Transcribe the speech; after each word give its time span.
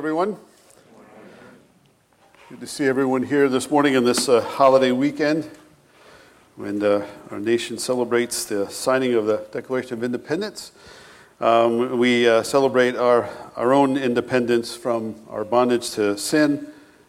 Everyone, 0.00 0.38
good 2.48 2.60
to 2.60 2.66
see 2.66 2.86
everyone 2.86 3.22
here 3.22 3.50
this 3.50 3.70
morning 3.70 3.92
in 3.92 4.02
this 4.02 4.30
uh, 4.30 4.40
holiday 4.40 4.92
weekend 4.92 5.44
when 6.56 6.82
uh, 6.82 7.06
our 7.30 7.38
nation 7.38 7.76
celebrates 7.76 8.46
the 8.46 8.66
signing 8.70 9.12
of 9.12 9.26
the 9.26 9.46
Declaration 9.52 9.92
of 9.98 10.02
Independence. 10.02 10.72
Um, 11.38 11.98
we 11.98 12.26
uh, 12.26 12.42
celebrate 12.42 12.96
our, 12.96 13.28
our 13.56 13.74
own 13.74 13.98
independence 13.98 14.74
from 14.74 15.16
our 15.28 15.44
bondage 15.44 15.90
to 15.90 16.16
sin 16.16 16.68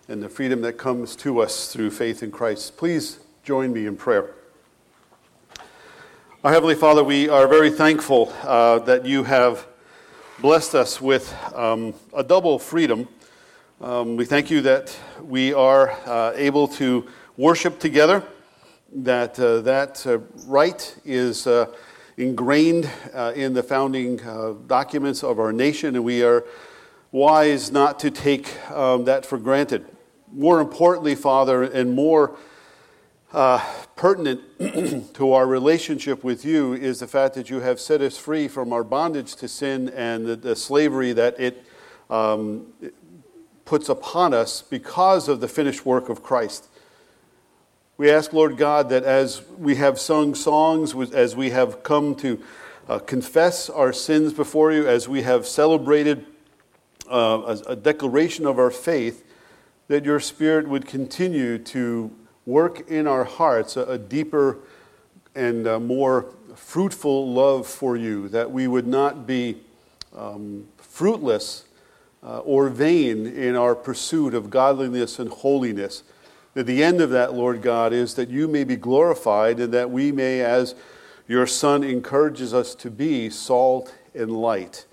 and 0.10 0.22
the 0.22 0.28
freedom 0.28 0.60
that 0.64 0.74
comes 0.74 1.16
to 1.16 1.40
us 1.40 1.72
through 1.72 1.92
faith 1.92 2.22
in 2.22 2.30
Christ. 2.30 2.76
Please 2.76 3.20
join 3.46 3.72
me 3.72 3.86
in 3.86 3.96
prayer. 3.96 4.32
Our 6.44 6.52
Heavenly 6.52 6.76
Father, 6.76 7.06
we 7.06 7.30
are 7.30 7.48
very 7.48 7.70
thankful 7.70 8.34
uh, 8.44 8.80
that 8.80 9.06
you 9.06 9.24
have 9.24 9.66
blessed 10.42 10.74
us 10.74 11.00
with 11.00 11.32
um, 11.54 11.94
a 12.16 12.24
double 12.24 12.58
freedom. 12.58 13.08
Um, 13.80 14.16
we 14.16 14.26
thank 14.26 14.50
you 14.50 14.62
that 14.62 14.98
we 15.22 15.54
are 15.54 15.92
uh, 16.08 16.34
able 16.36 16.68
to 16.70 17.08
worship 17.38 17.78
together, 17.78 18.24
that 18.92 19.40
uh, 19.40 19.62
that 19.62 20.04
uh, 20.08 20.18
right 20.48 20.96
is 21.06 21.46
uh, 21.46 21.68
ingrained 22.18 22.90
uh, 23.14 23.34
in 23.36 23.54
the 23.54 23.62
founding 23.62 24.20
uh, 24.22 24.54
documents 24.66 25.24
of 25.24 25.40
our 25.40 25.54
nation, 25.54 25.96
and 25.96 26.04
we 26.04 26.24
are 26.24 26.44
wise 27.12 27.72
not 27.72 28.00
to 28.00 28.10
take 28.10 28.50
um, 28.72 29.06
that 29.06 29.28
for 29.28 29.38
granted. 29.38 29.86
More 30.34 30.60
importantly, 30.60 31.14
Father, 31.14 31.62
and 31.62 31.94
more 31.94 32.36
uh, 33.34 33.64
pertinent 33.96 35.14
to 35.14 35.34
our 35.34 35.48
relationship 35.48 36.24
with 36.24 36.44
you 36.44 36.74
is 36.74 37.00
the 37.00 37.08
fact 37.08 37.36
that 37.36 37.50
you 37.50 37.62
have 37.62 37.80
set 37.80 38.02
us 38.02 38.18
free 38.18 38.48
from 38.48 38.74
our 38.74 38.84
bondage 38.84 39.36
to 39.36 39.48
sin 39.48 39.90
and 39.90 40.26
the, 40.26 40.36
the 40.36 40.56
slavery 40.56 41.14
that 41.14 41.40
it 41.40 41.64
um, 42.10 42.68
puts 43.64 43.88
upon 43.88 44.34
us 44.34 44.62
because 44.62 45.30
of 45.30 45.40
the 45.40 45.48
finished 45.48 45.86
work 45.86 46.10
of 46.10 46.22
Christ. 46.22 46.68
We 47.98 48.12
ask, 48.12 48.34
Lord 48.34 48.58
God, 48.58 48.90
that 48.90 49.04
as 49.04 49.44
we 49.58 49.76
have 49.76 50.00
sung 50.00 50.36
songs, 50.36 50.94
as 51.14 51.36
we 51.36 51.52
have 51.52 51.84
come 51.84 52.16
to 52.16 52.42
uh, 52.90 53.00
confess 53.00 53.70
our 53.70 53.94
sins 53.94 54.34
before 54.34 54.74
you, 54.74 54.88
as 54.88 55.08
we 55.08 55.22
have 55.22 55.46
celebrated 55.46 56.26
uh, 57.10 57.58
a, 57.68 57.72
a 57.72 57.76
declaration 57.76 58.46
of 58.46 58.60
our 58.60 58.72
faith, 58.72 59.24
that 59.88 60.04
your 60.04 60.20
Spirit 60.20 60.68
would 60.68 60.88
continue 60.88 61.58
to 61.60 62.12
work 62.52 62.90
in 62.90 63.08
our 63.08 63.24
hearts 63.24 63.78
a, 63.78 63.84
a 63.84 63.98
deeper 63.98 64.60
and 65.34 65.66
a 65.66 65.80
more 65.80 66.28
fruitful 66.56 67.32
love 67.34 67.66
for 67.66 67.96
you, 67.96 68.28
that 68.30 68.52
we 68.52 68.68
would 68.68 68.88
not 68.88 69.26
be 69.26 69.58
um, 70.16 70.68
fruitless 70.78 71.66
uh, 72.24 72.40
or 72.40 72.70
vain 72.70 73.26
in 73.26 73.56
our 73.56 73.74
pursuit 73.74 74.34
of 74.34 74.50
godliness 74.50 75.20
and 75.20 75.30
holiness. 75.30 76.04
That 76.54 76.66
the 76.66 76.84
end 76.84 77.00
of 77.00 77.10
that, 77.12 77.34
Lord 77.34 77.62
God, 77.62 77.94
is 77.94 78.16
that 78.16 78.30
you 78.30 78.48
may 78.48 78.64
be 78.64 78.76
glorified 78.76 79.60
and 79.60 79.74
that 79.74 79.90
we 79.90 80.12
may, 80.12 80.42
as 80.42 80.76
your 81.28 81.48
Son 81.48 81.84
encourages 81.84 82.54
us 82.54 82.76
to 82.76 82.92
be, 82.92 83.30
salt 83.30 83.96
and 84.14 84.32
light. 84.32 84.86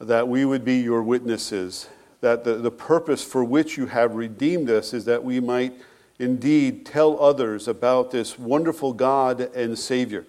That 0.00 0.26
we 0.26 0.44
would 0.44 0.64
be 0.64 0.76
your 0.76 1.02
witnesses. 1.02 1.88
That 2.22 2.44
the, 2.44 2.54
the 2.54 2.70
purpose 2.70 3.22
for 3.22 3.44
which 3.44 3.76
you 3.76 3.86
have 3.86 4.14
redeemed 4.14 4.70
us 4.70 4.94
is 4.94 5.04
that 5.04 5.22
we 5.22 5.38
might 5.38 5.74
indeed 6.18 6.86
tell 6.86 7.20
others 7.20 7.68
about 7.68 8.10
this 8.10 8.38
wonderful 8.38 8.92
God 8.92 9.40
and 9.54 9.78
Savior 9.78 10.26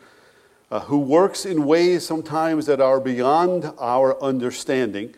uh, 0.70 0.82
who 0.82 1.00
works 1.00 1.46
in 1.46 1.66
ways 1.66 2.06
sometimes 2.06 2.66
that 2.66 2.82
are 2.82 3.00
beyond 3.00 3.72
our 3.80 4.22
understanding, 4.22 5.16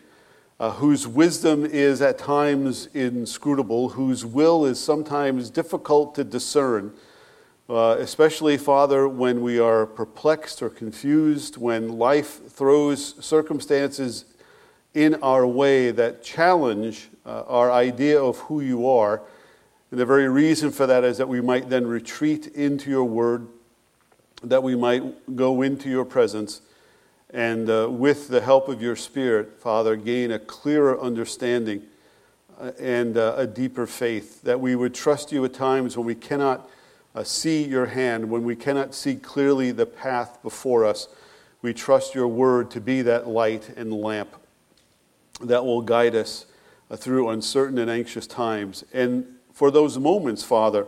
uh, 0.60 0.70
whose 0.72 1.06
wisdom 1.08 1.64
is 1.64 2.00
at 2.00 2.18
times 2.18 2.86
inscrutable, 2.94 3.90
whose 3.90 4.24
will 4.24 4.64
is 4.64 4.78
sometimes 4.78 5.50
difficult 5.50 6.14
to 6.14 6.22
discern. 6.22 6.92
Uh, 7.68 7.96
especially, 7.98 8.56
Father, 8.56 9.08
when 9.08 9.42
we 9.42 9.58
are 9.58 9.86
perplexed 9.86 10.60
or 10.62 10.68
confused, 10.68 11.56
when 11.56 11.98
life 11.98 12.48
throws 12.48 13.14
circumstances 13.24 14.24
in 14.94 15.14
our 15.22 15.46
way 15.46 15.90
that 15.92 16.22
challenge 16.22 17.08
uh, 17.24 17.42
our 17.46 17.70
idea 17.70 18.20
of 18.20 18.38
who 18.38 18.60
you 18.60 18.88
are, 18.88 19.22
and 19.90 19.98
the 19.98 20.06
very 20.06 20.28
reason 20.28 20.70
for 20.70 20.86
that 20.86 21.02
is 21.02 21.18
that 21.18 21.28
we 21.28 21.40
might 21.40 21.68
then 21.68 21.86
retreat 21.86 22.46
into 22.48 22.90
your 22.90 23.04
word, 23.04 23.48
that 24.42 24.62
we 24.62 24.76
might 24.76 25.36
go 25.36 25.62
into 25.62 25.90
your 25.90 26.04
presence, 26.04 26.60
and 27.32 27.68
uh, 27.68 27.88
with 27.90 28.28
the 28.28 28.40
help 28.40 28.68
of 28.68 28.80
your 28.80 28.96
Spirit, 28.96 29.60
Father, 29.60 29.96
gain 29.96 30.30
a 30.30 30.38
clearer 30.38 31.00
understanding 31.00 31.82
uh, 32.60 32.72
and 32.78 33.16
uh, 33.16 33.34
a 33.36 33.46
deeper 33.46 33.86
faith, 33.86 34.42
that 34.42 34.60
we 34.60 34.76
would 34.76 34.94
trust 34.94 35.32
you 35.32 35.44
at 35.44 35.54
times 35.54 35.96
when 35.96 36.06
we 36.06 36.14
cannot 36.14 36.68
uh, 37.14 37.24
see 37.24 37.64
your 37.64 37.86
hand, 37.86 38.30
when 38.30 38.44
we 38.44 38.54
cannot 38.54 38.94
see 38.94 39.16
clearly 39.16 39.72
the 39.72 39.86
path 39.86 40.38
before 40.42 40.84
us. 40.84 41.08
We 41.62 41.74
trust 41.74 42.14
your 42.14 42.28
word 42.28 42.70
to 42.72 42.80
be 42.80 43.02
that 43.02 43.28
light 43.28 43.70
and 43.76 43.92
lamp 43.92 44.34
that 45.40 45.64
will 45.64 45.82
guide 45.82 46.14
us 46.14 46.46
uh, 46.90 46.96
through 46.96 47.28
uncertain 47.28 47.78
and 47.78 47.90
anxious 47.90 48.26
times. 48.26 48.84
And 48.92 49.26
for 49.60 49.70
those 49.70 49.98
moments, 49.98 50.42
Father, 50.42 50.86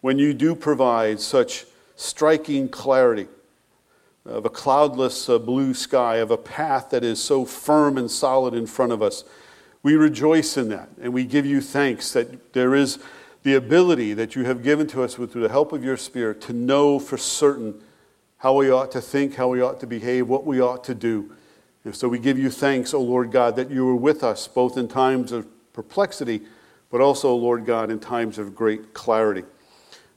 when 0.00 0.18
you 0.18 0.32
do 0.32 0.54
provide 0.54 1.20
such 1.20 1.66
striking 1.96 2.66
clarity 2.66 3.26
of 4.24 4.46
a 4.46 4.48
cloudless 4.48 5.28
uh, 5.28 5.38
blue 5.38 5.74
sky, 5.74 6.16
of 6.16 6.30
a 6.30 6.38
path 6.38 6.88
that 6.88 7.04
is 7.04 7.22
so 7.22 7.44
firm 7.44 7.98
and 7.98 8.10
solid 8.10 8.54
in 8.54 8.66
front 8.66 8.90
of 8.90 9.02
us. 9.02 9.24
We 9.82 9.96
rejoice 9.96 10.56
in 10.56 10.70
that, 10.70 10.88
and 10.98 11.12
we 11.12 11.26
give 11.26 11.44
you 11.44 11.60
thanks 11.60 12.10
that 12.14 12.54
there 12.54 12.74
is 12.74 12.98
the 13.42 13.52
ability 13.52 14.14
that 14.14 14.34
you 14.34 14.46
have 14.46 14.62
given 14.62 14.86
to 14.86 15.02
us 15.02 15.18
with 15.18 15.34
the 15.34 15.50
help 15.50 15.74
of 15.74 15.84
your 15.84 15.98
Spirit 15.98 16.40
to 16.40 16.54
know 16.54 16.98
for 16.98 17.18
certain 17.18 17.82
how 18.38 18.54
we 18.54 18.70
ought 18.70 18.92
to 18.92 19.02
think, 19.02 19.34
how 19.34 19.48
we 19.48 19.60
ought 19.60 19.78
to 19.80 19.86
behave, 19.86 20.26
what 20.26 20.46
we 20.46 20.58
ought 20.58 20.84
to 20.84 20.94
do. 20.94 21.30
And 21.84 21.94
so 21.94 22.08
we 22.08 22.18
give 22.18 22.38
you 22.38 22.48
thanks, 22.48 22.94
O 22.94 23.00
Lord 23.02 23.30
God, 23.30 23.56
that 23.56 23.70
you 23.70 23.86
are 23.90 23.94
with 23.94 24.24
us 24.24 24.48
both 24.48 24.78
in 24.78 24.88
times 24.88 25.32
of 25.32 25.46
perplexity 25.74 26.40
but 26.90 27.00
also, 27.00 27.34
Lord 27.34 27.64
God, 27.64 27.90
in 27.90 27.98
times 27.98 28.38
of 28.38 28.54
great 28.54 28.94
clarity. 28.94 29.44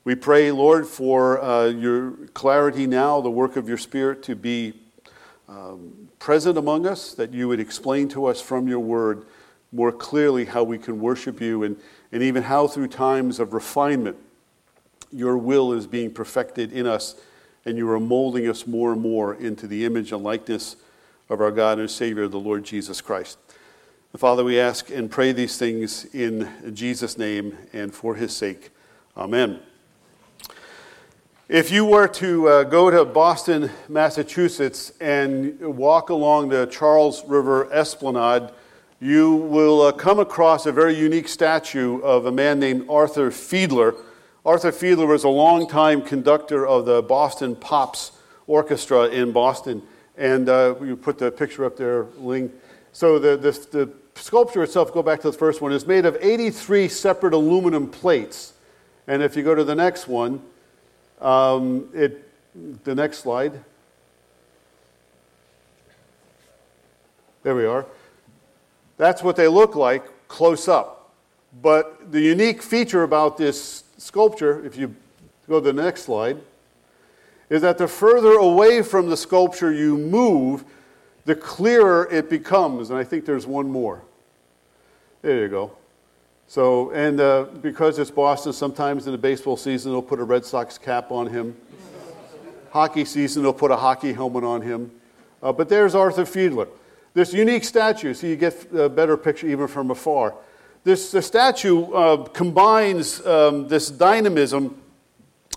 We 0.03 0.16
pray, 0.16 0.52
Lord, 0.52 0.88
for 0.88 1.41
uh, 1.41 1.68
your 1.68 2.12
clarity 2.34 2.88
now, 2.88 3.22
the 3.22 3.30
work 3.30 3.57
of 3.57 3.68
your 3.68 3.78
Spirit 3.78 4.24
to 4.24 4.35
be 4.35 4.74
um, 5.47 6.09
present 6.19 6.58
among 6.58 6.85
us, 6.85 7.13
that 7.13 7.34
you 7.34 7.47
would 7.47 7.59
explain 7.59 8.08
to 8.09 8.25
us 8.25 8.41
from 8.41 8.68
your 8.68 8.79
word 8.79 9.25
more 9.72 9.91
clearly 9.91 10.46
how 10.46 10.63
we 10.63 10.78
can 10.78 11.00
worship 11.00 11.41
you 11.41 11.63
and, 11.63 11.78
and 12.12 12.24
even 12.24 12.44
how, 12.44 12.68
through 12.68 12.88
times 12.88 13.40
of 13.40 13.53
refinement, 13.53 14.18
your 15.12 15.38
will 15.38 15.74
is 15.74 15.88
being 15.88 16.12
perfected 16.12 16.72
in 16.72 16.88
us 16.88 17.16
and 17.66 17.78
you 17.78 17.90
are 17.90 18.00
molding 18.00 18.47
us 18.47 18.66
more 18.66 18.94
and 18.94 19.02
more 19.02 19.35
into 19.35 19.68
the 19.68 19.85
image 19.85 20.12
and 20.12 20.24
likeness 20.24 20.75
of 21.29 21.41
our 21.41 21.52
God 21.52 21.79
and 21.79 21.90
Savior, 21.90 22.28
the 22.28 22.40
Lord 22.40 22.63
Jesus 22.63 23.02
Christ. 23.02 23.38
Father, 24.18 24.44
we 24.44 24.59
ask 24.59 24.90
and 24.90 25.09
pray 25.09 25.31
these 25.34 25.58
things 25.58 26.03
in 26.16 26.50
Jesus' 26.74 27.16
name 27.16 27.56
and 27.74 27.94
for 27.94 28.16
his 28.16 28.36
sake. 28.36 28.72
Amen. 29.16 29.59
If 31.47 31.70
you 31.70 31.86
were 31.86 32.08
to 32.08 32.47
uh, 32.47 32.64
go 32.64 32.90
to 32.90 33.06
Boston, 33.06 33.70
Massachusetts, 33.88 34.94
and 35.00 35.59
walk 35.59 36.09
along 36.09 36.50
the 36.50 36.66
Charles 36.66 37.24
River 37.25 37.72
Esplanade, 37.72 38.50
you 39.00 39.36
will 39.36 39.84
uh, 39.84 39.92
come 39.92 40.20
across 40.20 40.66
a 40.66 40.72
very 40.72 40.96
unique 40.96 41.28
statue 41.28 42.02
of 42.02 42.26
a 42.26 42.31
man 42.31 42.59
named 42.59 42.88
Arthur 42.90 43.30
Fiedler. 43.30 43.96
Arthur 44.44 44.72
Fiedler 44.72 45.08
was 45.08 45.24
a 45.24 45.30
longtime 45.30 46.02
conductor 46.02 46.66
of 46.66 46.86
the 46.86 47.03
Boston 47.03 47.56
Pops 47.56 48.14
Orchestra 48.47 49.08
in 49.09 49.31
Boston. 49.31 49.84
And 50.18 50.50
uh, 50.50 50.74
you 50.81 50.97
put 50.97 51.20
the 51.20 51.30
picture 51.30 51.64
up 51.64 51.78
there, 51.78 52.08
Ling. 52.18 52.52
So 52.91 53.19
the, 53.19 53.38
the, 53.38 53.51
the 53.51 53.89
sculpture 54.16 54.63
itself, 54.63 54.94
go 54.94 55.03
back 55.03 55.22
to 55.22 55.31
the 55.31 55.38
first 55.38 55.61
one, 55.61 55.72
is 55.72 55.85
made 55.85 56.05
of 56.05 56.17
83 56.19 56.87
separate 56.87 57.34
aluminum 57.34 57.87
plates. 57.87 58.53
And 59.08 59.23
if 59.23 59.35
you 59.35 59.43
go 59.43 59.55
to 59.55 59.64
the 59.64 59.75
next 59.75 60.08
one, 60.08 60.41
um, 61.22 61.90
it, 61.93 62.25
the 62.84 62.96
next 62.96 63.19
slide. 63.19 63.64
There 67.43 67.55
we 67.55 67.66
are. 67.66 67.85
That's 68.97 69.23
what 69.23 69.35
they 69.35 69.47
look 69.47 69.75
like 69.75 70.03
close 70.28 70.67
up. 70.67 71.14
But 71.61 72.11
the 72.11 72.22
unique 72.22 72.61
feature 72.61 73.03
about 73.03 73.37
this 73.37 73.84
sculpture, 73.97 74.66
if 74.66 74.78
you 74.78 74.96
go 75.47 75.59
to 75.59 75.72
the 75.72 75.81
next 75.81 76.03
slide, 76.03 76.37
is 77.49 77.61
that 77.64 77.78
the 77.78 77.87
further 77.87 78.34
away 78.34 78.84
from 78.84 79.09
the 79.09 79.17
sculpture 79.17 79.73
you 79.73 79.97
move, 79.97 80.64
the 81.29 81.35
clearer 81.35 82.08
it 82.11 82.28
becomes. 82.28 82.90
And 82.90 82.97
I 82.97 83.03
think 83.03 83.23
there's 83.23 83.46
one 83.46 83.70
more. 83.70 84.02
There 85.22 85.41
you 85.41 85.47
go. 85.47 85.73
So, 86.47 86.90
and 86.90 87.22
uh, 87.22 87.43
because 87.61 87.99
it's 87.99 88.09
Boston, 88.09 88.52
sometimes 88.52 89.05
in 89.05 89.11
the 89.11 89.17
baseball 89.20 89.55
season 89.55 89.91
they'll 89.91 90.02
put 90.02 90.20
a 90.20 90.23
Red 90.23 90.43
Sox 90.43 90.79
cap 90.79 91.11
on 91.11 91.28
him. 91.28 91.55
hockey 92.72 93.05
season 93.05 93.43
they'll 93.43 93.53
put 93.53 93.70
a 93.70 93.76
hockey 93.76 94.11
helmet 94.11 94.43
on 94.43 94.64
him. 94.64 94.90
Uh, 95.43 95.53
but 95.53 95.70
there's 95.70 95.93
Arthur 95.93 96.23
Fiedler. 96.23 96.67
This 97.14 97.31
unique 97.31 97.64
statue, 97.64 98.16
so 98.16 98.26
you 98.26 98.35
get 98.35 98.66
a 98.73 98.90
better 98.90 99.16
picture 99.16 99.46
even 99.47 99.67
from 99.67 99.91
afar. 99.91 100.34
This 100.84 101.11
the 101.11 101.22
statue 101.22 101.91
uh, 101.91 102.23
combines 102.29 103.23
um, 103.23 103.67
this 103.67 103.91
dynamism 103.91 104.81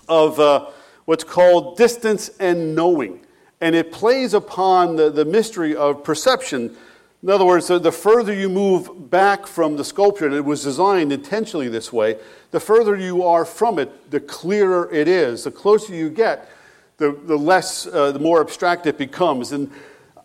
of 0.07 0.39
uh, 0.39 0.69
what's 1.05 1.23
called 1.23 1.77
distance 1.77 2.29
and 2.39 2.75
knowing, 2.75 3.22
and 3.63 3.77
it 3.77 3.93
plays 3.93 4.33
upon 4.33 4.97
the, 4.97 5.09
the 5.09 5.23
mystery 5.23 5.73
of 5.73 6.03
perception. 6.03 6.75
In 7.23 7.29
other 7.29 7.45
words, 7.45 7.67
the, 7.67 7.79
the 7.79 7.93
further 7.93 8.33
you 8.33 8.49
move 8.49 9.09
back 9.09 9.47
from 9.47 9.77
the 9.77 9.85
sculpture, 9.85 10.25
and 10.25 10.35
it 10.35 10.43
was 10.43 10.63
designed 10.63 11.13
intentionally 11.13 11.69
this 11.69 11.93
way, 11.93 12.17
the 12.51 12.59
further 12.59 12.97
you 12.97 13.23
are 13.23 13.45
from 13.45 13.79
it, 13.79 14.11
the 14.11 14.19
clearer 14.19 14.89
it 14.91 15.07
is. 15.07 15.45
The 15.45 15.51
closer 15.51 15.95
you 15.95 16.09
get, 16.09 16.49
the, 16.97 17.17
the 17.25 17.37
less, 17.37 17.87
uh, 17.87 18.11
the 18.11 18.19
more 18.19 18.41
abstract 18.41 18.85
it 18.85 18.97
becomes. 18.97 19.53
And 19.53 19.71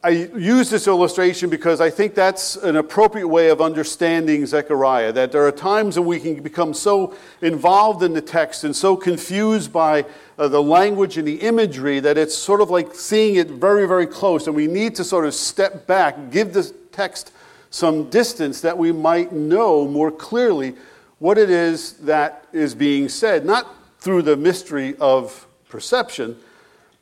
I 0.04 0.10
use 0.10 0.70
this 0.70 0.86
illustration 0.86 1.50
because 1.50 1.80
I 1.80 1.90
think 1.90 2.14
that's 2.14 2.54
an 2.54 2.76
appropriate 2.76 3.26
way 3.26 3.50
of 3.50 3.60
understanding 3.60 4.46
Zechariah. 4.46 5.10
That 5.10 5.32
there 5.32 5.44
are 5.44 5.50
times 5.50 5.98
when 5.98 6.06
we 6.06 6.20
can 6.20 6.40
become 6.40 6.72
so 6.72 7.16
involved 7.42 8.04
in 8.04 8.12
the 8.12 8.20
text 8.20 8.62
and 8.62 8.76
so 8.76 8.96
confused 8.96 9.72
by 9.72 10.04
uh, 10.38 10.46
the 10.46 10.62
language 10.62 11.18
and 11.18 11.26
the 11.26 11.40
imagery 11.40 11.98
that 11.98 12.16
it's 12.16 12.36
sort 12.36 12.60
of 12.60 12.70
like 12.70 12.94
seeing 12.94 13.34
it 13.34 13.48
very, 13.48 13.88
very 13.88 14.06
close. 14.06 14.46
And 14.46 14.54
we 14.54 14.68
need 14.68 14.94
to 14.96 15.04
sort 15.04 15.24
of 15.24 15.34
step 15.34 15.88
back, 15.88 16.30
give 16.30 16.52
the 16.52 16.72
text 16.92 17.32
some 17.70 18.08
distance 18.08 18.60
that 18.60 18.78
we 18.78 18.92
might 18.92 19.32
know 19.32 19.88
more 19.88 20.12
clearly 20.12 20.76
what 21.18 21.38
it 21.38 21.50
is 21.50 21.94
that 21.94 22.46
is 22.52 22.72
being 22.72 23.08
said, 23.08 23.44
not 23.44 23.74
through 23.98 24.22
the 24.22 24.36
mystery 24.36 24.96
of 25.00 25.44
perception 25.68 26.38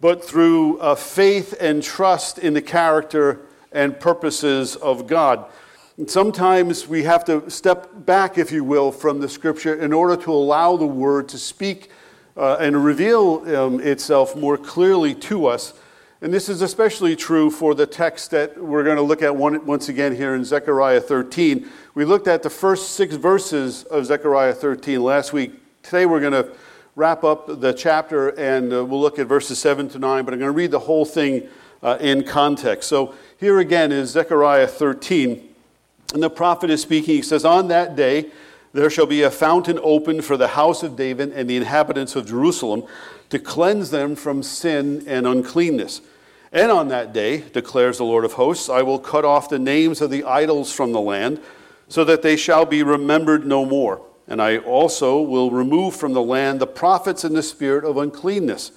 but 0.00 0.24
through 0.24 0.78
uh, 0.78 0.94
faith 0.94 1.54
and 1.60 1.82
trust 1.82 2.38
in 2.38 2.54
the 2.54 2.62
character 2.62 3.40
and 3.72 3.98
purposes 3.98 4.76
of 4.76 5.06
God. 5.06 5.46
And 5.96 6.10
sometimes 6.10 6.86
we 6.86 7.04
have 7.04 7.24
to 7.24 7.48
step 7.50 7.88
back, 8.04 8.36
if 8.36 8.52
you 8.52 8.64
will, 8.64 8.92
from 8.92 9.20
the 9.20 9.28
scripture 9.28 9.74
in 9.74 9.92
order 9.92 10.16
to 10.22 10.32
allow 10.32 10.76
the 10.76 10.86
word 10.86 11.28
to 11.30 11.38
speak 11.38 11.90
uh, 12.36 12.56
and 12.60 12.84
reveal 12.84 13.42
um, 13.56 13.80
itself 13.80 14.36
more 14.36 14.58
clearly 14.58 15.14
to 15.14 15.46
us. 15.46 15.72
And 16.20 16.32
this 16.32 16.48
is 16.48 16.60
especially 16.60 17.16
true 17.16 17.50
for 17.50 17.74
the 17.74 17.86
text 17.86 18.30
that 18.32 18.62
we're 18.62 18.84
going 18.84 18.96
to 18.96 19.02
look 19.02 19.22
at 19.22 19.34
one, 19.34 19.64
once 19.64 19.88
again 19.88 20.14
here 20.14 20.34
in 20.34 20.44
Zechariah 20.44 21.00
13. 21.00 21.68
We 21.94 22.04
looked 22.04 22.26
at 22.26 22.42
the 22.42 22.50
first 22.50 22.92
six 22.92 23.14
verses 23.16 23.84
of 23.84 24.04
Zechariah 24.06 24.54
13 24.54 25.02
last 25.02 25.32
week. 25.32 25.54
Today 25.82 26.04
we're 26.04 26.20
going 26.20 26.32
to 26.32 26.52
wrap 26.96 27.24
up 27.24 27.60
the 27.60 27.74
chapter 27.74 28.30
and 28.30 28.72
uh, 28.72 28.82
we'll 28.82 29.00
look 29.00 29.18
at 29.18 29.26
verses 29.26 29.58
7 29.58 29.86
to 29.90 29.98
9, 29.98 30.24
but 30.24 30.32
I'm 30.32 30.40
going 30.40 30.48
to 30.48 30.56
read 30.56 30.70
the 30.70 30.78
whole 30.78 31.04
thing 31.04 31.46
uh, 31.82 31.98
in 32.00 32.24
context. 32.24 32.88
So 32.88 33.14
here 33.38 33.58
again 33.58 33.92
is 33.92 34.10
Zechariah 34.10 34.66
13. 34.66 35.46
And 36.14 36.22
the 36.22 36.30
prophet 36.30 36.70
is 36.70 36.80
speaking. 36.80 37.16
He 37.16 37.22
says, 37.22 37.44
On 37.44 37.68
that 37.68 37.96
day 37.96 38.30
there 38.72 38.88
shall 38.88 39.04
be 39.04 39.22
a 39.22 39.30
fountain 39.30 39.78
opened 39.82 40.24
for 40.24 40.38
the 40.38 40.48
house 40.48 40.82
of 40.82 40.96
David 40.96 41.32
and 41.32 41.50
the 41.50 41.58
inhabitants 41.58 42.16
of 42.16 42.26
Jerusalem 42.26 42.84
to 43.28 43.38
cleanse 43.38 43.90
them 43.90 44.16
from 44.16 44.42
sin 44.42 45.04
and 45.06 45.26
uncleanness. 45.26 46.00
And 46.50 46.72
on 46.72 46.88
that 46.88 47.12
day, 47.12 47.40
declares 47.52 47.98
the 47.98 48.04
Lord 48.04 48.24
of 48.24 48.34
hosts, 48.34 48.70
I 48.70 48.80
will 48.80 48.98
cut 48.98 49.26
off 49.26 49.50
the 49.50 49.58
names 49.58 50.00
of 50.00 50.10
the 50.10 50.24
idols 50.24 50.72
from 50.72 50.92
the 50.92 51.00
land, 51.00 51.42
so 51.88 52.04
that 52.04 52.22
they 52.22 52.36
shall 52.36 52.64
be 52.64 52.82
remembered 52.82 53.46
no 53.46 53.66
more. 53.66 54.00
And 54.28 54.42
I 54.42 54.58
also 54.58 55.20
will 55.20 55.50
remove 55.50 55.94
from 55.94 56.12
the 56.12 56.22
land 56.22 56.60
the 56.60 56.66
prophets 56.66 57.24
in 57.24 57.34
the 57.34 57.42
spirit 57.42 57.84
of 57.84 57.96
uncleanness. 57.96 58.72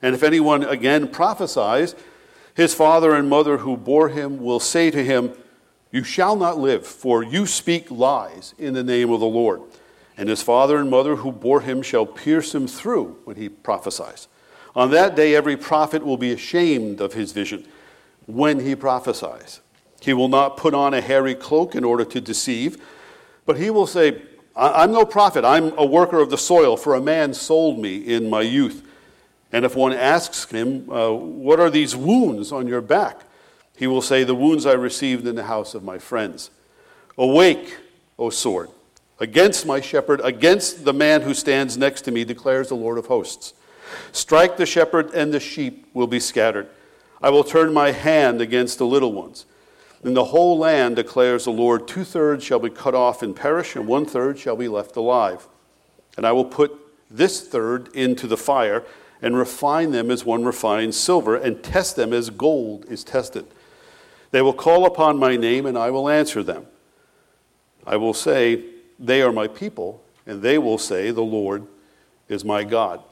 And 0.00 0.14
if 0.14 0.22
anyone 0.22 0.62
again 0.62 1.08
prophesies, 1.08 1.94
his 2.54 2.74
father 2.74 3.14
and 3.14 3.28
mother 3.28 3.58
who 3.58 3.76
bore 3.76 4.08
him 4.08 4.38
will 4.38 4.60
say 4.60 4.90
to 4.90 5.04
him, 5.04 5.32
You 5.90 6.04
shall 6.04 6.36
not 6.36 6.58
live, 6.58 6.86
for 6.86 7.22
you 7.22 7.46
speak 7.46 7.90
lies 7.90 8.54
in 8.58 8.74
the 8.74 8.84
name 8.84 9.10
of 9.10 9.20
the 9.20 9.26
Lord. 9.26 9.62
And 10.16 10.28
his 10.28 10.42
father 10.42 10.78
and 10.78 10.88
mother 10.88 11.16
who 11.16 11.32
bore 11.32 11.60
him 11.60 11.82
shall 11.82 12.06
pierce 12.06 12.54
him 12.54 12.66
through 12.66 13.18
when 13.24 13.36
he 13.36 13.48
prophesies. 13.48 14.28
On 14.74 14.90
that 14.90 15.16
day, 15.16 15.34
every 15.34 15.56
prophet 15.56 16.04
will 16.04 16.16
be 16.16 16.32
ashamed 16.32 17.00
of 17.00 17.14
his 17.14 17.32
vision 17.32 17.66
when 18.26 18.60
he 18.60 18.74
prophesies. 18.74 19.60
He 20.00 20.12
will 20.12 20.28
not 20.28 20.56
put 20.56 20.74
on 20.74 20.94
a 20.94 21.00
hairy 21.00 21.34
cloak 21.34 21.74
in 21.74 21.84
order 21.84 22.04
to 22.04 22.20
deceive, 22.20 22.82
but 23.44 23.58
he 23.58 23.70
will 23.70 23.86
say, 23.86 24.22
I'm 24.56 24.92
no 24.92 25.04
prophet. 25.04 25.44
I'm 25.44 25.76
a 25.76 25.84
worker 25.84 26.18
of 26.18 26.30
the 26.30 26.38
soil, 26.38 26.76
for 26.76 26.94
a 26.94 27.00
man 27.00 27.34
sold 27.34 27.78
me 27.78 27.96
in 27.96 28.30
my 28.30 28.40
youth. 28.40 28.88
And 29.52 29.64
if 29.64 29.76
one 29.76 29.92
asks 29.92 30.50
him, 30.50 30.90
uh, 30.90 31.12
What 31.12 31.60
are 31.60 31.70
these 31.70 31.94
wounds 31.94 32.52
on 32.52 32.66
your 32.66 32.80
back? 32.80 33.22
he 33.76 33.86
will 33.86 34.02
say, 34.02 34.24
The 34.24 34.34
wounds 34.34 34.66
I 34.66 34.72
received 34.72 35.26
in 35.26 35.36
the 35.36 35.44
house 35.44 35.74
of 35.74 35.84
my 35.84 35.98
friends. 35.98 36.50
Awake, 37.18 37.76
O 38.18 38.30
sword, 38.30 38.70
against 39.20 39.66
my 39.66 39.80
shepherd, 39.80 40.20
against 40.24 40.84
the 40.84 40.92
man 40.92 41.22
who 41.22 41.34
stands 41.34 41.76
next 41.76 42.02
to 42.02 42.10
me, 42.10 42.24
declares 42.24 42.68
the 42.68 42.74
Lord 42.74 42.98
of 42.98 43.06
hosts. 43.06 43.52
Strike 44.12 44.56
the 44.56 44.66
shepherd, 44.66 45.12
and 45.14 45.32
the 45.32 45.40
sheep 45.40 45.86
will 45.92 46.06
be 46.06 46.20
scattered. 46.20 46.68
I 47.22 47.30
will 47.30 47.44
turn 47.44 47.72
my 47.72 47.92
hand 47.92 48.40
against 48.40 48.78
the 48.78 48.86
little 48.86 49.12
ones. 49.12 49.46
In 50.06 50.14
the 50.14 50.26
whole 50.26 50.56
land, 50.56 50.94
declares 50.94 51.46
the 51.46 51.50
Lord, 51.50 51.88
two 51.88 52.04
thirds 52.04 52.44
shall 52.44 52.60
be 52.60 52.70
cut 52.70 52.94
off 52.94 53.24
and 53.24 53.34
perish, 53.34 53.74
and 53.74 53.88
one 53.88 54.06
third 54.06 54.38
shall 54.38 54.54
be 54.54 54.68
left 54.68 54.94
alive. 54.94 55.48
And 56.16 56.24
I 56.24 56.30
will 56.30 56.44
put 56.44 56.78
this 57.10 57.44
third 57.46 57.88
into 57.88 58.28
the 58.28 58.36
fire 58.36 58.84
and 59.20 59.36
refine 59.36 59.90
them 59.90 60.12
as 60.12 60.24
one 60.24 60.44
refines 60.44 60.96
silver, 60.96 61.34
and 61.34 61.60
test 61.60 61.96
them 61.96 62.12
as 62.12 62.30
gold 62.30 62.84
is 62.88 63.02
tested. 63.02 63.46
They 64.30 64.42
will 64.42 64.52
call 64.52 64.86
upon 64.86 65.18
my 65.18 65.36
name, 65.36 65.66
and 65.66 65.76
I 65.76 65.90
will 65.90 66.08
answer 66.08 66.44
them. 66.44 66.66
I 67.84 67.96
will 67.96 68.14
say, 68.14 68.62
They 69.00 69.22
are 69.22 69.32
my 69.32 69.48
people, 69.48 70.04
and 70.24 70.40
they 70.40 70.56
will 70.56 70.78
say, 70.78 71.10
The 71.10 71.22
Lord 71.22 71.66
is 72.28 72.44
my 72.44 72.62
God. 72.62 73.02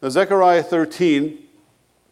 Now, 0.00 0.08
Zechariah 0.08 0.62
13, 0.62 1.36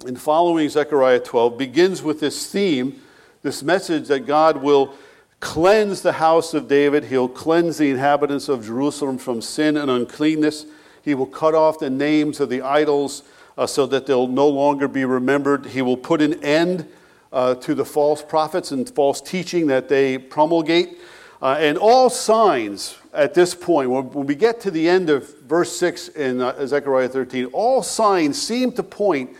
in 0.04 0.16
following 0.16 0.68
Zechariah 0.68 1.20
12, 1.20 1.56
begins 1.56 2.02
with 2.02 2.18
this 2.18 2.50
theme 2.50 3.00
this 3.42 3.62
message 3.62 4.08
that 4.08 4.20
God 4.20 4.58
will 4.58 4.94
cleanse 5.40 6.02
the 6.02 6.12
house 6.12 6.54
of 6.54 6.68
David, 6.68 7.04
He'll 7.04 7.28
cleanse 7.28 7.78
the 7.78 7.90
inhabitants 7.90 8.48
of 8.48 8.64
Jerusalem 8.64 9.18
from 9.18 9.42
sin 9.42 9.76
and 9.76 9.90
uncleanness. 9.90 10.66
He 11.02 11.14
will 11.14 11.26
cut 11.26 11.54
off 11.54 11.80
the 11.80 11.90
names 11.90 12.38
of 12.38 12.48
the 12.48 12.62
idols 12.62 13.24
uh, 13.58 13.66
so 13.66 13.86
that 13.86 14.06
they'll 14.06 14.28
no 14.28 14.48
longer 14.48 14.86
be 14.86 15.04
remembered. 15.04 15.66
He 15.66 15.82
will 15.82 15.96
put 15.96 16.22
an 16.22 16.42
end 16.44 16.88
uh, 17.32 17.56
to 17.56 17.74
the 17.74 17.84
false 17.84 18.22
prophets 18.22 18.70
and 18.70 18.88
false 18.88 19.20
teaching 19.20 19.66
that 19.66 19.88
they 19.88 20.18
promulgate. 20.18 20.98
Uh, 21.40 21.56
and 21.58 21.76
all 21.76 22.08
signs 22.08 22.96
at 23.12 23.34
this 23.34 23.54
point, 23.54 23.90
when 23.90 24.26
we 24.26 24.36
get 24.36 24.60
to 24.60 24.70
the 24.70 24.88
end 24.88 25.10
of 25.10 25.36
verse 25.40 25.76
6 25.76 26.08
in 26.08 26.40
uh, 26.40 26.64
Zechariah 26.66 27.08
13, 27.08 27.46
all 27.46 27.82
signs 27.82 28.40
seem 28.40 28.70
to 28.72 28.82
point 28.84 29.36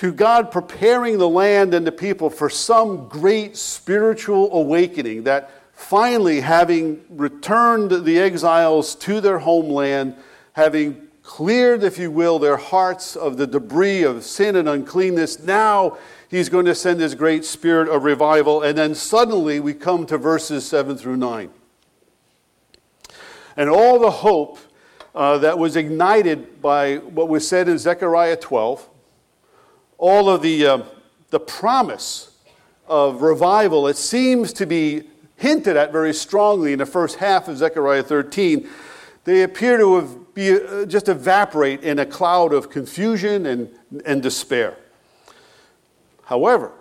to 0.00 0.10
God 0.10 0.50
preparing 0.50 1.18
the 1.18 1.28
land 1.28 1.74
and 1.74 1.86
the 1.86 1.92
people 1.92 2.30
for 2.30 2.48
some 2.48 3.06
great 3.06 3.54
spiritual 3.54 4.50
awakening 4.50 5.24
that 5.24 5.50
finally, 5.74 6.40
having 6.40 7.04
returned 7.10 7.90
the 8.06 8.18
exiles 8.18 8.94
to 8.94 9.20
their 9.20 9.40
homeland, 9.40 10.16
having 10.54 11.06
cleared, 11.22 11.84
if 11.84 11.98
you 11.98 12.10
will, 12.10 12.38
their 12.38 12.56
hearts 12.56 13.14
of 13.14 13.36
the 13.36 13.46
debris 13.46 14.02
of 14.02 14.24
sin 14.24 14.56
and 14.56 14.70
uncleanness, 14.70 15.40
now 15.40 15.98
he's 16.30 16.48
going 16.48 16.64
to 16.64 16.74
send 16.74 16.98
his 16.98 17.14
great 17.14 17.44
spirit 17.44 17.86
of 17.86 18.04
revival. 18.04 18.62
And 18.62 18.78
then 18.78 18.94
suddenly 18.94 19.60
we 19.60 19.74
come 19.74 20.06
to 20.06 20.16
verses 20.16 20.66
7 20.66 20.96
through 20.96 21.18
9. 21.18 21.50
And 23.54 23.68
all 23.68 23.98
the 23.98 24.10
hope 24.10 24.58
uh, 25.14 25.36
that 25.36 25.58
was 25.58 25.76
ignited 25.76 26.62
by 26.62 26.96
what 26.96 27.28
was 27.28 27.46
said 27.46 27.68
in 27.68 27.76
Zechariah 27.76 28.36
12 28.36 28.89
all 30.00 30.30
of 30.30 30.40
the, 30.40 30.66
uh, 30.66 30.82
the 31.28 31.38
promise 31.38 32.30
of 32.88 33.20
revival, 33.20 33.86
it 33.86 33.98
seems 33.98 34.52
to 34.54 34.66
be 34.66 35.02
hinted 35.36 35.76
at 35.76 35.92
very 35.92 36.14
strongly 36.14 36.72
in 36.72 36.78
the 36.78 36.86
first 36.86 37.16
half 37.16 37.48
of 37.48 37.58
Zechariah 37.58 38.02
13. 38.02 38.68
They 39.24 39.42
appear 39.42 39.76
to 39.76 39.96
have 39.96 40.34
be, 40.34 40.52
uh, 40.52 40.86
just 40.86 41.08
evaporate 41.08 41.82
in 41.82 41.98
a 41.98 42.06
cloud 42.06 42.54
of 42.54 42.70
confusion 42.70 43.44
and, 43.44 43.68
and 44.06 44.22
despair. 44.22 44.76
However, 46.24 46.72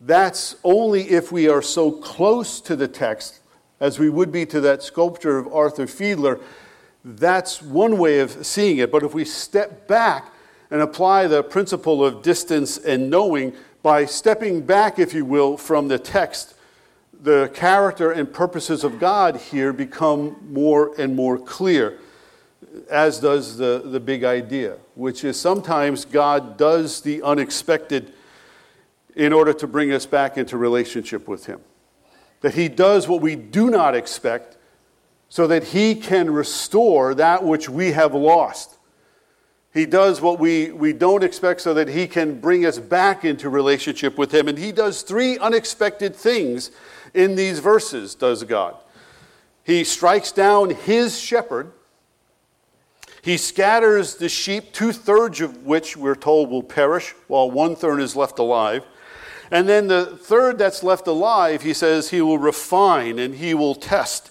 that's 0.00 0.56
only 0.64 1.02
if 1.02 1.30
we 1.30 1.48
are 1.48 1.62
so 1.62 1.92
close 1.92 2.60
to 2.62 2.74
the 2.74 2.88
text 2.88 3.38
as 3.78 4.00
we 4.00 4.10
would 4.10 4.32
be 4.32 4.44
to 4.46 4.60
that 4.60 4.82
sculpture 4.82 5.38
of 5.38 5.52
Arthur 5.52 5.86
Fiedler. 5.86 6.40
That's 7.04 7.62
one 7.62 7.98
way 7.98 8.18
of 8.18 8.44
seeing 8.44 8.78
it. 8.78 8.90
But 8.90 9.04
if 9.04 9.14
we 9.14 9.24
step 9.24 9.86
back 9.86 10.32
and 10.72 10.80
apply 10.80 11.26
the 11.26 11.42
principle 11.42 12.02
of 12.02 12.22
distance 12.22 12.78
and 12.78 13.10
knowing 13.10 13.52
by 13.82 14.06
stepping 14.06 14.62
back, 14.62 14.98
if 14.98 15.12
you 15.12 15.22
will, 15.22 15.58
from 15.58 15.86
the 15.86 15.98
text. 15.98 16.54
The 17.20 17.50
character 17.52 18.10
and 18.10 18.32
purposes 18.32 18.82
of 18.82 18.98
God 18.98 19.36
here 19.36 19.74
become 19.74 20.34
more 20.48 20.94
and 20.98 21.14
more 21.14 21.38
clear, 21.38 21.98
as 22.90 23.20
does 23.20 23.58
the, 23.58 23.82
the 23.84 24.00
big 24.00 24.24
idea, 24.24 24.78
which 24.94 25.24
is 25.24 25.38
sometimes 25.38 26.06
God 26.06 26.56
does 26.56 27.02
the 27.02 27.20
unexpected 27.20 28.14
in 29.14 29.34
order 29.34 29.52
to 29.52 29.66
bring 29.66 29.92
us 29.92 30.06
back 30.06 30.38
into 30.38 30.56
relationship 30.56 31.28
with 31.28 31.44
Him. 31.44 31.60
That 32.40 32.54
He 32.54 32.68
does 32.68 33.06
what 33.06 33.20
we 33.20 33.36
do 33.36 33.68
not 33.68 33.94
expect 33.94 34.56
so 35.28 35.46
that 35.48 35.64
He 35.64 35.94
can 35.94 36.30
restore 36.30 37.14
that 37.16 37.44
which 37.44 37.68
we 37.68 37.92
have 37.92 38.14
lost. 38.14 38.78
He 39.72 39.86
does 39.86 40.20
what 40.20 40.38
we, 40.38 40.70
we 40.70 40.92
don't 40.92 41.24
expect 41.24 41.62
so 41.62 41.72
that 41.74 41.88
He 41.88 42.06
can 42.06 42.40
bring 42.40 42.66
us 42.66 42.78
back 42.78 43.24
into 43.24 43.48
relationship 43.48 44.18
with 44.18 44.32
Him. 44.32 44.48
And 44.48 44.58
He 44.58 44.70
does 44.70 45.02
three 45.02 45.38
unexpected 45.38 46.14
things 46.14 46.70
in 47.14 47.36
these 47.36 47.58
verses, 47.58 48.14
does 48.14 48.44
God. 48.44 48.76
He 49.64 49.84
strikes 49.84 50.30
down 50.30 50.70
His 50.70 51.18
shepherd. 51.18 51.72
He 53.22 53.36
scatters 53.36 54.16
the 54.16 54.28
sheep, 54.28 54.72
two 54.72 54.92
thirds 54.92 55.40
of 55.40 55.64
which 55.64 55.96
we're 55.96 56.16
told 56.16 56.50
will 56.50 56.62
perish, 56.62 57.14
while 57.28 57.50
one 57.50 57.76
third 57.76 58.00
is 58.00 58.16
left 58.16 58.38
alive. 58.38 58.84
And 59.52 59.68
then 59.68 59.86
the 59.86 60.06
third 60.06 60.58
that's 60.58 60.82
left 60.82 61.06
alive, 61.06 61.62
he 61.62 61.74
says, 61.74 62.08
he 62.08 62.22
will 62.22 62.38
refine 62.38 63.18
and 63.18 63.34
he 63.34 63.52
will 63.52 63.74
test 63.74 64.30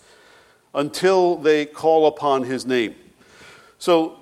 until 0.73 1.35
they 1.35 1.65
call 1.65 2.07
upon 2.07 2.43
his 2.43 2.65
name. 2.65 2.95
So 3.77 4.20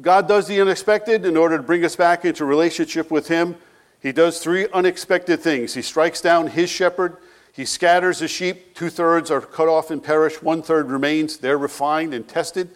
God 0.00 0.28
does 0.28 0.46
the 0.46 0.60
unexpected 0.60 1.24
in 1.24 1.36
order 1.36 1.56
to 1.56 1.62
bring 1.62 1.84
us 1.84 1.96
back 1.96 2.24
into 2.24 2.44
relationship 2.44 3.10
with 3.10 3.28
Him. 3.28 3.56
He 4.00 4.12
does 4.12 4.38
three 4.38 4.68
unexpected 4.72 5.40
things. 5.40 5.74
He 5.74 5.82
strikes 5.82 6.20
down 6.20 6.48
His 6.48 6.70
shepherd, 6.70 7.16
He 7.52 7.64
scatters 7.64 8.18
the 8.18 8.28
sheep, 8.28 8.74
two 8.74 8.90
thirds 8.90 9.30
are 9.30 9.40
cut 9.40 9.68
off 9.68 9.90
and 9.90 10.02
perish, 10.02 10.42
one 10.42 10.62
third 10.62 10.90
remains. 10.90 11.38
They're 11.38 11.58
refined 11.58 12.12
and 12.14 12.28
tested, 12.28 12.70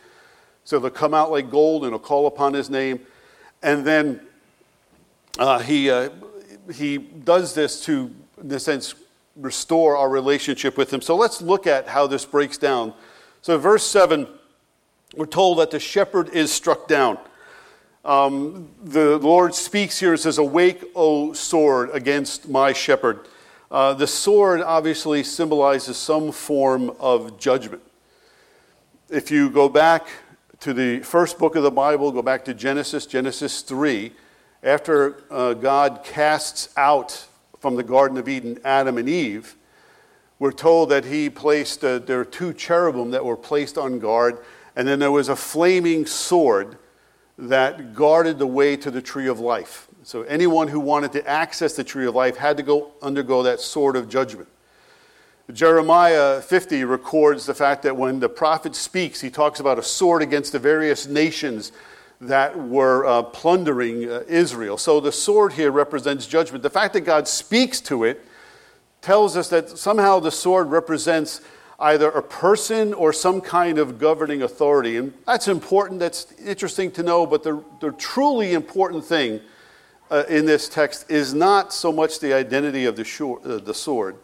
so 0.65 0.79
they'll 0.79 0.91
come 0.91 1.15
out 1.15 1.31
like 1.31 1.51
gold 1.51 1.85
and 1.85 1.93
will 1.93 1.99
call 1.99 2.27
upon 2.27 2.55
His 2.55 2.71
name. 2.71 3.01
And 3.63 3.85
then 3.85 4.21
uh, 5.39 5.59
he, 5.61 5.91
uh, 5.91 6.11
he 6.73 6.99
does 6.99 7.55
this 7.55 7.85
to, 7.85 8.11
in 8.43 8.51
a 8.51 8.59
sense, 8.59 8.95
restore 9.37 9.97
our 9.97 10.09
relationship 10.09 10.77
with 10.77 10.93
Him. 10.93 11.03
So 11.03 11.15
let's 11.15 11.43
look 11.43 11.67
at 11.67 11.89
how 11.89 12.07
this 12.07 12.25
breaks 12.25 12.59
down. 12.59 12.95
So, 13.43 13.59
verse 13.59 13.85
7 13.85 14.27
we're 15.15 15.27
told 15.27 15.59
that 15.59 15.71
the 15.71 15.81
shepherd 15.81 16.31
is 16.31 16.53
struck 16.53 16.89
down. 16.89 17.19
Um, 18.05 18.71
the 18.83 19.19
Lord 19.19 19.55
speaks 19.55 20.01
here 20.01 20.13
and 20.13 20.21
says, 20.21 20.39
Awake, 20.39 20.85
O 20.95 21.33
sword, 21.35 21.91
against 21.93 22.49
my 22.49 22.73
shepherd. 22.73 23.29
Uh, 23.71 23.95
the 23.95 24.07
sword 24.07 24.61
obviously 24.61 25.23
symbolizes 25.23 25.97
some 25.97 26.33
form 26.33 26.91
of 26.99 27.39
judgment. 27.39 27.83
If 29.09 29.31
you 29.31 29.51
go 29.51 29.69
back 29.69 30.09
to 30.61 30.73
the 30.73 31.01
first 31.01 31.39
book 31.39 31.57
of 31.57 31.63
the 31.63 31.71
Bible, 31.71 32.11
go 32.11 32.23
back 32.23 32.45
to 32.47 32.55
Genesis, 32.55 33.07
Genesis 33.07 33.63
3, 33.63 34.13
after 34.63 35.23
uh, 35.31 35.55
God 35.55 36.03
casts 36.05 36.71
out 36.77 37.27
from 37.59 37.77
the 37.77 37.83
Garden 37.83 38.17
of 38.17 38.29
Eden 38.29 38.59
Adam 38.65 38.97
and 38.99 39.09
Eve, 39.09 39.57
we're 40.39 40.53
told 40.53 40.89
that 40.89 41.05
he 41.05 41.31
placed, 41.31 41.85
uh, 41.85 41.99
there 41.99 42.21
are 42.21 42.25
two 42.25 42.53
cherubim 42.53 43.11
that 43.13 43.25
were 43.25 43.37
placed 43.37 43.79
on 43.79 43.99
guard 43.99 44.39
and 44.77 44.87
then 44.87 44.99
there 44.99 45.13
was 45.13 45.29
a 45.29 45.37
flaming 45.37 46.07
sword 46.07 46.77
that 47.39 47.95
guarded 47.95 48.39
the 48.39 48.47
way 48.47 48.77
to 48.77 48.91
the 48.91 49.03
tree 49.03 49.29
of 49.29 49.41
life. 49.41 49.89
So 50.03 50.23
anyone 50.23 50.69
who 50.69 50.81
wanted 50.81 51.13
to 51.13 51.27
access 51.29 51.75
the 51.75 51.85
tree 51.85 52.07
of 52.07 52.15
life 52.15 52.37
had 52.37 52.57
to 52.57 52.63
go 52.63 52.93
undergo 53.03 53.43
that 53.43 53.61
sword 53.61 53.97
of 53.97 54.09
judgment. 54.09 54.49
Jeremiah 55.53 56.41
50 56.41 56.85
records 56.85 57.47
the 57.47 57.55
fact 57.55 57.83
that 57.83 57.97
when 57.97 58.21
the 58.21 58.29
prophet 58.29 58.75
speaks, 58.75 59.21
he 59.21 59.29
talks 59.29 59.61
about 59.61 59.79
a 59.79 59.83
sword 59.83 60.23
against 60.23 60.53
the 60.53 60.59
various 60.59 61.07
nations 61.07 61.73
that 62.21 62.57
were 62.57 63.05
uh, 63.05 63.23
plundering 63.23 64.09
uh, 64.09 64.23
Israel. 64.29 64.79
So 64.79 65.01
the 65.01 65.13
sword 65.13 65.55
here 65.55 65.73
represents 65.73 66.27
judgment. 66.27 66.63
The 66.63 66.71
fact 66.71 66.95
that 66.95 67.01
God 67.01 67.27
speaks 67.27 67.81
to 67.83 68.05
it 68.05 68.25
tells 69.01 69.37
us 69.37 69.49
that 69.49 69.77
somehow 69.77 70.21
the 70.21 70.31
sword 70.31 70.69
represents 70.69 71.41
either 71.83 72.09
a 72.09 72.23
person 72.23 72.95
or 72.95 73.13
some 73.13 73.41
kind 73.41 73.79
of 73.79 73.99
governing 73.99 74.43
authority. 74.43 74.97
And 74.97 75.13
that's 75.27 75.49
important, 75.49 76.01
that's 76.01 76.33
interesting 76.41 76.91
to 76.93 77.03
know, 77.03 77.27
but 77.27 77.43
the, 77.43 77.63
the 77.81 77.91
truly 77.93 78.55
important 78.55 79.05
thing 79.05 79.41
uh, 80.11 80.25
in 80.29 80.47
this 80.47 80.69
text 80.69 81.11
is 81.11 81.35
not 81.35 81.73
so 81.73 81.93
much 81.93 82.21
the 82.21 82.33
identity 82.33 82.85
of 82.85 82.97
the, 82.97 83.41
uh, 83.45 83.59
the 83.59 83.75
sword, 83.75 84.17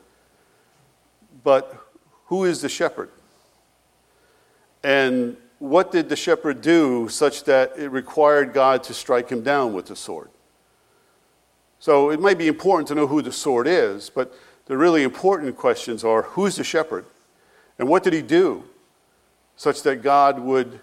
but 1.42 1.86
who 2.26 2.44
is 2.44 2.62
the 2.62 2.68
shepherd? 2.68 3.10
And 4.84 5.36
what 5.58 5.90
did 5.90 6.08
the 6.08 6.16
shepherd 6.16 6.60
do 6.60 7.08
such 7.08 7.44
that 7.44 7.72
it 7.76 7.88
required 7.88 8.52
God 8.52 8.84
to 8.84 8.94
strike 8.94 9.28
him 9.30 9.42
down 9.42 9.72
with 9.72 9.86
the 9.86 9.96
sword? 9.96 10.30
So 11.80 12.10
it 12.10 12.20
might 12.20 12.38
be 12.38 12.48
important 12.48 12.86
to 12.88 12.94
know 12.94 13.06
who 13.06 13.22
the 13.22 13.32
sword 13.32 13.66
is, 13.66 14.10
but 14.10 14.32
the 14.66 14.76
really 14.76 15.02
important 15.02 15.56
questions 15.56 16.04
are 16.04 16.22
who's 16.22 16.56
the 16.56 16.64
shepherd? 16.64 17.04
And 17.78 17.88
what 17.88 18.02
did 18.02 18.12
he 18.12 18.22
do 18.22 18.64
such 19.56 19.82
that 19.82 20.02
God 20.02 20.40
would 20.40 20.80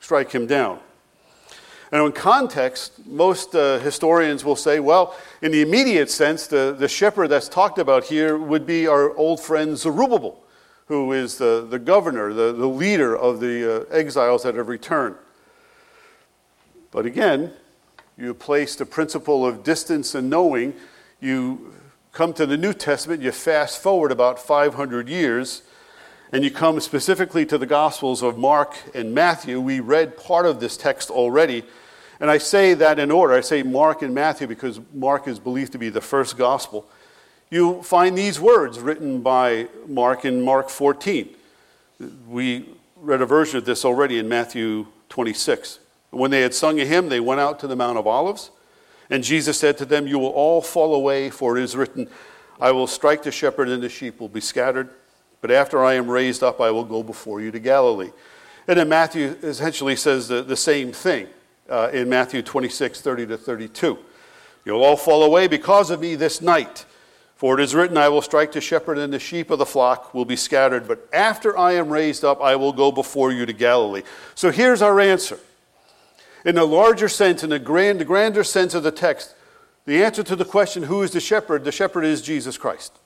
strike 0.00 0.32
him 0.32 0.46
down? 0.46 0.80
And 1.92 2.02
in 2.02 2.12
context, 2.12 3.06
most 3.06 3.54
uh, 3.54 3.78
historians 3.78 4.44
will 4.44 4.56
say, 4.56 4.80
well, 4.80 5.14
in 5.42 5.52
the 5.52 5.62
immediate 5.62 6.10
sense, 6.10 6.46
the, 6.46 6.74
the 6.76 6.88
shepherd 6.88 7.28
that's 7.28 7.48
talked 7.48 7.78
about 7.78 8.04
here 8.04 8.36
would 8.36 8.66
be 8.66 8.88
our 8.88 9.16
old 9.16 9.40
friend 9.40 9.78
Zerubbabel, 9.78 10.42
who 10.86 11.12
is 11.12 11.38
the, 11.38 11.66
the 11.68 11.78
governor, 11.78 12.32
the, 12.32 12.52
the 12.52 12.66
leader 12.66 13.16
of 13.16 13.38
the 13.38 13.82
uh, 13.82 13.84
exiles 13.90 14.42
that 14.42 14.56
have 14.56 14.68
returned. 14.68 15.14
But 16.90 17.06
again, 17.06 17.52
you 18.16 18.34
place 18.34 18.76
the 18.76 18.86
principle 18.86 19.46
of 19.46 19.62
distance 19.62 20.14
and 20.14 20.30
knowing. 20.30 20.74
You 21.20 21.74
come 22.12 22.32
to 22.34 22.46
the 22.46 22.56
New 22.56 22.72
Testament, 22.72 23.22
you 23.22 23.32
fast 23.32 23.82
forward 23.82 24.12
about 24.12 24.38
500 24.38 25.08
years, 25.08 25.62
and 26.34 26.42
you 26.42 26.50
come 26.50 26.80
specifically 26.80 27.46
to 27.46 27.56
the 27.56 27.64
Gospels 27.64 28.20
of 28.20 28.36
Mark 28.36 28.76
and 28.92 29.14
Matthew, 29.14 29.60
we 29.60 29.78
read 29.78 30.16
part 30.16 30.46
of 30.46 30.58
this 30.58 30.76
text 30.76 31.08
already. 31.08 31.62
And 32.18 32.28
I 32.28 32.38
say 32.38 32.74
that 32.74 32.98
in 32.98 33.12
order. 33.12 33.34
I 33.34 33.40
say 33.40 33.62
Mark 33.62 34.02
and 34.02 34.12
Matthew 34.12 34.48
because 34.48 34.80
Mark 34.92 35.28
is 35.28 35.38
believed 35.38 35.70
to 35.72 35.78
be 35.78 35.90
the 35.90 36.00
first 36.00 36.36
Gospel. 36.36 36.88
You 37.50 37.84
find 37.84 38.18
these 38.18 38.40
words 38.40 38.80
written 38.80 39.20
by 39.20 39.68
Mark 39.86 40.24
in 40.24 40.42
Mark 40.42 40.70
14. 40.70 41.28
We 42.26 42.68
read 42.96 43.20
a 43.20 43.26
version 43.26 43.58
of 43.58 43.64
this 43.64 43.84
already 43.84 44.18
in 44.18 44.28
Matthew 44.28 44.88
26. 45.10 45.78
When 46.10 46.32
they 46.32 46.40
had 46.40 46.52
sung 46.52 46.80
a 46.80 46.84
hymn, 46.84 47.10
they 47.10 47.20
went 47.20 47.42
out 47.42 47.60
to 47.60 47.68
the 47.68 47.76
Mount 47.76 47.96
of 47.96 48.08
Olives. 48.08 48.50
And 49.08 49.22
Jesus 49.22 49.56
said 49.56 49.78
to 49.78 49.84
them, 49.84 50.08
You 50.08 50.18
will 50.18 50.30
all 50.30 50.60
fall 50.60 50.96
away, 50.96 51.30
for 51.30 51.56
it 51.56 51.62
is 51.62 51.76
written, 51.76 52.08
I 52.60 52.72
will 52.72 52.88
strike 52.88 53.22
the 53.22 53.30
shepherd, 53.30 53.68
and 53.68 53.80
the 53.80 53.88
sheep 53.88 54.18
will 54.18 54.28
be 54.28 54.40
scattered. 54.40 54.90
But 55.44 55.50
after 55.50 55.84
I 55.84 55.92
am 55.92 56.10
raised 56.10 56.42
up, 56.42 56.58
I 56.58 56.70
will 56.70 56.86
go 56.86 57.02
before 57.02 57.38
you 57.42 57.50
to 57.50 57.58
Galilee. 57.58 58.12
And 58.66 58.78
then 58.78 58.88
Matthew 58.88 59.36
essentially 59.42 59.94
says 59.94 60.26
the, 60.26 60.40
the 60.40 60.56
same 60.56 60.90
thing 60.90 61.28
uh, 61.68 61.90
in 61.92 62.08
Matthew 62.08 62.40
26, 62.40 63.02
30 63.02 63.26
to 63.26 63.36
32. 63.36 63.98
You'll 64.64 64.82
all 64.82 64.96
fall 64.96 65.22
away 65.22 65.46
because 65.46 65.90
of 65.90 66.00
me 66.00 66.14
this 66.14 66.40
night. 66.40 66.86
For 67.36 67.60
it 67.60 67.62
is 67.62 67.74
written, 67.74 67.98
I 67.98 68.08
will 68.08 68.22
strike 68.22 68.52
the 68.52 68.62
shepherd, 68.62 68.96
and 68.96 69.12
the 69.12 69.18
sheep 69.18 69.50
of 69.50 69.58
the 69.58 69.66
flock 69.66 70.14
will 70.14 70.24
be 70.24 70.34
scattered. 70.34 70.88
But 70.88 71.06
after 71.12 71.58
I 71.58 71.72
am 71.72 71.90
raised 71.90 72.24
up, 72.24 72.40
I 72.40 72.56
will 72.56 72.72
go 72.72 72.90
before 72.90 73.30
you 73.30 73.44
to 73.44 73.52
Galilee. 73.52 74.02
So 74.34 74.50
here's 74.50 74.80
our 74.80 74.98
answer. 74.98 75.38
In 76.46 76.56
a 76.56 76.64
larger 76.64 77.10
sense, 77.10 77.44
in 77.44 77.52
a 77.52 77.58
grand, 77.58 78.06
grander 78.06 78.44
sense 78.44 78.72
of 78.72 78.82
the 78.82 78.90
text, 78.90 79.34
the 79.84 80.02
answer 80.02 80.22
to 80.22 80.36
the 80.36 80.46
question, 80.46 80.84
who 80.84 81.02
is 81.02 81.10
the 81.10 81.20
shepherd? 81.20 81.64
The 81.64 81.70
shepherd 81.70 82.06
is 82.06 82.22
Jesus 82.22 82.56
Christ. 82.56 82.98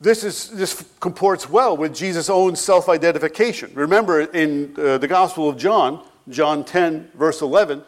This, 0.00 0.24
is, 0.24 0.50
this 0.50 0.84
comports 1.00 1.48
well 1.48 1.76
with 1.76 1.94
Jesus' 1.94 2.28
own 2.28 2.56
self 2.56 2.88
identification. 2.88 3.70
Remember, 3.74 4.20
in 4.20 4.74
uh, 4.76 4.98
the 4.98 5.08
Gospel 5.08 5.48
of 5.48 5.56
John, 5.56 6.04
John 6.28 6.64
10, 6.64 7.12
verse 7.14 7.40
11, 7.42 7.82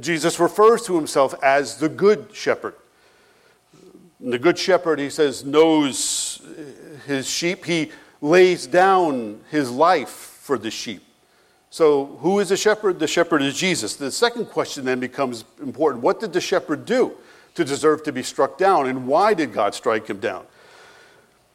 Jesus 0.00 0.40
refers 0.40 0.82
to 0.86 0.96
himself 0.96 1.34
as 1.42 1.76
the 1.76 1.88
Good 1.88 2.28
Shepherd. 2.32 2.74
The 4.20 4.38
Good 4.38 4.58
Shepherd, 4.58 4.98
he 4.98 5.10
says, 5.10 5.44
knows 5.44 6.40
his 7.06 7.28
sheep. 7.28 7.64
He 7.64 7.92
lays 8.20 8.66
down 8.66 9.40
his 9.50 9.70
life 9.70 10.08
for 10.08 10.58
the 10.58 10.70
sheep. 10.70 11.02
So, 11.70 12.06
who 12.20 12.38
is 12.38 12.50
the 12.50 12.56
shepherd? 12.56 12.98
The 12.98 13.08
shepherd 13.08 13.42
is 13.42 13.56
Jesus. 13.56 13.96
The 13.96 14.10
second 14.10 14.46
question 14.46 14.84
then 14.84 15.00
becomes 15.00 15.44
important. 15.60 16.02
What 16.02 16.20
did 16.20 16.32
the 16.32 16.40
shepherd 16.40 16.84
do 16.84 17.14
to 17.54 17.64
deserve 17.64 18.02
to 18.04 18.12
be 18.12 18.22
struck 18.22 18.58
down, 18.58 18.86
and 18.86 19.06
why 19.06 19.34
did 19.34 19.52
God 19.52 19.74
strike 19.74 20.06
him 20.08 20.18
down? 20.18 20.46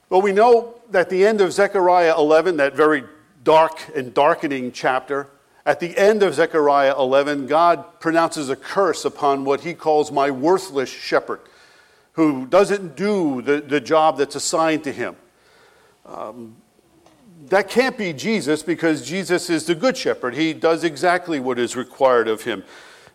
Well, 0.09 0.21
we 0.23 0.31
know 0.31 0.73
that 0.89 1.11
the 1.11 1.23
end 1.23 1.39
of 1.39 1.53
Zechariah 1.53 2.15
11, 2.17 2.57
that 2.57 2.73
very 2.73 3.03
dark 3.43 3.79
and 3.95 4.11
darkening 4.11 4.71
chapter, 4.71 5.27
at 5.67 5.79
the 5.79 5.95
end 5.95 6.23
of 6.23 6.33
Zechariah 6.33 6.95
11, 6.97 7.45
God 7.45 7.99
pronounces 7.99 8.49
a 8.49 8.55
curse 8.55 9.05
upon 9.05 9.45
what 9.45 9.61
he 9.61 9.75
calls 9.75 10.11
my 10.11 10.31
worthless 10.31 10.89
shepherd, 10.89 11.41
who 12.13 12.47
doesn't 12.47 12.95
do 12.95 13.43
the, 13.43 13.61
the 13.61 13.79
job 13.79 14.17
that's 14.17 14.33
assigned 14.33 14.83
to 14.85 14.91
him. 14.91 15.15
Um, 16.07 16.55
that 17.45 17.69
can't 17.69 17.95
be 17.95 18.11
Jesus 18.11 18.63
because 18.63 19.05
Jesus 19.05 19.47
is 19.49 19.65
the 19.65 19.75
good 19.75 19.95
shepherd. 19.95 20.33
He 20.33 20.53
does 20.53 20.83
exactly 20.83 21.39
what 21.39 21.59
is 21.59 21.75
required 21.75 22.27
of 22.27 22.43
him. 22.43 22.63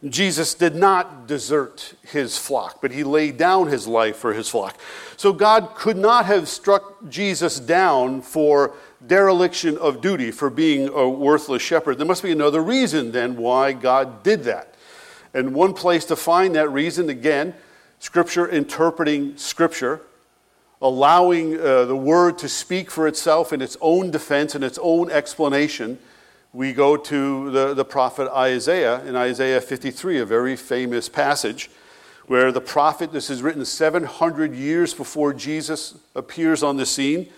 Jesus 0.09 0.53
did 0.53 0.75
not 0.75 1.27
desert 1.27 1.95
his 2.03 2.37
flock, 2.37 2.83
but 2.83 2.91
he 2.91 3.05
laid 3.05 3.39
down 3.39 3.69
his 3.69 3.87
life 3.87 4.17
for 4.17 4.35
his 4.35 4.49
flock. 4.51 4.79
So 5.17 5.33
God 5.33 5.75
could 5.75 5.97
not 5.97 6.27
have 6.27 6.47
struck 6.47 7.09
Jesus 7.09 7.59
down 7.59 8.21
for 8.21 8.75
dereliction 9.07 9.79
of 9.79 10.03
duty, 10.03 10.31
for 10.31 10.51
being 10.51 10.89
a 10.89 11.09
worthless 11.09 11.63
shepherd. 11.63 11.97
There 11.97 12.07
must 12.07 12.23
be 12.23 12.33
another 12.33 12.63
reason 12.63 13.13
then 13.13 13.37
why 13.37 13.73
God 13.73 14.23
did 14.23 14.45
that. 14.45 14.75
And 15.33 15.55
one 15.55 15.73
place 15.73 16.05
to 16.07 16.17
find 16.17 16.55
that 16.55 16.71
reason, 16.71 17.09
again, 17.09 17.55
Scripture 17.99 18.47
interpreting 18.47 19.37
Scripture, 19.39 20.03
allowing 20.83 21.59
uh, 21.59 21.87
the 21.87 21.97
Word 21.97 22.37
to 22.39 22.49
speak 22.49 22.91
for 22.91 23.09
itself 23.09 23.53
in 23.53 23.63
its 23.63 23.77
own 23.81 24.11
defense 24.11 24.55
and 24.55 24.63
its 24.63 24.79
own 24.83 25.11
explanation 25.11 25.99
we 26.55 26.73
go 26.73 26.97
to 26.97 27.51
the, 27.51 27.75
the 27.75 27.85
prophet 27.85 28.31
Isaiah 28.33 29.05
in 29.05 29.17
Isaiah 29.17 29.61
53, 29.61 30.21
a 30.21 30.25
very 30.25 30.55
famous 30.55 31.09
passage 31.09 31.69
where 32.27 32.53
the 32.53 32.61
prophet, 32.61 33.13
this 33.13 33.29
is 33.29 33.43
written 33.43 33.65
700 33.65 34.55
years 34.55 34.95
before 34.95 35.35
Jesus 35.35 35.99
appears 36.15 36.63
on 36.63 36.77
the 36.77 36.87
scene. 36.87 37.29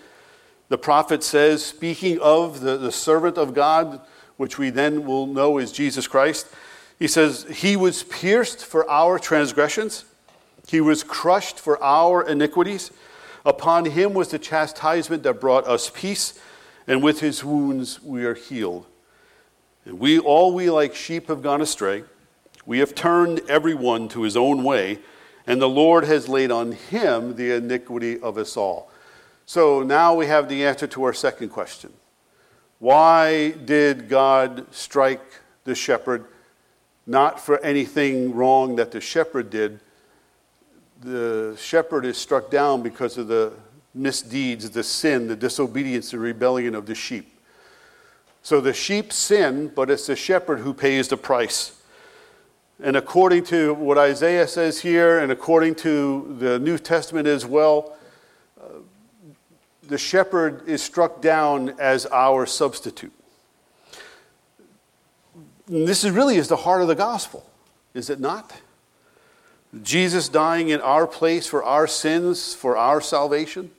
The 0.68 0.76
prophet 0.76 1.24
says, 1.24 1.64
speaking 1.64 2.20
of 2.20 2.60
the, 2.60 2.76
the 2.76 2.92
servant 2.92 3.38
of 3.38 3.54
God, 3.54 4.02
which 4.36 4.58
we 4.58 4.68
then 4.68 5.06
will 5.06 5.26
know 5.26 5.56
is 5.56 5.72
Jesus 5.72 6.06
Christ, 6.06 6.46
he 6.98 7.08
says, 7.08 7.46
He 7.50 7.74
was 7.74 8.02
pierced 8.04 8.64
for 8.64 8.88
our 8.88 9.18
transgressions, 9.18 10.04
He 10.68 10.82
was 10.82 11.02
crushed 11.02 11.58
for 11.58 11.82
our 11.82 12.22
iniquities. 12.22 12.90
Upon 13.46 13.86
Him 13.86 14.12
was 14.12 14.28
the 14.28 14.38
chastisement 14.38 15.22
that 15.22 15.40
brought 15.40 15.66
us 15.66 15.90
peace, 15.94 16.38
and 16.86 17.02
with 17.02 17.20
His 17.20 17.42
wounds 17.42 18.02
we 18.02 18.24
are 18.24 18.34
healed. 18.34 18.86
We, 19.86 20.18
all 20.18 20.52
we 20.52 20.68
like 20.68 20.94
sheep 20.94 21.28
have 21.28 21.42
gone 21.42 21.62
astray. 21.62 22.02
We 22.66 22.80
have 22.80 22.94
turned 22.94 23.40
everyone 23.48 24.08
to 24.08 24.22
his 24.22 24.36
own 24.36 24.64
way, 24.64 24.98
and 25.46 25.62
the 25.62 25.68
Lord 25.68 26.04
has 26.04 26.28
laid 26.28 26.50
on 26.50 26.72
him 26.72 27.36
the 27.36 27.54
iniquity 27.54 28.18
of 28.20 28.36
us 28.36 28.56
all. 28.56 28.90
So 29.46 29.84
now 29.84 30.14
we 30.14 30.26
have 30.26 30.48
the 30.48 30.64
answer 30.66 30.88
to 30.88 31.04
our 31.04 31.12
second 31.12 31.50
question. 31.50 31.92
Why 32.80 33.52
did 33.52 34.08
God 34.08 34.66
strike 34.74 35.22
the 35.62 35.76
shepherd? 35.76 36.24
Not 37.06 37.40
for 37.40 37.58
anything 37.64 38.34
wrong 38.34 38.74
that 38.76 38.90
the 38.90 39.00
shepherd 39.00 39.50
did. 39.50 39.78
The 41.00 41.56
shepherd 41.60 42.04
is 42.04 42.18
struck 42.18 42.50
down 42.50 42.82
because 42.82 43.16
of 43.18 43.28
the 43.28 43.52
misdeeds, 43.94 44.68
the 44.68 44.82
sin, 44.82 45.28
the 45.28 45.36
disobedience, 45.36 46.10
the 46.10 46.18
rebellion 46.18 46.74
of 46.74 46.86
the 46.86 46.94
sheep. 46.96 47.35
So 48.46 48.60
the 48.60 48.72
sheep 48.72 49.12
sin, 49.12 49.72
but 49.74 49.90
it's 49.90 50.06
the 50.06 50.14
shepherd 50.14 50.60
who 50.60 50.72
pays 50.72 51.08
the 51.08 51.16
price. 51.16 51.82
And 52.80 52.96
according 52.96 53.42
to 53.46 53.74
what 53.74 53.98
Isaiah 53.98 54.46
says 54.46 54.78
here, 54.78 55.18
and 55.18 55.32
according 55.32 55.74
to 55.82 56.36
the 56.38 56.60
New 56.60 56.78
Testament 56.78 57.26
as 57.26 57.44
well, 57.44 57.96
uh, 58.60 58.66
the 59.88 59.98
shepherd 59.98 60.62
is 60.68 60.80
struck 60.80 61.20
down 61.20 61.70
as 61.80 62.06
our 62.12 62.46
substitute. 62.46 63.12
And 65.66 65.88
this 65.88 66.04
is 66.04 66.12
really 66.12 66.36
is 66.36 66.46
the 66.46 66.54
heart 66.54 66.82
of 66.82 66.86
the 66.86 66.94
gospel, 66.94 67.50
is 67.94 68.10
it 68.10 68.20
not? 68.20 68.52
Jesus 69.82 70.28
dying 70.28 70.68
in 70.68 70.80
our 70.82 71.08
place 71.08 71.48
for 71.48 71.64
our 71.64 71.88
sins, 71.88 72.54
for 72.54 72.76
our 72.76 73.00
salvation. 73.00 73.72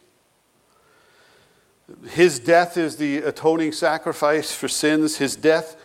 His 2.09 2.39
death 2.39 2.77
is 2.77 2.97
the 2.97 3.17
atoning 3.19 3.71
sacrifice 3.71 4.53
for 4.53 4.67
sins. 4.67 5.17
His 5.17 5.35
death 5.35 5.77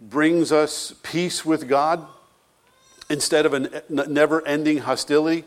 brings 0.00 0.52
us 0.52 0.94
peace 1.02 1.44
with 1.44 1.68
God 1.68 2.06
instead 3.10 3.44
of 3.44 3.52
a 3.52 3.82
never 3.90 4.46
ending 4.46 4.78
hostility. 4.78 5.44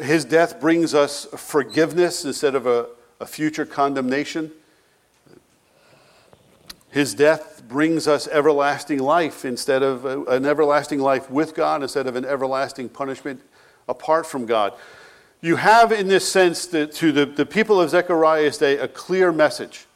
His 0.00 0.24
death 0.24 0.60
brings 0.60 0.94
us 0.94 1.26
forgiveness 1.36 2.24
instead 2.24 2.54
of 2.54 2.66
a, 2.66 2.86
a 3.20 3.26
future 3.26 3.66
condemnation. 3.66 4.50
His 6.90 7.14
death 7.14 7.62
brings 7.68 8.08
us 8.08 8.26
everlasting 8.28 9.00
life 9.00 9.44
instead 9.44 9.82
of 9.82 10.06
an 10.28 10.46
everlasting 10.46 11.00
life 11.00 11.30
with 11.30 11.54
God 11.54 11.82
instead 11.82 12.06
of 12.06 12.16
an 12.16 12.24
everlasting 12.24 12.88
punishment 12.88 13.42
apart 13.86 14.24
from 14.24 14.46
God 14.46 14.72
you 15.40 15.56
have 15.56 15.92
in 15.92 16.08
this 16.08 16.28
sense 16.28 16.66
to 16.66 16.86
the, 16.86 17.26
the 17.26 17.46
people 17.46 17.80
of 17.80 17.90
Zechariah's 17.90 18.58
day 18.58 18.78
a 18.78 18.88
clear 18.88 19.32
message 19.32 19.86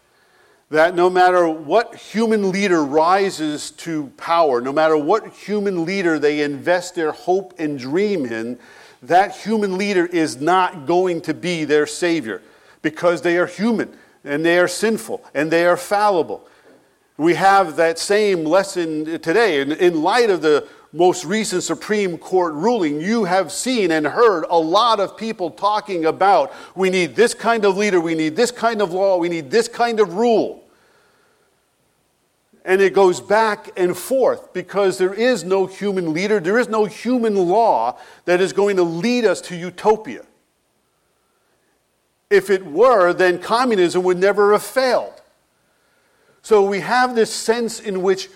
that 0.70 0.94
no 0.94 1.11
matter 1.11 1.48
what 1.48 1.96
human 1.96 2.53
leader 2.53 2.85
rises 2.85 3.72
to 3.72 4.07
power, 4.16 4.61
no 4.61 4.72
matter 4.72 4.96
what 4.96 5.26
human 5.33 5.85
leader 5.85 6.18
they 6.18 6.42
invest 6.42 6.94
their 6.94 7.11
hope 7.11 7.55
and 7.59 7.79
dream 7.79 8.24
in, 8.24 8.57
that 9.03 9.35
human 9.35 9.76
leader 9.76 10.07
is 10.07 10.40
not 10.40 10.87
going 10.87 11.20
to 11.22 11.35
be 11.35 11.64
their 11.64 11.87
savior 11.87 12.40
because 12.83 13.22
they 13.22 13.37
are 13.37 13.46
human 13.46 13.96
and 14.22 14.44
they 14.44 14.59
are 14.59 14.68
sinful 14.68 15.24
and 15.35 15.50
they 15.50 15.66
are 15.66 15.76
fallible. 15.76 16.46
We 17.16 17.35
have 17.35 17.76
that 17.76 17.98
same 17.98 18.44
lesson 18.44 19.20
today. 19.20 19.61
In, 19.61 19.72
in 19.72 20.03
light 20.03 20.31
of 20.31 20.40
the 20.40 20.68
most 20.92 21.24
recent 21.24 21.62
Supreme 21.62 22.18
Court 22.18 22.53
ruling, 22.55 23.00
you 23.00 23.24
have 23.24 23.53
seen 23.53 23.92
and 23.92 24.07
heard 24.07 24.44
a 24.50 24.59
lot 24.59 24.98
of 24.98 25.16
people 25.16 25.50
talking 25.50 26.05
about 26.05 26.53
we 26.74 26.90
need 26.90 27.14
this 27.14 27.33
kind 27.33 27.64
of 27.64 27.76
leader, 27.76 28.00
we 28.00 28.14
need 28.14 28.35
this 28.35 28.50
kind 28.50 28.83
of 28.83 28.92
law, 28.92 29.16
we 29.16 29.29
need 29.29 29.50
this 29.50 29.68
kind 29.68 30.00
of 30.00 30.14
rule. 30.14 30.64
And 32.64 32.81
it 32.81 32.92
goes 32.92 33.20
back 33.20 33.70
and 33.76 33.96
forth 33.96 34.53
because 34.53 34.98
there 34.98 35.14
is 35.14 35.44
no 35.44 35.66
human 35.66 36.12
leader, 36.12 36.40
there 36.40 36.59
is 36.59 36.68
no 36.68 36.85
human 36.85 37.37
law 37.37 37.98
that 38.24 38.40
is 38.40 38.53
going 38.53 38.76
to 38.76 38.83
lead 38.83 39.24
us 39.24 39.40
to 39.42 39.57
utopia. 39.57 40.24
If 42.29 42.50
it 42.50 42.66
were, 42.66 43.12
then 43.12 43.38
communism 43.38 44.03
would 44.03 44.18
never 44.18 44.53
have 44.53 44.62
failed. 44.62 45.14
So 46.42 46.64
we 46.64 46.81
have 46.81 47.14
this 47.14 47.33
sense 47.33 47.81
in 47.81 48.03
which 48.03 48.29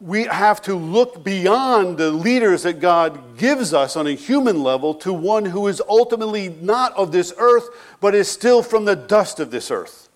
we 0.00 0.24
have 0.24 0.62
to 0.62 0.74
look 0.74 1.24
beyond 1.24 1.98
the 1.98 2.10
leaders 2.10 2.62
that 2.62 2.80
God 2.80 3.36
gives 3.36 3.74
us 3.74 3.96
on 3.96 4.06
a 4.06 4.12
human 4.12 4.62
level 4.62 4.94
to 4.96 5.12
one 5.12 5.44
who 5.44 5.66
is 5.66 5.82
ultimately 5.88 6.50
not 6.60 6.96
of 6.96 7.10
this 7.12 7.32
earth, 7.38 7.68
but 8.00 8.14
is 8.14 8.30
still 8.30 8.62
from 8.62 8.84
the 8.84 8.96
dust 8.96 9.40
of 9.40 9.50
this 9.50 9.70
earth, 9.70 10.08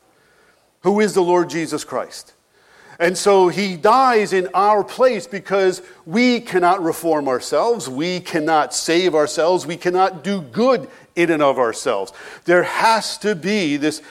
who 0.83 1.01
is 1.01 1.15
the 1.15 1.23
Lord 1.23 1.51
Jesus 1.51 1.85
Christ. 1.85 2.35
And 2.99 3.19
so 3.19 3.49
he 3.49 3.77
dies 3.77 4.33
in 4.33 4.49
our 4.55 4.85
place 4.85 5.27
because 5.27 5.83
we 6.07 6.41
cannot 6.41 6.83
reform 6.83 7.27
ourselves, 7.27 7.89
we 7.89 8.21
cannot 8.21 8.73
save 8.73 9.15
ourselves, 9.15 9.67
we 9.67 9.77
cannot 9.77 10.23
do 10.23 10.41
good 10.41 10.89
in 11.17 11.31
and 11.31 11.43
of 11.43 11.59
ourselves. 11.59 12.13
There 12.45 12.63
has 12.63 13.19
to 13.19 13.35
be 13.35 13.77
this 13.77 14.03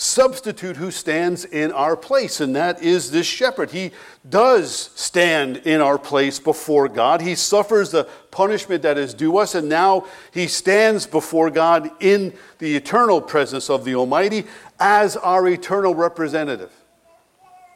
substitute 0.00 0.76
who 0.76 0.92
stands 0.92 1.44
in 1.44 1.72
our 1.72 1.96
place, 1.96 2.38
and 2.38 2.54
that 2.54 2.80
is 2.80 3.10
this 3.10 3.26
shepherd. 3.26 3.72
He 3.72 3.90
does 4.30 4.90
stand 4.94 5.56
in 5.56 5.80
our 5.80 5.98
place 5.98 6.38
before 6.38 6.88
God. 6.88 7.20
He 7.20 7.34
suffers 7.34 7.90
the 7.90 8.04
punishment 8.30 8.82
that 8.82 8.96
is 8.96 9.12
due 9.12 9.38
us, 9.38 9.56
and 9.56 9.68
now 9.68 10.06
he 10.30 10.46
stands 10.46 11.04
before 11.04 11.50
God 11.50 11.90
in 11.98 12.32
the 12.60 12.76
eternal 12.76 13.20
presence 13.20 13.68
of 13.68 13.84
the 13.84 13.96
Almighty 13.96 14.44
as 14.78 15.16
our 15.16 15.48
eternal 15.48 15.96
representative. 15.96 16.70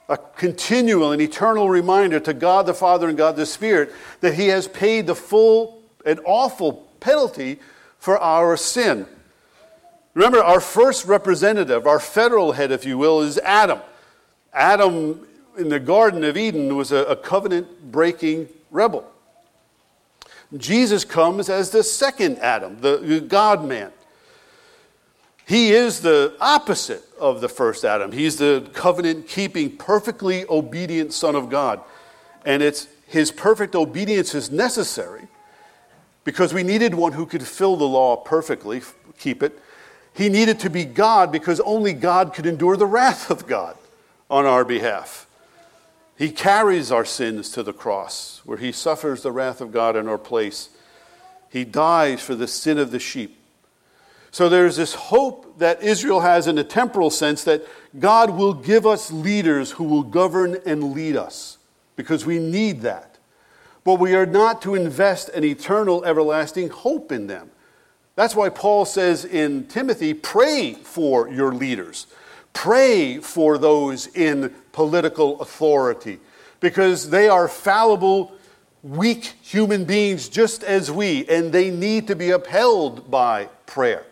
A 0.08 0.16
continual 0.16 1.10
and 1.10 1.20
eternal 1.20 1.68
reminder 1.68 2.20
to 2.20 2.32
God 2.32 2.66
the 2.66 2.74
Father 2.74 3.08
and 3.08 3.18
God 3.18 3.34
the 3.34 3.46
Spirit 3.46 3.92
that 4.20 4.34
he 4.34 4.46
has 4.46 4.68
paid 4.68 5.08
the 5.08 5.16
full 5.16 5.82
and 6.06 6.20
awful 6.24 6.88
penalty 7.00 7.58
for 7.98 8.16
our 8.16 8.56
sin. 8.56 9.08
Remember, 10.14 10.42
our 10.42 10.60
first 10.60 11.06
representative, 11.06 11.86
our 11.86 12.00
federal 12.00 12.52
head, 12.52 12.70
if 12.70 12.84
you 12.84 12.98
will, 12.98 13.22
is 13.22 13.38
Adam. 13.38 13.80
Adam 14.52 15.26
in 15.56 15.68
the 15.68 15.80
Garden 15.80 16.24
of 16.24 16.36
Eden 16.36 16.76
was 16.76 16.92
a, 16.92 17.04
a 17.04 17.16
covenant 17.16 17.90
breaking 17.90 18.48
rebel. 18.70 19.10
Jesus 20.56 21.04
comes 21.04 21.48
as 21.48 21.70
the 21.70 21.82
second 21.82 22.38
Adam, 22.38 22.78
the 22.80 23.24
God 23.26 23.64
man. 23.64 23.90
He 25.46 25.72
is 25.72 26.00
the 26.00 26.36
opposite 26.40 27.02
of 27.18 27.40
the 27.40 27.48
first 27.48 27.84
Adam. 27.84 28.12
He's 28.12 28.36
the 28.36 28.68
covenant 28.72 29.28
keeping, 29.28 29.76
perfectly 29.76 30.44
obedient 30.48 31.12
Son 31.12 31.34
of 31.34 31.50
God. 31.50 31.80
And 32.44 32.62
it's 32.62 32.86
his 33.06 33.30
perfect 33.30 33.74
obedience 33.74 34.34
is 34.34 34.50
necessary 34.50 35.26
because 36.24 36.54
we 36.54 36.62
needed 36.62 36.94
one 36.94 37.12
who 37.12 37.26
could 37.26 37.46
fill 37.46 37.76
the 37.76 37.84
law 37.84 38.16
perfectly, 38.16 38.82
keep 39.18 39.42
it, 39.42 39.58
he 40.14 40.28
needed 40.28 40.60
to 40.60 40.70
be 40.70 40.84
God 40.84 41.32
because 41.32 41.60
only 41.60 41.92
God 41.92 42.34
could 42.34 42.46
endure 42.46 42.76
the 42.76 42.86
wrath 42.86 43.30
of 43.30 43.46
God 43.46 43.76
on 44.28 44.46
our 44.46 44.64
behalf. 44.64 45.26
He 46.16 46.30
carries 46.30 46.92
our 46.92 47.04
sins 47.04 47.50
to 47.50 47.62
the 47.62 47.72
cross, 47.72 48.42
where 48.44 48.58
he 48.58 48.72
suffers 48.72 49.22
the 49.22 49.32
wrath 49.32 49.60
of 49.60 49.72
God 49.72 49.96
in 49.96 50.06
our 50.06 50.18
place. 50.18 50.68
He 51.48 51.64
dies 51.64 52.22
for 52.22 52.34
the 52.34 52.46
sin 52.46 52.78
of 52.78 52.90
the 52.90 53.00
sheep. 53.00 53.38
So 54.30 54.48
there's 54.48 54.76
this 54.76 54.94
hope 54.94 55.58
that 55.58 55.82
Israel 55.82 56.20
has 56.20 56.46
in 56.46 56.56
a 56.58 56.64
temporal 56.64 57.10
sense 57.10 57.44
that 57.44 57.66
God 57.98 58.30
will 58.30 58.54
give 58.54 58.86
us 58.86 59.10
leaders 59.10 59.72
who 59.72 59.84
will 59.84 60.02
govern 60.02 60.58
and 60.64 60.92
lead 60.94 61.16
us, 61.16 61.58
because 61.96 62.24
we 62.24 62.38
need 62.38 62.82
that. 62.82 63.18
but 63.84 63.94
we 63.94 64.14
are 64.14 64.26
not 64.26 64.62
to 64.62 64.74
invest 64.74 65.28
an 65.30 65.44
eternal, 65.44 66.04
everlasting 66.04 66.68
hope 66.68 67.10
in 67.10 67.26
them. 67.26 67.50
That's 68.14 68.36
why 68.36 68.50
Paul 68.50 68.84
says 68.84 69.24
in 69.24 69.66
Timothy 69.66 70.14
pray 70.14 70.74
for 70.74 71.28
your 71.28 71.52
leaders, 71.52 72.06
pray 72.52 73.18
for 73.18 73.58
those 73.58 74.06
in 74.08 74.52
political 74.72 75.40
authority, 75.40 76.18
because 76.60 77.10
they 77.10 77.28
are 77.28 77.48
fallible, 77.48 78.32
weak 78.82 79.34
human 79.42 79.84
beings 79.84 80.28
just 80.28 80.62
as 80.62 80.90
we, 80.90 81.26
and 81.26 81.52
they 81.52 81.70
need 81.70 82.06
to 82.08 82.16
be 82.16 82.30
upheld 82.30 83.10
by 83.10 83.46
prayer. 83.66 84.04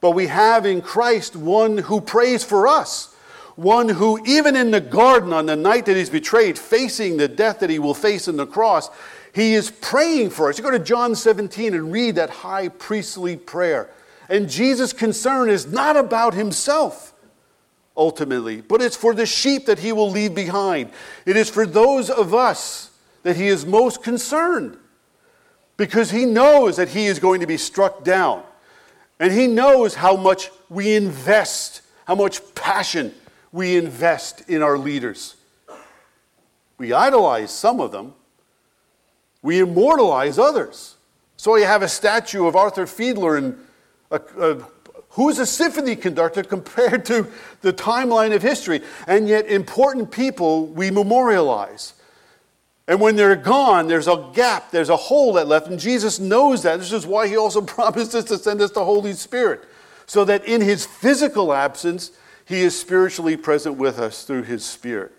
But 0.00 0.10
we 0.12 0.26
have 0.26 0.66
in 0.66 0.82
Christ 0.82 1.34
one 1.34 1.78
who 1.78 2.00
prays 2.00 2.44
for 2.44 2.68
us 2.68 3.14
one 3.58 3.88
who, 3.88 4.24
even 4.24 4.54
in 4.54 4.70
the 4.70 4.80
garden 4.80 5.32
on 5.32 5.46
the 5.46 5.56
night 5.56 5.84
that 5.86 5.96
he's 5.96 6.08
betrayed, 6.08 6.56
facing 6.56 7.16
the 7.16 7.26
death 7.26 7.58
that 7.58 7.68
he 7.68 7.80
will 7.80 7.92
face 7.92 8.28
in 8.28 8.36
the 8.36 8.46
cross, 8.46 8.88
he 9.38 9.54
is 9.54 9.70
praying 9.70 10.30
for 10.30 10.48
us. 10.48 10.58
You 10.58 10.64
go 10.64 10.70
to 10.72 10.80
John 10.80 11.14
17 11.14 11.72
and 11.72 11.92
read 11.92 12.16
that 12.16 12.28
high 12.28 12.68
priestly 12.68 13.36
prayer. 13.36 13.88
And 14.28 14.48
Jesus' 14.48 14.92
concern 14.92 15.48
is 15.48 15.64
not 15.64 15.96
about 15.96 16.34
himself 16.34 17.14
ultimately, 17.96 18.60
but 18.60 18.82
it's 18.82 18.96
for 18.96 19.14
the 19.14 19.26
sheep 19.26 19.66
that 19.66 19.78
he 19.78 19.92
will 19.92 20.10
leave 20.10 20.34
behind. 20.34 20.90
It 21.24 21.36
is 21.36 21.48
for 21.48 21.66
those 21.66 22.10
of 22.10 22.34
us 22.34 22.90
that 23.22 23.36
he 23.36 23.46
is 23.46 23.64
most 23.64 24.02
concerned 24.02 24.76
because 25.76 26.10
he 26.10 26.24
knows 26.24 26.76
that 26.76 26.88
he 26.88 27.06
is 27.06 27.20
going 27.20 27.40
to 27.40 27.46
be 27.46 27.58
struck 27.58 28.02
down. 28.02 28.42
And 29.20 29.32
he 29.32 29.46
knows 29.46 29.94
how 29.94 30.16
much 30.16 30.50
we 30.68 30.96
invest, 30.96 31.82
how 32.06 32.16
much 32.16 32.40
passion 32.56 33.14
we 33.52 33.76
invest 33.76 34.48
in 34.48 34.62
our 34.62 34.76
leaders. 34.76 35.36
We 36.76 36.92
idolize 36.92 37.52
some 37.52 37.80
of 37.80 37.92
them, 37.92 38.14
we 39.42 39.60
immortalize 39.60 40.38
others. 40.38 40.96
So 41.36 41.56
you 41.56 41.64
have 41.64 41.82
a 41.82 41.88
statue 41.88 42.46
of 42.46 42.56
Arthur 42.56 42.84
Fiedler 42.84 43.38
and 43.38 43.58
a, 44.10 44.20
a, 44.40 44.64
who's 45.10 45.38
a 45.38 45.46
symphony 45.46 45.96
conductor 45.96 46.42
compared 46.42 47.04
to 47.06 47.26
the 47.60 47.72
timeline 47.72 48.34
of 48.34 48.42
history. 48.42 48.82
And 49.06 49.28
yet, 49.28 49.46
important 49.46 50.10
people 50.10 50.66
we 50.66 50.90
memorialize. 50.90 51.94
And 52.88 53.00
when 53.00 53.16
they're 53.16 53.36
gone, 53.36 53.86
there's 53.86 54.08
a 54.08 54.30
gap, 54.32 54.70
there's 54.70 54.88
a 54.88 54.96
hole 54.96 55.34
that 55.34 55.46
left, 55.46 55.66
and 55.66 55.78
Jesus 55.78 56.18
knows 56.18 56.62
that. 56.62 56.78
This 56.78 56.92
is 56.92 57.06
why 57.06 57.28
he 57.28 57.36
also 57.36 57.60
promises 57.76 58.24
to 58.24 58.38
send 58.38 58.60
us 58.60 58.70
the 58.70 58.84
Holy 58.84 59.12
Spirit, 59.12 59.64
so 60.06 60.24
that 60.24 60.44
in 60.46 60.60
his 60.60 60.86
physical 60.86 61.52
absence, 61.52 62.12
he 62.48 62.62
is 62.62 62.78
spiritually 62.78 63.36
present 63.36 63.76
with 63.76 63.98
us 63.98 64.24
through 64.24 64.44
His 64.44 64.64
Spirit. 64.64 65.12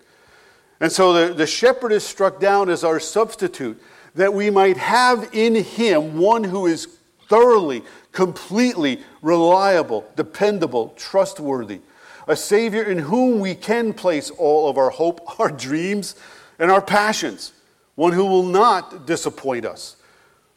And 0.79 0.91
so 0.91 1.13
the, 1.13 1.33
the 1.33 1.45
shepherd 1.45 1.91
is 1.91 2.03
struck 2.03 2.39
down 2.39 2.69
as 2.69 2.83
our 2.83 2.99
substitute, 2.99 3.79
that 4.19 4.33
we 4.33 4.49
might 4.49 4.75
have 4.75 5.29
in 5.31 5.55
Him 5.55 6.17
one 6.17 6.43
who 6.43 6.67
is 6.67 6.89
thoroughly, 7.29 7.83
completely 8.11 9.01
reliable, 9.21 10.05
dependable, 10.17 10.93
trustworthy, 10.97 11.79
a 12.27 12.35
Savior 12.35 12.83
in 12.83 12.97
whom 12.97 13.39
we 13.39 13.55
can 13.55 13.93
place 13.93 14.29
all 14.29 14.69
of 14.69 14.77
our 14.77 14.89
hope, 14.89 15.21
our 15.39 15.49
dreams, 15.49 16.15
and 16.59 16.69
our 16.69 16.81
passions, 16.81 17.53
one 17.95 18.11
who 18.11 18.25
will 18.25 18.43
not 18.43 19.07
disappoint 19.07 19.65
us, 19.65 19.95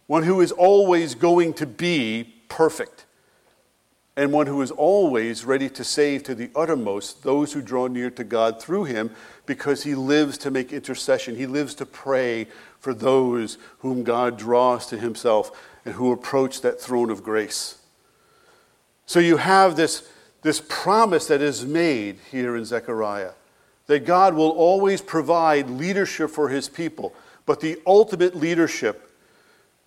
one 0.09 0.25
who 0.25 0.41
is 0.41 0.51
always 0.51 1.15
going 1.15 1.55
to 1.55 1.65
be 1.65 2.35
perfect 2.49 3.07
and 4.17 4.33
one 4.33 4.47
who 4.47 4.61
is 4.61 4.71
always 4.71 5.45
ready 5.45 5.69
to 5.71 5.85
save 5.85 6.23
to 6.25 6.35
the 6.35 6.51
uttermost 6.55 7.23
those 7.23 7.53
who 7.53 7.63
draw 7.63 7.87
near 7.87 8.11
to 8.11 8.25
God 8.25 8.61
through 8.61 8.85
him 8.85 9.11
because 9.47 9.85
he 9.85 9.95
lives 9.95 10.37
to 10.39 10.51
make 10.51 10.73
intercession. 10.73 11.37
He 11.37 11.47
lives 11.47 11.75
to 11.77 11.87
pray 11.87 12.47
for 12.79 12.93
those 12.93 13.57
whom 13.79 14.03
God 14.03 14.37
draws 14.37 14.87
to 14.87 14.99
himself 14.99 15.51
and 15.85 15.95
who 15.95 16.13
approach 16.13 16.61
that 16.61 16.81
throne 16.81 17.11
of 17.11 17.23
grace. 17.23 17.79
So 19.07 19.19
you 19.19 19.39
have 19.39 19.77
this, 19.77 20.09
this 20.43 20.63
promise 20.69 21.27
that 21.29 21.41
is 21.41 21.65
made 21.65 22.19
here 22.31 22.57
in 22.57 22.65
Zechariah 22.65 23.33
that 23.87 24.07
God 24.07 24.35
will 24.35 24.51
always 24.51 25.01
provide 25.01 25.69
leadership 25.69 26.31
for 26.31 26.49
his 26.49 26.69
people, 26.69 27.15
but 27.47 27.61
the 27.61 27.81
ultimate 27.87 28.37
leadership 28.37 29.11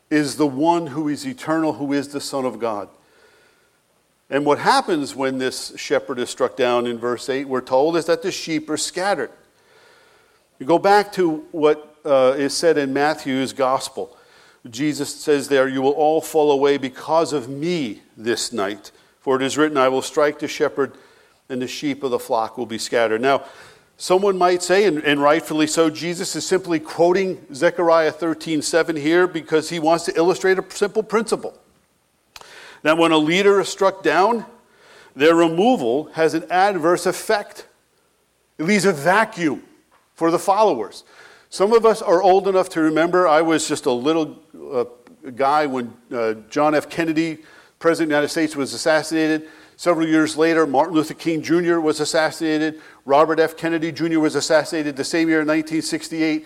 is 0.09 0.35
the 0.35 0.47
one 0.47 0.88
who 0.88 1.07
is 1.07 1.25
eternal, 1.25 1.73
who 1.73 1.93
is 1.93 2.09
the 2.09 2.21
Son 2.21 2.45
of 2.45 2.59
God. 2.59 2.89
And 4.36 4.45
what 4.45 4.60
happens 4.60 5.15
when 5.15 5.38
this 5.38 5.71
shepherd 5.78 6.19
is 6.19 6.30
struck 6.30 6.58
down 6.58 6.88
in 6.88 6.98
verse 6.98 7.30
8, 7.30 7.48
we're 7.48 7.62
told, 7.62 7.95
is 7.95 8.04
that 8.08 8.21
the 8.21 8.34
sheep 8.34 8.69
are 8.69 8.76
scattered. 8.76 9.32
You 10.60 10.65
go 10.65 10.78
back 10.78 11.13
to 11.13 11.45
what 11.54 11.95
uh, 12.04 12.36
is 12.38 12.54
said 12.54 12.78
in 12.78 12.91
Matthew's 12.91 13.54
gospel. 13.54 14.17
Jesus 14.69 15.15
says 15.15 15.48
there, 15.48 15.69
You 15.69 15.82
will 15.82 15.93
all 15.93 16.19
fall 16.19 16.52
away 16.52 16.78
because 16.78 17.32
of 17.32 17.48
me 17.48 18.02
this 18.17 18.52
night. 18.52 18.91
For 19.21 19.38
it 19.38 19.41
is 19.41 19.58
written, 19.58 19.78
I 19.78 19.88
will 19.88 20.02
strike 20.02 20.39
the 20.39 20.50
shepherd, 20.50 20.98
and 21.48 21.62
the 21.62 21.67
sheep 21.67 22.04
of 22.04 22.12
the 22.12 22.19
flock 22.19 22.58
will 22.58 22.65
be 22.65 22.78
scattered. 22.78 23.21
Now, 23.21 23.45
someone 23.95 24.38
might 24.38 24.62
say, 24.62 24.84
and, 24.84 25.02
and 25.06 25.21
rightfully 25.21 25.67
so, 25.67 25.89
Jesus 25.89 26.36
is 26.36 26.45
simply 26.45 26.82
quoting 26.82 27.45
Zechariah 27.54 28.12
13 28.12 28.62
7 28.62 28.98
here 28.98 29.28
because 29.28 29.69
he 29.69 29.80
wants 29.80 30.04
to 30.08 30.17
illustrate 30.17 30.60
a 30.60 30.65
simple 30.71 31.04
principle 31.04 31.58
that 32.86 33.00
when 33.00 33.12
a 33.12 33.17
leader 33.17 33.60
is 33.60 33.67
struck 33.67 34.04
down, 34.04 34.45
their 35.15 35.34
removal 35.34 36.04
has 36.13 36.36
an 36.36 36.45
adverse 36.52 37.08
effect. 37.08 37.65
It 38.60 38.65
leaves 38.65 38.86
a 38.86 38.93
vacuum 38.93 39.63
for 40.13 40.30
the 40.30 40.38
followers. 40.38 41.04
Some 41.50 41.74
of 41.74 41.84
us 41.84 42.04
are 42.04 42.21
old 42.21 42.48
enough 42.48 42.69
to 42.69 42.82
remember 42.82 43.28
I 43.28 43.41
was 43.41 43.67
just 43.67 43.88
a 43.88 43.91
little 43.91 44.38
uh, 44.71 44.86
guy 45.32 45.65
when 45.65 45.95
uh, 46.13 46.36
John 46.52 46.76
F. 46.76 46.88
Kennedy, 46.88 47.39
President 47.80 48.06
of 48.06 48.10
the 48.10 48.15
United 48.17 48.30
States, 48.30 48.56
was 48.56 48.71
assassinated. 48.71 49.50
Several 49.78 50.08
years 50.08 50.38
later, 50.38 50.67
Martin 50.67 50.93
Luther 50.93 51.15
King 51.15 51.41
Jr. 51.41 51.80
was 51.80 52.00
assassinated. 52.00 52.80
Robert 53.04 53.39
F. 53.39 53.58
Kennedy 53.58 53.91
Jr. 53.91 54.19
was 54.19 54.36
assassinated 54.36 54.95
the 54.95 55.04
same 55.04 55.28
year 55.28 55.41
in 55.41 55.48
1968. 55.48 56.45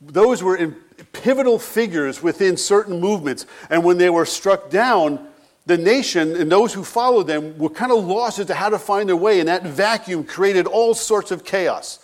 Those 0.00 0.42
were 0.42 0.74
pivotal 1.12 1.60
figures 1.60 2.24
within 2.24 2.56
certain 2.56 2.98
movements. 2.98 3.46
And 3.70 3.84
when 3.84 3.98
they 3.98 4.10
were 4.10 4.26
struck 4.26 4.68
down, 4.68 5.28
the 5.66 5.76
nation 5.76 6.36
and 6.36 6.50
those 6.50 6.72
who 6.72 6.84
followed 6.84 7.26
them 7.26 7.58
were 7.58 7.68
kind 7.68 7.92
of 7.92 8.04
lost 8.04 8.38
as 8.38 8.46
to 8.46 8.54
how 8.54 8.68
to 8.68 8.78
find 8.78 9.08
their 9.08 9.16
way, 9.16 9.40
and 9.40 9.48
that 9.48 9.64
vacuum 9.64 10.24
created 10.24 10.66
all 10.66 10.94
sorts 10.94 11.30
of 11.30 11.44
chaos. 11.44 11.98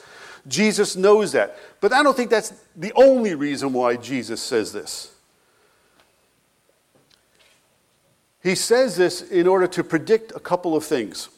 Jesus 0.49 0.97
knows 0.97 1.33
that. 1.33 1.57
But 1.81 1.93
I 1.93 2.03
don't 2.03 2.17
think 2.17 2.31
that's 2.31 2.53
the 2.75 2.93
only 2.95 3.35
reason 3.37 3.73
why 3.73 3.97
Jesus 3.97 4.43
says 4.43 4.73
this. 4.73 5.13
He 8.43 8.57
says 8.57 8.97
this 8.97 9.23
in 9.23 9.47
order 9.47 9.69
to 9.69 9.85
predict 9.85 10.33
a 10.33 10.41
couple 10.41 10.75
of 10.75 10.85
things. 10.85 11.29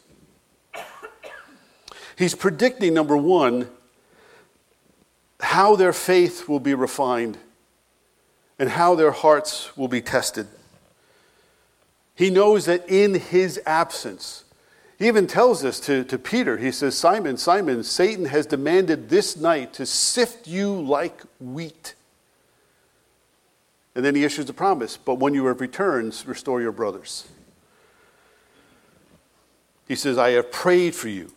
He's 2.16 2.34
predicting, 2.34 2.94
number 2.94 3.16
one, 3.16 3.68
how 5.40 5.76
their 5.76 5.92
faith 5.92 6.48
will 6.48 6.60
be 6.60 6.72
refined 6.72 7.36
and 8.58 8.70
how 8.70 8.94
their 8.94 9.10
hearts 9.10 9.76
will 9.76 9.88
be 9.88 10.00
tested. 10.00 10.46
He 12.14 12.30
knows 12.30 12.66
that 12.66 12.88
in 12.88 13.14
his 13.14 13.60
absence, 13.66 14.44
he 14.98 15.08
even 15.08 15.26
tells 15.26 15.62
this 15.62 15.80
to, 15.80 16.04
to 16.04 16.18
Peter. 16.18 16.56
He 16.56 16.70
says, 16.70 16.96
Simon, 16.96 17.36
Simon, 17.36 17.82
Satan 17.82 18.26
has 18.26 18.46
demanded 18.46 19.08
this 19.08 19.36
night 19.36 19.72
to 19.74 19.86
sift 19.86 20.46
you 20.46 20.80
like 20.80 21.20
wheat. 21.40 21.94
And 23.96 24.04
then 24.04 24.14
he 24.14 24.24
issues 24.24 24.48
a 24.48 24.54
promise, 24.54 24.96
but 24.96 25.16
when 25.16 25.34
you 25.34 25.46
have 25.46 25.60
returned, 25.60 26.22
restore 26.26 26.60
your 26.60 26.72
brothers. 26.72 27.28
He 29.88 29.96
says, 29.96 30.16
I 30.16 30.30
have 30.30 30.50
prayed 30.50 30.94
for 30.94 31.08
you 31.08 31.32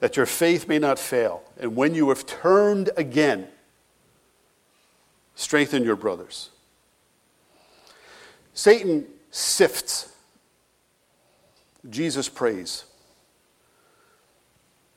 that 0.00 0.16
your 0.16 0.26
faith 0.26 0.66
may 0.66 0.78
not 0.78 0.98
fail. 0.98 1.42
And 1.58 1.76
when 1.76 1.94
you 1.94 2.08
have 2.08 2.26
turned 2.26 2.90
again, 2.96 3.48
strengthen 5.34 5.84
your 5.84 5.96
brothers. 5.96 6.50
Satan 8.54 9.06
sifts 9.30 10.13
Jesus 11.90 12.28
prays. 12.28 12.84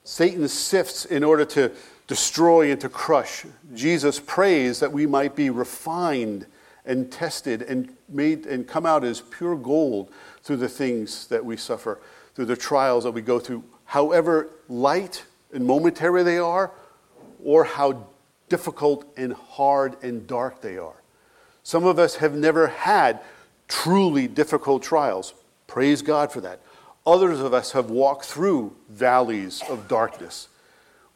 Satan 0.03 0.47
sifts 0.47 1.05
in 1.05 1.23
order 1.23 1.43
to 1.45 1.71
destroy 2.07 2.71
and 2.71 2.79
to 2.79 2.89
crush. 2.89 3.45
Jesus 3.73 4.19
prays 4.19 4.79
that 4.79 4.91
we 4.91 5.05
might 5.05 5.35
be 5.35 5.49
refined 5.49 6.45
and 6.85 7.11
tested 7.11 7.61
and 7.63 7.93
made 8.07 8.45
and 8.45 8.65
come 8.65 8.85
out 8.85 9.03
as 9.03 9.19
pure 9.19 9.57
gold 9.57 10.09
through 10.41 10.55
the 10.55 10.69
things 10.69 11.27
that 11.27 11.43
we 11.43 11.57
suffer, 11.57 11.99
through 12.33 12.45
the 12.45 12.55
trials 12.55 13.03
that 13.03 13.11
we 13.11 13.21
go 13.21 13.39
through, 13.39 13.63
however 13.83 14.49
light 14.69 15.25
and 15.53 15.65
momentary 15.65 16.23
they 16.23 16.37
are, 16.37 16.71
or 17.43 17.65
how 17.65 18.07
difficult 18.47 19.05
and 19.17 19.33
hard 19.33 20.01
and 20.01 20.25
dark 20.25 20.61
they 20.61 20.77
are. 20.77 21.03
Some 21.63 21.83
of 21.83 21.99
us 21.99 22.15
have 22.15 22.33
never 22.33 22.67
had 22.67 23.19
truly 23.67 24.27
difficult 24.27 24.81
trials. 24.81 25.33
Praise 25.67 26.01
God 26.01 26.31
for 26.31 26.39
that. 26.39 26.61
Others 27.07 27.39
of 27.39 27.53
us 27.53 27.71
have 27.71 27.89
walked 27.89 28.25
through 28.25 28.75
valleys 28.89 29.63
of 29.69 29.87
darkness 29.87 30.49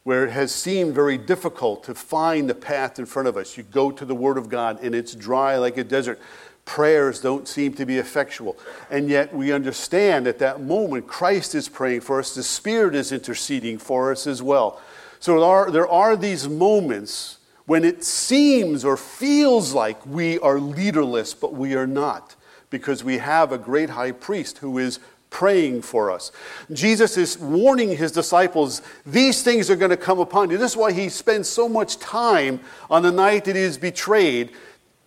where 0.04 0.24
it 0.24 0.30
has 0.32 0.52
seemed 0.52 0.94
very 0.94 1.16
difficult 1.16 1.84
to 1.84 1.94
find 1.94 2.50
the 2.50 2.54
path 2.54 2.98
in 2.98 3.06
front 3.06 3.28
of 3.28 3.36
us. 3.36 3.56
You 3.56 3.62
go 3.62 3.90
to 3.92 4.04
the 4.04 4.14
Word 4.14 4.36
of 4.36 4.48
God 4.48 4.82
and 4.82 4.94
it's 4.94 5.14
dry 5.14 5.56
like 5.56 5.76
a 5.76 5.84
desert. 5.84 6.18
Prayers 6.64 7.20
don't 7.20 7.46
seem 7.46 7.74
to 7.74 7.86
be 7.86 7.98
effectual. 7.98 8.56
And 8.90 9.08
yet 9.08 9.34
we 9.34 9.52
understand 9.52 10.26
at 10.26 10.38
that 10.40 10.60
moment 10.60 11.06
Christ 11.06 11.54
is 11.54 11.68
praying 11.68 12.00
for 12.00 12.18
us, 12.18 12.34
the 12.34 12.42
Spirit 12.42 12.94
is 12.94 13.12
interceding 13.12 13.78
for 13.78 14.10
us 14.10 14.26
as 14.26 14.42
well. 14.42 14.80
So 15.20 15.38
there 15.38 15.48
are, 15.48 15.70
there 15.70 15.88
are 15.88 16.16
these 16.16 16.48
moments 16.48 17.38
when 17.66 17.84
it 17.84 18.02
seems 18.02 18.84
or 18.84 18.96
feels 18.96 19.72
like 19.72 20.04
we 20.04 20.38
are 20.40 20.58
leaderless, 20.58 21.32
but 21.32 21.52
we 21.52 21.74
are 21.76 21.86
not, 21.86 22.34
because 22.70 23.04
we 23.04 23.18
have 23.18 23.52
a 23.52 23.58
great 23.58 23.90
high 23.90 24.10
priest 24.10 24.58
who 24.58 24.78
is 24.78 24.98
praying 25.32 25.82
for 25.82 26.10
us. 26.10 26.30
Jesus 26.72 27.16
is 27.16 27.38
warning 27.38 27.96
his 27.96 28.12
disciples, 28.12 28.82
these 29.04 29.42
things 29.42 29.70
are 29.70 29.76
going 29.76 29.90
to 29.90 29.96
come 29.96 30.20
upon 30.20 30.50
you. 30.50 30.58
This 30.58 30.72
is 30.72 30.76
why 30.76 30.92
he 30.92 31.08
spends 31.08 31.48
so 31.48 31.68
much 31.68 31.98
time 31.98 32.60
on 32.88 33.02
the 33.02 33.10
night 33.10 33.46
that 33.46 33.56
he 33.56 33.62
is 33.62 33.78
betrayed, 33.78 34.50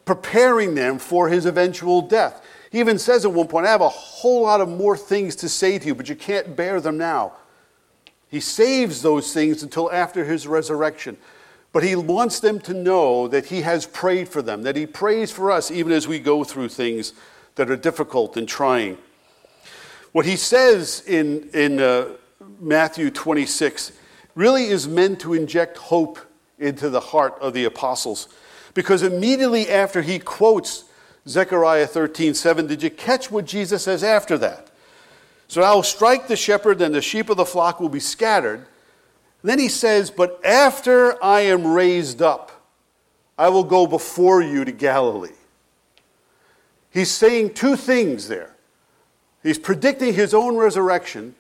preparing 0.03 0.75
them 0.75 0.97
for 0.97 1.29
his 1.29 1.45
eventual 1.45 2.01
death. 2.01 2.43
He 2.71 2.79
even 2.79 2.99
says 2.99 3.23
at 3.23 3.31
one 3.31 3.47
point, 3.47 3.67
I 3.67 3.71
have 3.71 3.81
a 3.81 3.88
whole 3.88 4.41
lot 4.41 4.59
of 4.59 4.67
more 4.67 4.97
things 4.97 5.35
to 5.38 5.47
say 5.47 5.79
to 5.79 5.85
you, 5.85 5.95
but 5.95 6.09
you 6.09 6.15
can't 6.15 6.55
bear 6.55 6.81
them 6.81 6.97
now. 6.97 7.33
He 8.27 8.39
saves 8.41 9.01
those 9.01 9.31
things 9.31 9.63
until 9.63 9.89
after 9.91 10.25
his 10.25 10.47
resurrection. 10.47 11.17
But 11.71 11.83
he 11.83 11.95
wants 11.95 12.39
them 12.39 12.59
to 12.61 12.73
know 12.73 13.27
that 13.27 13.45
he 13.45 13.61
has 13.61 13.85
prayed 13.85 14.27
for 14.27 14.41
them, 14.41 14.63
that 14.63 14.75
he 14.75 14.85
prays 14.85 15.31
for 15.31 15.51
us 15.51 15.69
even 15.69 15.91
as 15.91 16.07
we 16.07 16.19
go 16.19 16.43
through 16.43 16.69
things 16.69 17.13
that 17.55 17.69
are 17.69 17.77
difficult 17.77 18.38
and 18.38 18.47
trying. 18.47 18.97
What 20.15 20.25
he 20.25 20.38
says 20.38 21.04
in, 21.06 21.49
in 21.54 21.82
uh, 21.82 22.12
Matthew 22.62 23.12
26 23.12 23.91
really 24.34 24.67
is 24.67 24.88
meant 24.88 25.19
to 25.19 25.34
inject 25.34 25.78
hope 25.78 26.19
into 26.58 26.89
the 26.89 27.01
heart 27.01 27.38
of 27.41 27.54
the 27.54 27.65
apostles. 27.65 28.30
Because 28.73 29.04
immediately 29.04 29.69
after 29.69 30.01
he 30.01 30.19
quotes 30.19 30.86
Zechariah 31.28 31.86
13 31.86 32.34
7, 32.34 32.65
did 32.65 32.82
you 32.82 32.89
catch 32.91 33.30
what 33.30 33.43
Jesus 33.43 33.84
says 33.84 34.06
after 34.06 34.38
that? 34.38 34.71
So 35.49 35.62
I 35.62 35.75
will 35.75 35.84
strike 35.84 36.30
the 36.30 36.38
shepherd, 36.38 36.82
and 36.82 36.95
the 36.95 37.01
sheep 37.01 37.30
of 37.30 37.36
the 37.36 37.43
flock 37.43 37.82
will 37.82 37.89
be 37.89 37.99
scattered. 37.99 38.60
And 38.60 39.51
then 39.51 39.60
he 39.60 39.67
says, 39.67 40.12
But 40.12 40.39
after 40.45 41.21
I 41.21 41.41
am 41.41 41.67
raised 41.67 42.21
up, 42.21 42.54
I 43.38 43.49
will 43.49 43.65
go 43.65 43.86
before 43.86 44.41
you 44.41 44.63
to 44.63 44.71
Galilee. 44.71 45.36
He's 46.89 47.12
saying 47.12 47.56
two 47.56 47.75
things 47.75 48.30
there. 48.30 48.55
He's 49.45 49.60
predicting 49.60 50.15
his 50.15 50.34
own 50.34 50.55
resurrection, 50.55 51.36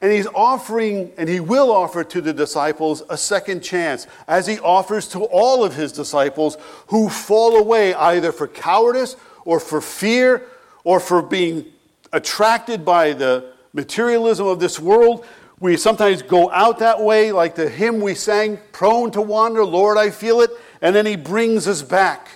and 0.00 0.12
he's 0.12 0.28
offering, 0.28 1.10
and 1.18 1.28
he 1.28 1.40
will 1.40 1.72
offer 1.72 2.04
to 2.04 2.20
the 2.20 2.32
disciples 2.32 3.02
a 3.10 3.18
second 3.18 3.62
chance, 3.62 4.06
as 4.28 4.46
he 4.46 4.60
offers 4.60 5.08
to 5.08 5.24
all 5.24 5.64
of 5.64 5.74
his 5.74 5.90
disciples 5.90 6.56
who 6.86 7.08
fall 7.08 7.56
away 7.56 7.92
either 7.92 8.30
for 8.30 8.46
cowardice 8.46 9.16
or 9.44 9.58
for 9.58 9.80
fear 9.80 10.46
or 10.84 11.00
for 11.00 11.22
being 11.22 11.66
attracted 12.12 12.84
by 12.84 13.14
the 13.14 13.52
materialism 13.72 14.46
of 14.46 14.60
this 14.60 14.78
world. 14.78 15.26
We 15.58 15.76
sometimes 15.76 16.22
go 16.22 16.52
out 16.52 16.78
that 16.78 17.00
way, 17.02 17.32
like 17.32 17.56
the 17.56 17.68
hymn 17.68 18.00
we 18.00 18.14
sang, 18.14 18.60
prone 18.70 19.10
to 19.10 19.20
wander, 19.20 19.64
Lord, 19.64 19.98
I 19.98 20.10
feel 20.10 20.40
it, 20.40 20.50
and 20.80 20.94
then 20.94 21.04
he 21.04 21.16
brings 21.16 21.66
us 21.66 21.82
back. 21.82 22.28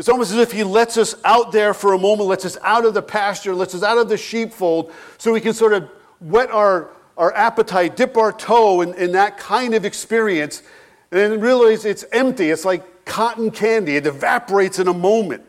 It's 0.00 0.08
almost 0.08 0.32
as 0.32 0.38
if 0.38 0.50
he 0.50 0.64
lets 0.64 0.96
us 0.96 1.14
out 1.26 1.52
there 1.52 1.74
for 1.74 1.92
a 1.92 1.98
moment, 1.98 2.26
lets 2.26 2.46
us 2.46 2.56
out 2.62 2.86
of 2.86 2.94
the 2.94 3.02
pasture, 3.02 3.54
lets 3.54 3.74
us 3.74 3.82
out 3.82 3.98
of 3.98 4.08
the 4.08 4.16
sheepfold, 4.16 4.94
so 5.18 5.30
we 5.30 5.42
can 5.42 5.52
sort 5.52 5.74
of 5.74 5.90
whet 6.20 6.50
our, 6.50 6.88
our 7.18 7.34
appetite, 7.34 7.96
dip 7.96 8.16
our 8.16 8.32
toe 8.32 8.80
in, 8.80 8.94
in 8.94 9.12
that 9.12 9.36
kind 9.36 9.74
of 9.74 9.84
experience, 9.84 10.62
and 11.10 11.20
then 11.20 11.38
realize 11.38 11.84
it's 11.84 12.06
empty. 12.12 12.48
It's 12.48 12.64
like 12.64 13.04
cotton 13.04 13.50
candy, 13.50 13.96
it 13.96 14.06
evaporates 14.06 14.78
in 14.78 14.88
a 14.88 14.94
moment. 14.94 15.44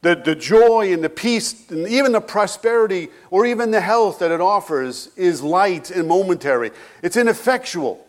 The, 0.00 0.14
the 0.14 0.34
joy 0.34 0.90
and 0.90 1.04
the 1.04 1.10
peace 1.10 1.70
and 1.70 1.86
even 1.88 2.12
the 2.12 2.22
prosperity 2.22 3.10
or 3.30 3.44
even 3.44 3.70
the 3.70 3.82
health 3.82 4.20
that 4.20 4.30
it 4.30 4.40
offers 4.40 5.10
is 5.14 5.42
light 5.42 5.90
and 5.90 6.08
momentary. 6.08 6.70
It's 7.02 7.18
ineffectual. 7.18 8.02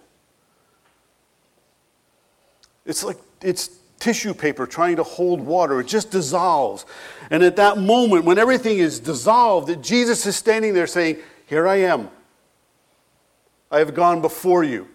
It's 2.85 3.03
like 3.03 3.17
it's 3.41 3.80
tissue 4.01 4.33
paper 4.33 4.65
trying 4.67 4.97
to 4.97 5.03
hold 5.03 5.39
water. 5.39 5.79
It 5.79 5.87
just 5.87 6.11
dissolves. 6.11 6.85
And 7.29 7.43
at 7.43 7.55
that 7.55 7.77
moment, 7.77 8.25
when 8.25 8.37
everything 8.37 8.79
is 8.79 8.99
dissolved, 8.99 9.67
that 9.67 9.81
Jesus 9.81 10.25
is 10.25 10.35
standing 10.35 10.73
there 10.73 10.87
saying, 10.87 11.17
Here 11.45 11.67
I 11.67 11.77
am. 11.77 12.09
I 13.71 13.79
have 13.79 13.93
gone 13.93 14.21
before 14.21 14.65
you. 14.65 14.89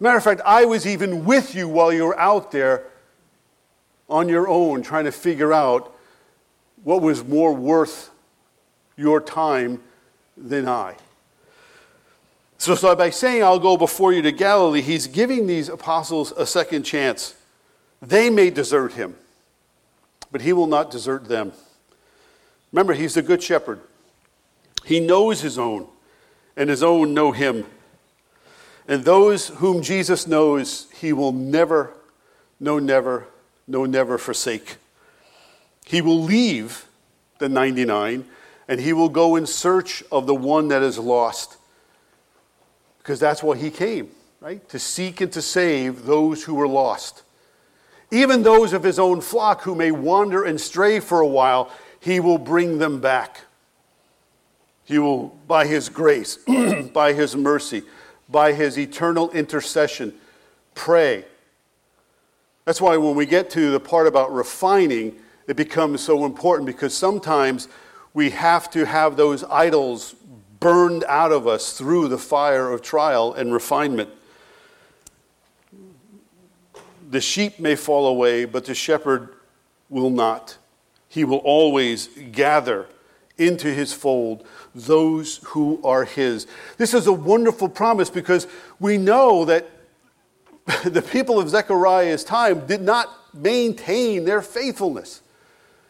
Matter 0.00 0.18
of 0.18 0.24
fact, 0.24 0.42
I 0.44 0.64
was 0.64 0.86
even 0.86 1.24
with 1.24 1.54
you 1.54 1.68
while 1.68 1.92
you 1.92 2.04
were 2.04 2.18
out 2.18 2.52
there 2.52 2.84
on 4.08 4.28
your 4.28 4.48
own 4.48 4.82
trying 4.82 5.04
to 5.04 5.12
figure 5.12 5.52
out 5.52 5.94
what 6.84 7.00
was 7.00 7.24
more 7.24 7.54
worth 7.54 8.10
your 8.96 9.20
time 9.20 9.82
than 10.36 10.68
I. 10.68 10.96
So, 12.58 12.74
so 12.74 12.94
by 12.96 13.10
saying, 13.10 13.42
I'll 13.42 13.58
go 13.58 13.76
before 13.76 14.12
you 14.12 14.20
to 14.22 14.32
Galilee, 14.32 14.82
he's 14.82 15.06
giving 15.06 15.46
these 15.46 15.68
apostles 15.68 16.32
a 16.36 16.44
second 16.44 16.82
chance. 16.82 17.34
They 18.00 18.30
may 18.30 18.50
desert 18.50 18.92
him, 18.92 19.16
but 20.30 20.40
he 20.40 20.52
will 20.52 20.66
not 20.66 20.90
desert 20.90 21.28
them. 21.28 21.52
Remember, 22.72 22.92
he's 22.92 23.14
the 23.14 23.22
good 23.22 23.42
shepherd. 23.42 23.80
He 24.84 25.00
knows 25.00 25.40
his 25.40 25.58
own, 25.58 25.86
and 26.56 26.70
his 26.70 26.82
own 26.82 27.14
know 27.14 27.32
him. 27.32 27.64
And 28.86 29.04
those 29.04 29.48
whom 29.48 29.82
Jesus 29.82 30.26
knows, 30.26 30.88
he 30.92 31.12
will 31.12 31.32
never, 31.32 31.92
no, 32.58 32.78
never, 32.78 33.26
no, 33.66 33.84
never 33.84 34.16
forsake. 34.16 34.76
He 35.84 36.00
will 36.00 36.22
leave 36.22 36.86
the 37.38 37.48
99 37.48 38.24
and 38.68 38.80
he 38.80 38.92
will 38.92 39.08
go 39.08 39.36
in 39.36 39.46
search 39.46 40.04
of 40.12 40.26
the 40.26 40.34
one 40.34 40.68
that 40.68 40.82
is 40.82 40.98
lost. 40.98 41.56
Because 42.98 43.18
that's 43.18 43.42
why 43.42 43.56
he 43.56 43.70
came, 43.70 44.10
right? 44.40 44.66
To 44.68 44.78
seek 44.78 45.22
and 45.22 45.32
to 45.32 45.40
save 45.40 46.04
those 46.04 46.44
who 46.44 46.54
were 46.54 46.68
lost. 46.68 47.22
Even 48.10 48.42
those 48.42 48.72
of 48.72 48.82
his 48.82 48.98
own 48.98 49.20
flock 49.20 49.62
who 49.62 49.74
may 49.74 49.90
wander 49.90 50.44
and 50.44 50.60
stray 50.60 50.98
for 51.00 51.20
a 51.20 51.26
while, 51.26 51.70
he 52.00 52.20
will 52.20 52.38
bring 52.38 52.78
them 52.78 53.00
back. 53.00 53.42
He 54.84 54.98
will, 54.98 55.36
by 55.46 55.66
his 55.66 55.88
grace, 55.88 56.36
by 56.94 57.12
his 57.12 57.36
mercy, 57.36 57.82
by 58.28 58.52
his 58.52 58.78
eternal 58.78 59.30
intercession, 59.32 60.14
pray. 60.74 61.26
That's 62.64 62.80
why 62.80 62.96
when 62.96 63.14
we 63.14 63.26
get 63.26 63.50
to 63.50 63.70
the 63.70 63.80
part 63.80 64.06
about 64.06 64.32
refining, 64.32 65.16
it 65.46 65.56
becomes 65.56 66.00
so 66.00 66.24
important 66.24 66.66
because 66.66 66.94
sometimes 66.94 67.68
we 68.14 68.30
have 68.30 68.70
to 68.70 68.86
have 68.86 69.16
those 69.16 69.44
idols 69.44 70.14
burned 70.60 71.04
out 71.04 71.32
of 71.32 71.46
us 71.46 71.76
through 71.76 72.08
the 72.08 72.18
fire 72.18 72.72
of 72.72 72.80
trial 72.82 73.34
and 73.34 73.52
refinement 73.52 74.10
the 77.10 77.20
sheep 77.20 77.58
may 77.58 77.74
fall 77.74 78.06
away, 78.06 78.44
but 78.44 78.64
the 78.64 78.74
shepherd 78.74 79.30
will 79.88 80.10
not. 80.10 80.58
He 81.08 81.24
will 81.24 81.38
always 81.38 82.08
gather 82.32 82.86
into 83.38 83.72
his 83.72 83.92
fold 83.92 84.46
those 84.74 85.38
who 85.44 85.80
are 85.84 86.04
his. 86.04 86.46
This 86.76 86.92
is 86.92 87.06
a 87.06 87.12
wonderful 87.12 87.68
promise 87.68 88.10
because 88.10 88.46
we 88.78 88.98
know 88.98 89.44
that 89.46 89.66
the 90.84 91.02
people 91.02 91.38
of 91.38 91.48
Zechariah's 91.48 92.24
time 92.24 92.66
did 92.66 92.82
not 92.82 93.08
maintain 93.34 94.24
their 94.24 94.42
faithfulness. 94.42 95.22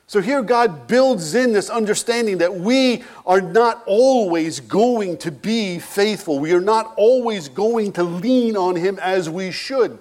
So 0.06 0.22
here 0.22 0.42
God 0.42 0.86
builds 0.86 1.34
in 1.34 1.52
this 1.52 1.68
understanding 1.68 2.38
that 2.38 2.54
we 2.54 3.02
are 3.26 3.42
not 3.42 3.82
always 3.86 4.60
going 4.60 5.18
to 5.18 5.30
be 5.30 5.78
faithful. 5.78 6.38
We 6.38 6.52
are 6.52 6.62
not 6.62 6.94
always 6.96 7.48
going 7.48 7.92
to 7.94 8.02
lean 8.04 8.56
on 8.56 8.76
him 8.76 8.98
as 9.00 9.28
we 9.28 9.50
should. 9.50 9.98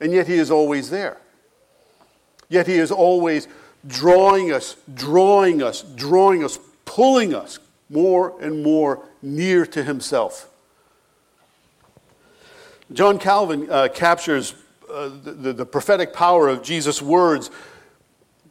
And 0.00 0.12
yet 0.12 0.26
He 0.26 0.34
is 0.34 0.50
always 0.50 0.90
there. 0.90 1.18
Yet 2.48 2.66
He 2.66 2.74
is 2.74 2.90
always 2.90 3.48
drawing 3.86 4.52
us, 4.52 4.76
drawing 4.94 5.62
us, 5.62 5.82
drawing 5.82 6.44
us, 6.44 6.58
pulling 6.84 7.34
us 7.34 7.58
more 7.90 8.40
and 8.40 8.62
more 8.62 9.02
near 9.22 9.66
to 9.66 9.82
Himself. 9.82 10.50
John 12.92 13.18
Calvin 13.18 13.68
uh, 13.70 13.88
captures 13.88 14.54
uh, 14.90 15.10
the, 15.22 15.52
the 15.52 15.66
prophetic 15.66 16.14
power 16.14 16.48
of 16.48 16.62
Jesus' 16.62 17.02
words. 17.02 17.50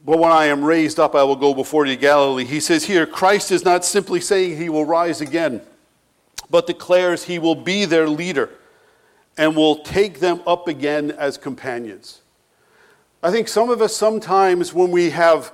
But 0.05 0.19
when 0.19 0.31
I 0.31 0.45
am 0.45 0.63
raised 0.63 0.99
up, 0.99 1.15
I 1.15 1.23
will 1.23 1.35
go 1.35 1.53
before 1.53 1.85
you, 1.85 1.95
Galilee. 1.95 2.45
He 2.45 2.59
says 2.59 2.85
here, 2.85 3.05
Christ 3.05 3.51
is 3.51 3.65
not 3.65 3.83
simply 3.83 4.21
saying 4.21 4.57
he 4.57 4.69
will 4.69 4.85
rise 4.85 5.19
again, 5.19 5.61
but 6.49 6.67
declares 6.67 7.23
he 7.23 7.39
will 7.39 7.55
be 7.55 7.85
their 7.85 8.07
leader 8.07 8.51
and 9.37 9.55
will 9.55 9.77
take 9.83 10.19
them 10.19 10.41
up 10.47 10.67
again 10.67 11.11
as 11.11 11.37
companions. 11.37 12.21
I 13.21 13.31
think 13.31 13.47
some 13.47 13.69
of 13.69 13.81
us 13.81 13.95
sometimes, 13.95 14.73
when 14.73 14.91
we 14.91 15.09
have 15.11 15.53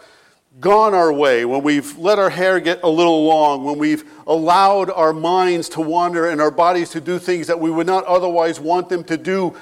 gone 0.59 0.93
our 0.93 1.11
way, 1.11 1.45
when 1.45 1.63
we've 1.63 1.97
let 1.97 2.19
our 2.19 2.29
hair 2.29 2.59
get 2.59 2.83
a 2.83 2.89
little 2.89 3.25
long, 3.25 3.63
when 3.63 3.77
we've 3.77 4.03
allowed 4.27 4.89
our 4.91 5.13
minds 5.13 5.69
to 5.69 5.81
wander 5.81 6.29
and 6.29 6.39
our 6.39 6.51
bodies 6.51 6.89
to 6.91 7.01
do 7.01 7.17
things 7.19 7.47
that 7.47 7.59
we 7.59 7.71
would 7.71 7.87
not 7.87 8.05
otherwise 8.05 8.59
want 8.59 8.89
them 8.89 9.03
to 9.05 9.17
do 9.17 9.55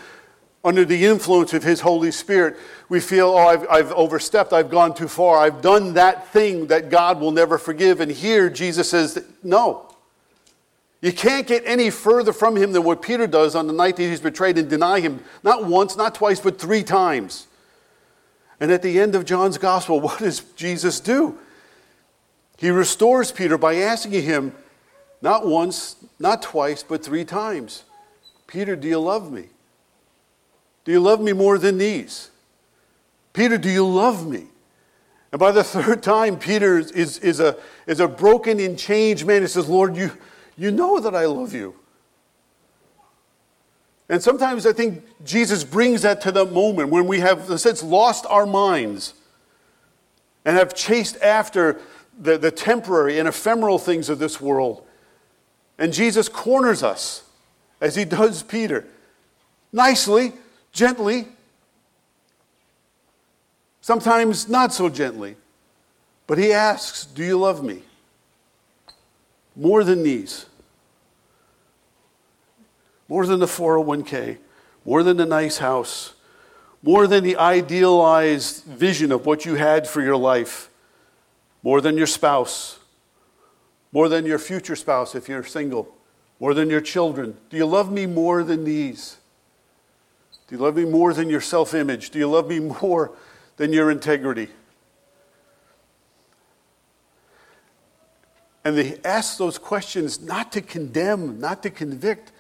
under 0.63 0.85
the 0.85 1.05
influence 1.05 1.53
of 1.53 1.63
His 1.63 1.79
Holy 1.79 2.11
Spirit, 2.11 2.57
we 2.89 2.99
feel, 2.99 3.29
oh, 3.29 3.47
I've, 3.47 3.67
I've, 3.69 3.91
overstepped, 3.93 4.53
I've 4.53 4.69
gone 4.69 4.93
too 4.93 5.07
far, 5.07 5.39
I've 5.39 5.61
done 5.61 5.93
that 5.93 6.27
thing 6.27 6.67
that 6.67 6.89
God 6.89 7.19
will 7.19 7.31
never 7.31 7.57
forgive. 7.57 7.99
And 7.99 8.11
here 8.11 8.49
Jesus 8.49 8.89
says, 8.89 9.23
no. 9.41 9.90
You 11.01 11.11
can't 11.11 11.47
get 11.47 11.63
any 11.65 11.89
further 11.89 12.31
from 12.31 12.55
Him 12.55 12.73
than 12.73 12.83
what 12.83 13.01
Peter 13.01 13.25
does 13.27 13.55
on 13.55 13.67
the 13.67 13.73
night 13.73 13.95
that 13.97 14.03
he's 14.03 14.19
betrayed 14.19 14.57
and 14.57 14.69
deny 14.69 14.99
Him, 14.99 15.23
not 15.43 15.65
once, 15.65 15.97
not 15.97 16.13
twice, 16.13 16.39
but 16.39 16.59
three 16.59 16.83
times. 16.83 17.47
And 18.61 18.71
at 18.71 18.83
the 18.83 18.99
end 18.99 19.15
of 19.15 19.25
John's 19.25 19.57
Gospel, 19.57 19.99
what 19.99 20.19
does 20.19 20.41
Jesus 20.55 20.99
do? 20.99 21.37
He 22.57 22.69
restores 22.69 23.31
Peter 23.31 23.57
by 23.57 23.77
asking 23.77 24.21
him, 24.21 24.53
not 25.19 25.47
once, 25.47 25.95
not 26.19 26.43
twice, 26.43 26.83
but 26.83 27.03
three 27.03 27.25
times 27.25 27.83
Peter, 28.45 28.75
do 28.75 28.87
you 28.87 28.99
love 28.99 29.31
me? 29.31 29.45
Do 30.85 30.91
you 30.91 30.99
love 30.99 31.21
me 31.21 31.33
more 31.33 31.57
than 31.57 31.79
these? 31.79 32.29
Peter, 33.33 33.57
do 33.57 33.69
you 33.69 33.87
love 33.87 34.27
me? 34.27 34.45
And 35.31 35.39
by 35.39 35.51
the 35.51 35.63
third 35.63 36.03
time, 36.03 36.37
Peter 36.37 36.77
is, 36.77 37.17
is, 37.17 37.39
a, 37.39 37.57
is 37.87 37.99
a 37.99 38.07
broken 38.07 38.59
and 38.59 38.77
changed 38.77 39.25
man. 39.25 39.41
He 39.41 39.47
says, 39.47 39.67
Lord, 39.67 39.95
you, 39.95 40.11
you 40.57 40.71
know 40.71 40.99
that 40.99 41.15
I 41.15 41.25
love 41.25 41.53
you. 41.53 41.75
And 44.09 44.21
sometimes 44.21 44.65
I 44.65 44.73
think 44.73 45.03
Jesus 45.23 45.63
brings 45.63 46.01
that 46.01 46.21
to 46.21 46.31
the 46.31 46.45
moment 46.45 46.89
when 46.89 47.07
we 47.07 47.19
have, 47.21 47.47
in 47.47 47.53
a 47.53 47.57
sense, 47.57 47.81
lost 47.81 48.25
our 48.29 48.45
minds 48.45 49.13
and 50.43 50.57
have 50.57 50.73
chased 50.73 51.15
after 51.21 51.79
the, 52.19 52.37
the 52.37 52.51
temporary 52.51 53.19
and 53.19 53.27
ephemeral 53.27 53.79
things 53.79 54.09
of 54.09 54.19
this 54.19 54.41
world. 54.41 54.85
And 55.77 55.93
Jesus 55.93 56.27
corners 56.27 56.83
us, 56.83 57.23
as 57.79 57.95
he 57.95 58.03
does 58.03 58.43
Peter, 58.43 58.85
nicely, 59.71 60.33
gently, 60.73 61.27
sometimes 63.79 64.49
not 64.49 64.73
so 64.73 64.89
gently. 64.89 65.37
But 66.27 66.37
he 66.37 66.53
asks, 66.53 67.05
Do 67.05 67.23
you 67.23 67.37
love 67.37 67.63
me? 67.63 67.83
More 69.55 69.83
than 69.83 70.03
these. 70.03 70.45
More 73.07 73.25
than 73.25 73.39
the 73.39 73.45
401k, 73.45 74.37
more 74.85 75.03
than 75.03 75.17
the 75.17 75.25
nice 75.25 75.57
house, 75.57 76.13
more 76.81 77.07
than 77.07 77.23
the 77.23 77.35
idealized 77.35 78.63
vision 78.63 79.11
of 79.11 79.25
what 79.25 79.45
you 79.45 79.55
had 79.55 79.87
for 79.87 80.01
your 80.01 80.15
life, 80.15 80.69
more 81.61 81.81
than 81.81 81.97
your 81.97 82.07
spouse, 82.07 82.79
more 83.91 84.07
than 84.07 84.25
your 84.25 84.39
future 84.39 84.75
spouse 84.75 85.13
if 85.13 85.27
you're 85.27 85.43
single, 85.43 85.93
more 86.39 86.53
than 86.53 86.69
your 86.69 86.81
children. 86.81 87.37
Do 87.49 87.57
you 87.57 87.65
love 87.65 87.91
me 87.91 88.05
more 88.05 88.43
than 88.43 88.63
these? 88.63 89.17
Do 90.47 90.55
you 90.55 90.61
love 90.61 90.75
me 90.75 90.85
more 90.85 91.13
than 91.13 91.29
your 91.29 91.41
self 91.41 91.73
image? 91.73 92.09
Do 92.09 92.19
you 92.19 92.29
love 92.29 92.47
me 92.47 92.59
more 92.59 93.11
than 93.57 93.73
your 93.73 93.91
integrity? 93.91 94.49
And 98.63 98.77
they 98.77 98.99
ask 99.03 99.37
those 99.37 99.57
questions 99.57 100.21
not 100.21 100.51
to 100.51 100.61
condemn, 100.61 101.39
not 101.39 101.63
to 101.63 101.69
convict, 101.69 102.31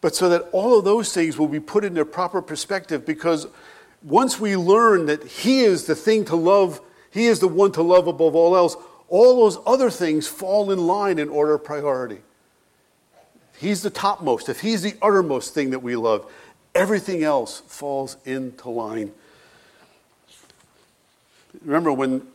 but 0.00 0.14
so 0.14 0.28
that 0.28 0.42
all 0.52 0.78
of 0.78 0.84
those 0.84 1.12
things 1.12 1.38
will 1.38 1.48
be 1.48 1.60
put 1.60 1.84
in 1.84 1.94
their 1.94 2.04
proper 2.04 2.42
perspective 2.42 3.06
because 3.06 3.46
once 4.02 4.38
we 4.38 4.56
learn 4.56 5.06
that 5.06 5.24
He 5.24 5.60
is 5.60 5.84
the 5.84 5.94
thing 5.94 6.24
to 6.26 6.36
love, 6.36 6.80
He 7.10 7.26
is 7.26 7.40
the 7.40 7.48
one 7.48 7.72
to 7.72 7.82
love 7.82 8.06
above 8.06 8.34
all 8.34 8.56
else, 8.56 8.76
all 9.08 9.36
those 9.36 9.58
other 9.66 9.90
things 9.90 10.26
fall 10.26 10.70
in 10.70 10.86
line 10.86 11.18
in 11.18 11.28
order 11.28 11.54
of 11.54 11.64
priority. 11.64 12.18
He's 13.56 13.82
the 13.82 13.90
topmost, 13.90 14.48
if 14.48 14.60
He's 14.60 14.82
the 14.82 14.94
uttermost 15.00 15.54
thing 15.54 15.70
that 15.70 15.82
we 15.82 15.96
love, 15.96 16.30
Everything 16.74 17.22
else 17.22 17.60
falls 17.68 18.16
into 18.24 18.68
line. 18.68 19.12
Remember, 21.62 21.92
when 21.92 22.26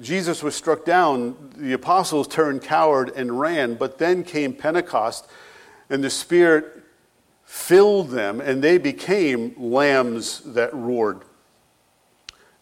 Jesus 0.00 0.42
was 0.42 0.54
struck 0.54 0.84
down, 0.84 1.52
the 1.56 1.72
apostles 1.72 2.28
turned 2.28 2.62
coward 2.62 3.10
and 3.16 3.40
ran, 3.40 3.74
but 3.74 3.98
then 3.98 4.22
came 4.22 4.52
Pentecost, 4.52 5.26
and 5.88 6.04
the 6.04 6.10
Spirit 6.10 6.82
filled 7.44 8.10
them, 8.10 8.40
and 8.40 8.62
they 8.62 8.76
became 8.76 9.54
lambs 9.56 10.40
that 10.40 10.74
roared. 10.74 11.22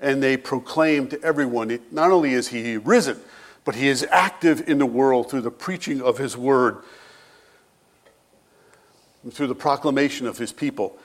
And 0.01 0.23
they 0.23 0.37
proclaimed 0.37 1.11
to 1.11 1.23
everyone 1.23 1.81
not 1.91 2.12
only 2.12 2.33
is 2.33 2.49
he 2.49 2.77
risen, 2.77 3.19
but 3.65 3.75
he 3.75 3.89
is 3.89 4.07
active 4.11 4.69
in 4.69 4.79
the 4.79 4.87
world 4.87 5.29
through 5.29 5.41
the 5.41 5.51
preaching 5.51 6.01
of 6.01 6.19
his 6.19 6.37
word, 6.37 6.79
through 9.33 9.49
the 9.49 9.55
proclamation 9.57 10.29
of 10.29 10.39
his 10.39 10.53
people. 10.53 10.97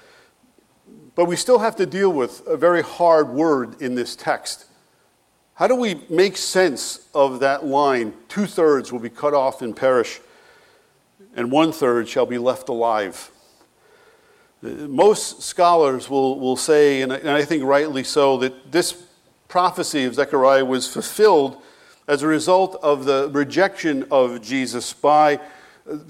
But 1.16 1.26
we 1.26 1.36
still 1.36 1.60
have 1.60 1.76
to 1.78 1.88
deal 1.88 2.14
with 2.14 2.46
a 2.46 2.56
very 2.56 2.84
hard 2.84 3.30
word 3.30 3.82
in 3.82 3.96
this 3.96 4.16
text. 4.16 4.66
How 5.62 5.68
do 5.68 5.76
we 5.76 6.02
make 6.10 6.38
sense 6.38 7.08
of 7.14 7.42
that 7.42 7.64
line? 7.64 8.16
Two 8.28 8.48
thirds 8.48 8.92
will 8.92 8.98
be 8.98 9.12
cut 9.12 9.36
off 9.36 9.62
and 9.62 9.76
perish, 9.76 10.20
and 11.36 11.52
one 11.52 11.72
third 11.72 12.10
shall 12.10 12.26
be 12.26 12.40
left 12.40 12.68
alive. 12.68 13.30
Most 14.64 15.44
scholars 15.44 16.10
will, 16.10 16.40
will 16.40 16.56
say, 16.56 17.04
and 17.04 17.14
I 17.14 17.46
think 17.46 17.64
rightly 17.64 18.04
so, 18.04 18.38
that 18.38 18.72
this 18.72 19.06
prophecy 19.50 20.06
of 20.06 20.16
Zechariah 20.16 20.66
was 20.66 20.92
fulfilled 20.92 21.62
as 22.08 22.24
a 22.24 22.28
result 22.28 22.80
of 22.82 23.06
the 23.06 23.30
rejection 23.32 24.08
of 24.10 24.42
Jesus 24.42 24.94
by 24.94 25.40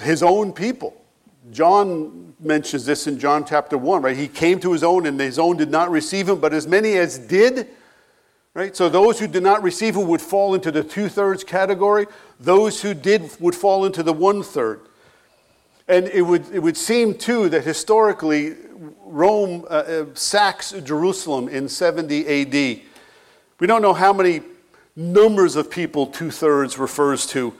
his 0.02 0.24
own 0.24 0.54
people. 0.54 0.96
John 1.52 2.36
mentions 2.40 2.86
this 2.86 3.06
in 3.06 3.20
John 3.20 3.44
chapter 3.44 3.78
1, 3.78 4.02
right? 4.02 4.16
He 4.16 4.30
came 4.30 4.62
to 4.62 4.72
his 4.72 4.82
own, 4.82 5.06
and 5.08 5.20
his 5.20 5.38
own 5.38 5.58
did 5.58 5.72
not 5.72 5.92
receive 5.92 6.30
him, 6.30 6.40
but 6.40 6.54
as 6.54 6.68
many 6.68 6.94
as 6.94 7.18
did, 7.18 7.68
right? 8.54 8.76
So 8.76 8.90
those 8.90 9.20
who 9.20 9.28
did 9.28 9.44
not 9.44 9.64
receive 9.64 9.96
him 9.96 10.08
would 10.08 10.22
fall 10.22 10.54
into 10.54 10.72
the 10.72 10.84
two 10.84 11.10
thirds 11.10 11.44
category. 11.44 12.08
Those 12.40 12.82
who 12.82 12.94
did 12.94 13.30
would 13.40 13.56
fall 13.56 13.86
into 13.86 14.04
the 14.04 14.14
one 14.14 14.44
third. 14.44 14.82
And 15.88 16.08
it 16.08 16.22
would, 16.22 16.50
it 16.54 16.60
would 16.60 16.78
seem, 16.78 17.16
too, 17.16 17.50
that 17.50 17.64
historically 17.64 18.56
Rome 19.04 19.66
uh, 19.70 19.74
uh 19.74 20.06
sacks 20.14 20.72
Jerusalem 20.84 21.50
in 21.50 21.68
70 21.68 22.28
AD. 22.28 22.82
We 23.60 23.68
don't 23.68 23.82
know 23.82 23.94
how 23.94 24.14
many 24.14 24.42
numbers 24.96 25.56
of 25.56 25.70
people 25.70 26.08
two 26.08 26.32
thirds 26.32 26.78
refers 26.78 27.26
to. 27.28 27.54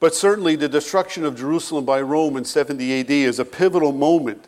But 0.00 0.14
certainly, 0.14 0.56
the 0.56 0.68
destruction 0.68 1.24
of 1.24 1.36
Jerusalem 1.36 1.84
by 1.84 2.00
Rome 2.00 2.36
in 2.36 2.44
70 2.44 3.00
AD 3.00 3.10
is 3.10 3.38
a 3.38 3.44
pivotal 3.44 3.92
moment 3.92 4.46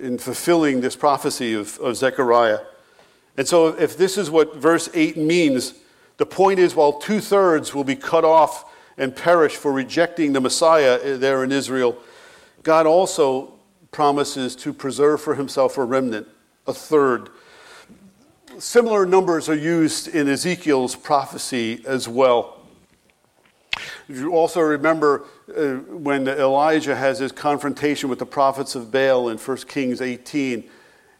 in 0.00 0.18
fulfilling 0.18 0.80
this 0.80 0.96
prophecy 0.96 1.54
of, 1.54 1.78
of 1.80 1.96
Zechariah. 1.96 2.60
And 3.38 3.46
so, 3.46 3.68
if 3.68 3.96
this 3.96 4.18
is 4.18 4.32
what 4.32 4.56
verse 4.56 4.90
8 4.92 5.16
means, 5.16 5.74
the 6.16 6.26
point 6.26 6.58
is 6.58 6.74
while 6.74 6.94
two 6.94 7.20
thirds 7.20 7.72
will 7.72 7.84
be 7.84 7.94
cut 7.94 8.24
off 8.24 8.74
and 8.98 9.14
perish 9.14 9.54
for 9.54 9.72
rejecting 9.72 10.32
the 10.32 10.40
Messiah 10.40 11.16
there 11.16 11.44
in 11.44 11.52
Israel, 11.52 11.96
God 12.64 12.84
also 12.84 13.54
promises 13.92 14.56
to 14.56 14.72
preserve 14.72 15.20
for 15.20 15.36
himself 15.36 15.78
a 15.78 15.84
remnant, 15.84 16.26
a 16.66 16.74
third. 16.74 17.30
Similar 18.58 19.06
numbers 19.06 19.48
are 19.48 19.54
used 19.54 20.08
in 20.08 20.28
Ezekiel's 20.28 20.96
prophecy 20.96 21.84
as 21.86 22.08
well. 22.08 22.60
You 24.08 24.32
also 24.32 24.60
remember 24.60 25.26
uh, 25.56 25.74
when 25.74 26.26
Elijah 26.26 26.96
has 26.96 27.20
his 27.20 27.30
confrontation 27.30 28.08
with 28.08 28.18
the 28.18 28.26
prophets 28.26 28.74
of 28.74 28.90
Baal 28.90 29.28
in 29.28 29.38
1 29.38 29.56
Kings 29.58 30.00
18, 30.00 30.68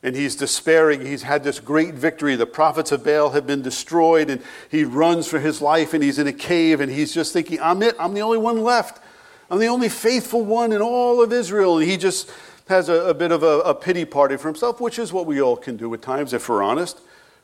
and 0.03 0.15
he's 0.15 0.37
despairing. 0.37 1.05
He's 1.05 1.23
had 1.23 1.45
this 1.45 1.61
great 1.61 1.95
victory. 1.95 2.37
The 2.37 2.47
prophets 2.47 2.93
of 2.93 3.05
Baal 3.05 3.31
have 3.31 3.47
been 3.47 3.63
destroyed, 3.63 4.31
and 4.31 4.43
he 4.71 4.85
runs 4.85 5.27
for 5.27 5.41
his 5.41 5.61
life, 5.61 5.95
and 5.95 6.03
he's 6.03 6.19
in 6.19 6.27
a 6.27 6.33
cave, 6.33 6.81
and 6.81 6.91
he's 6.91 7.13
just 7.13 7.33
thinking, 7.33 7.61
I'm 7.61 7.83
it. 7.83 7.97
I'm 7.99 8.15
the 8.15 8.23
only 8.23 8.39
one 8.39 8.63
left. 8.63 9.03
I'm 9.51 9.59
the 9.59 9.69
only 9.69 9.89
faithful 9.89 10.45
one 10.45 10.73
in 10.73 10.83
all 10.83 11.23
of 11.23 11.33
Israel. 11.33 11.79
And 11.79 11.89
he 11.89 11.97
just 11.97 12.31
has 12.69 12.89
a, 12.89 13.09
a 13.09 13.15
bit 13.15 13.33
of 13.33 13.43
a, 13.43 13.61
a 13.61 13.75
pity 13.75 14.05
party 14.05 14.37
for 14.37 14.49
himself, 14.49 14.81
which 14.81 14.99
is 14.99 15.13
what 15.13 15.27
we 15.27 15.41
all 15.41 15.57
can 15.57 15.77
do 15.77 15.93
at 15.95 16.03
times 16.03 16.33
if 16.33 16.49
we're 16.49 16.63
honest. 16.63 17.01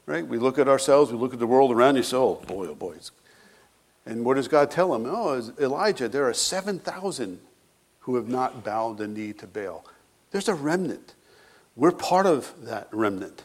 Right? 0.06 0.26
We 0.26 0.36
look 0.36 0.58
at 0.58 0.68
ourselves, 0.68 1.10
we 1.10 1.18
look 1.18 1.32
at 1.32 1.38
the 1.38 1.46
world 1.46 1.72
around 1.72 2.02
say, 2.04 2.16
oh 2.16 2.34
boy, 2.46 2.66
oh 2.66 2.74
boy, 2.74 2.96
and 4.06 4.24
what 4.24 4.34
does 4.34 4.48
God 4.48 4.70
tell 4.70 4.94
him? 4.94 5.06
Oh, 5.06 5.40
Elijah, 5.58 6.08
there 6.08 6.28
are 6.28 6.34
7,000 6.34 7.40
who 8.00 8.16
have 8.16 8.28
not 8.28 8.62
bowed 8.62 8.98
the 8.98 9.08
knee 9.08 9.32
to 9.34 9.46
Baal. 9.46 9.84
There's 10.30 10.48
a 10.48 10.54
remnant. 10.54 11.14
We're 11.76 11.92
part 11.92 12.26
of 12.26 12.52
that 12.64 12.88
remnant. 12.92 13.42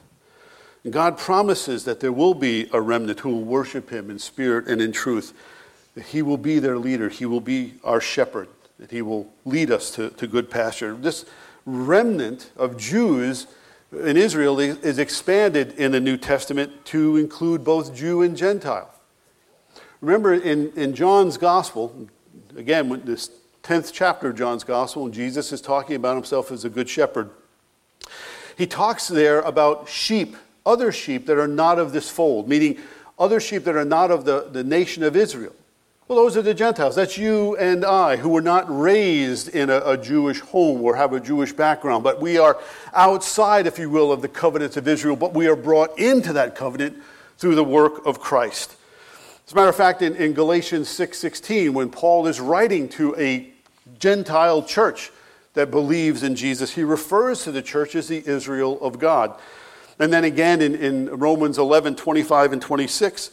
God 0.89 1.17
promises 1.17 1.83
that 1.85 1.99
there 1.99 2.11
will 2.11 2.33
be 2.33 2.69
a 2.71 2.79
remnant 2.79 3.19
who 3.19 3.29
will 3.29 3.43
worship 3.43 3.89
him 3.89 4.09
in 4.09 4.17
spirit 4.17 4.67
and 4.67 4.81
in 4.81 4.91
truth. 4.91 5.33
That 5.95 6.05
he 6.05 6.21
will 6.21 6.37
be 6.37 6.59
their 6.59 6.77
leader. 6.77 7.09
He 7.09 7.25
will 7.25 7.41
be 7.41 7.75
our 7.83 7.99
shepherd. 7.99 8.47
That 8.79 8.91
he 8.91 9.01
will 9.01 9.31
lead 9.45 9.71
us 9.71 9.91
to, 9.91 10.09
to 10.11 10.27
good 10.27 10.49
pasture. 10.49 10.93
This 10.93 11.25
remnant 11.65 12.51
of 12.55 12.77
Jews 12.77 13.47
in 13.91 14.17
Israel 14.17 14.59
is 14.59 14.99
expanded 14.99 15.73
in 15.73 15.91
the 15.91 15.99
New 15.99 16.17
Testament 16.17 16.85
to 16.85 17.17
include 17.17 17.63
both 17.63 17.93
Jew 17.93 18.21
and 18.21 18.37
Gentile. 18.37 18.89
Remember 20.01 20.33
in, 20.33 20.71
in 20.73 20.93
John's 20.93 21.37
Gospel, 21.37 22.07
again, 22.55 23.01
this 23.03 23.31
10th 23.63 23.91
chapter 23.91 24.29
of 24.29 24.37
John's 24.37 24.63
Gospel, 24.63 25.09
Jesus 25.09 25.51
is 25.51 25.59
talking 25.59 25.95
about 25.95 26.15
himself 26.15 26.51
as 26.51 26.63
a 26.63 26.69
good 26.69 26.87
shepherd. 26.87 27.31
He 28.59 28.67
talks 28.67 29.07
there 29.07 29.39
about 29.39 29.87
sheep, 29.87 30.35
other 30.65 30.91
sheep 30.91 31.27
that 31.27 31.37
are 31.37 31.47
not 31.47 31.79
of 31.79 31.93
this 31.93 32.09
fold, 32.09 32.49
meaning 32.49 32.77
other 33.17 33.39
sheep 33.39 33.63
that 33.63 33.77
are 33.77 33.85
not 33.85 34.11
of 34.11 34.25
the, 34.25 34.49
the 34.51 34.65
nation 34.65 35.01
of 35.01 35.15
Israel. 35.15 35.55
Well, 36.09 36.17
those 36.17 36.35
are 36.35 36.41
the 36.41 36.53
Gentiles. 36.53 36.95
That's 36.95 37.17
you 37.17 37.55
and 37.55 37.85
I, 37.85 38.17
who 38.17 38.27
were 38.27 38.41
not 38.41 38.65
raised 38.67 39.47
in 39.47 39.69
a, 39.69 39.77
a, 39.85 39.95
Jewish 39.95 40.41
home 40.41 40.81
or 40.81 40.97
have 40.97 41.13
a 41.13 41.21
Jewish 41.21 41.53
background, 41.53 42.03
but 42.03 42.19
we 42.19 42.37
are 42.37 42.59
outside, 42.93 43.65
if 43.65 43.79
you 43.79 43.89
will, 43.89 44.11
of 44.11 44.21
the 44.21 44.27
covenants 44.27 44.75
of 44.75 44.89
Israel, 44.89 45.15
but 45.15 45.33
we 45.33 45.47
are 45.47 45.55
brought 45.55 45.97
into 45.97 46.33
that 46.33 46.53
covenant 46.53 46.97
through 47.37 47.55
the 47.55 47.63
work 47.63 48.05
of 48.05 48.19
Christ. 48.19 48.75
As 49.47 49.53
a 49.53 49.55
matter 49.55 49.69
of 49.69 49.77
fact, 49.77 50.01
in, 50.01 50.17
in 50.17 50.33
Galatians 50.33 50.89
6.16, 50.89 51.69
when 51.69 51.89
Paul 51.89 52.27
is 52.27 52.41
writing 52.41 52.89
to 52.89 53.15
a 53.15 53.53
Gentile 53.99 54.63
church 54.63 55.13
that 55.53 55.71
believes 55.71 56.23
in 56.23 56.35
Jesus, 56.35 56.75
he 56.75 56.83
refers 56.83 57.43
to 57.43 57.51
the 57.51 57.61
church 57.61 57.95
as 57.95 58.07
the 58.07 58.23
Israel 58.25 58.79
of 58.81 58.99
God. 58.99 59.39
And 59.99 60.13
then 60.13 60.23
again 60.23 60.61
in, 60.61 60.75
in 60.75 61.09
Romans 61.09 61.57
11, 61.57 61.95
25 61.95 62.53
and 62.53 62.61
26, 62.61 63.31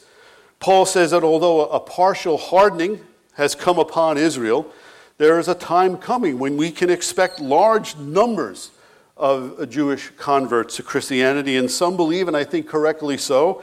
Paul 0.58 0.86
says 0.86 1.10
that 1.10 1.22
although 1.22 1.68
a 1.68 1.80
partial 1.80 2.38
hardening 2.38 3.00
has 3.34 3.54
come 3.54 3.78
upon 3.78 4.18
Israel, 4.18 4.72
there 5.18 5.38
is 5.38 5.48
a 5.48 5.54
time 5.54 5.96
coming 5.96 6.38
when 6.38 6.56
we 6.56 6.70
can 6.70 6.90
expect 6.90 7.40
large 7.40 7.96
numbers 7.96 8.70
of 9.16 9.68
Jewish 9.70 10.10
converts 10.18 10.76
to 10.76 10.82
Christianity. 10.82 11.56
And 11.56 11.70
some 11.70 11.96
believe, 11.96 12.28
and 12.28 12.36
I 12.36 12.44
think 12.44 12.66
correctly 12.68 13.16
so, 13.16 13.62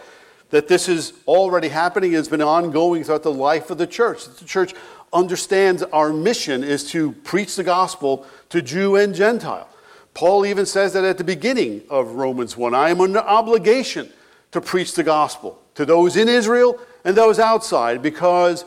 that 0.50 0.68
this 0.68 0.88
is 0.88 1.14
already 1.28 1.68
happening, 1.68 2.14
it 2.14 2.18
has 2.18 2.28
been 2.28 2.42
ongoing 2.42 3.04
throughout 3.04 3.24
the 3.24 3.32
life 3.32 3.70
of 3.70 3.78
the 3.78 3.88
church. 3.88 4.26
The 4.26 4.46
church 4.46 4.74
understands 5.14 5.84
our 5.84 6.12
mission 6.12 6.64
is 6.64 6.84
to 6.92 7.12
preach 7.12 7.56
the 7.56 7.64
gospel 7.64 8.26
to 8.50 8.62
Jew 8.62 8.96
and 8.96 9.14
Gentile. 9.14 9.70
Paul 10.14 10.46
even 10.46 10.66
says 10.66 10.94
that 10.94 11.04
at 11.04 11.18
the 11.18 11.24
beginning 11.24 11.84
of 11.90 12.16
Romans 12.16 12.56
1 12.56 12.74
I 12.74 12.90
am 12.90 13.02
under 13.02 13.20
obligation 13.20 14.12
to 14.52 14.62
preach 14.62 14.94
the 14.94 15.04
gospel 15.04 15.62
to 15.76 15.86
those 15.86 16.16
in 16.16 16.30
Israel 16.30 16.80
and 17.04 17.16
those 17.16 17.40
outside 17.40 18.02
because 18.02 18.66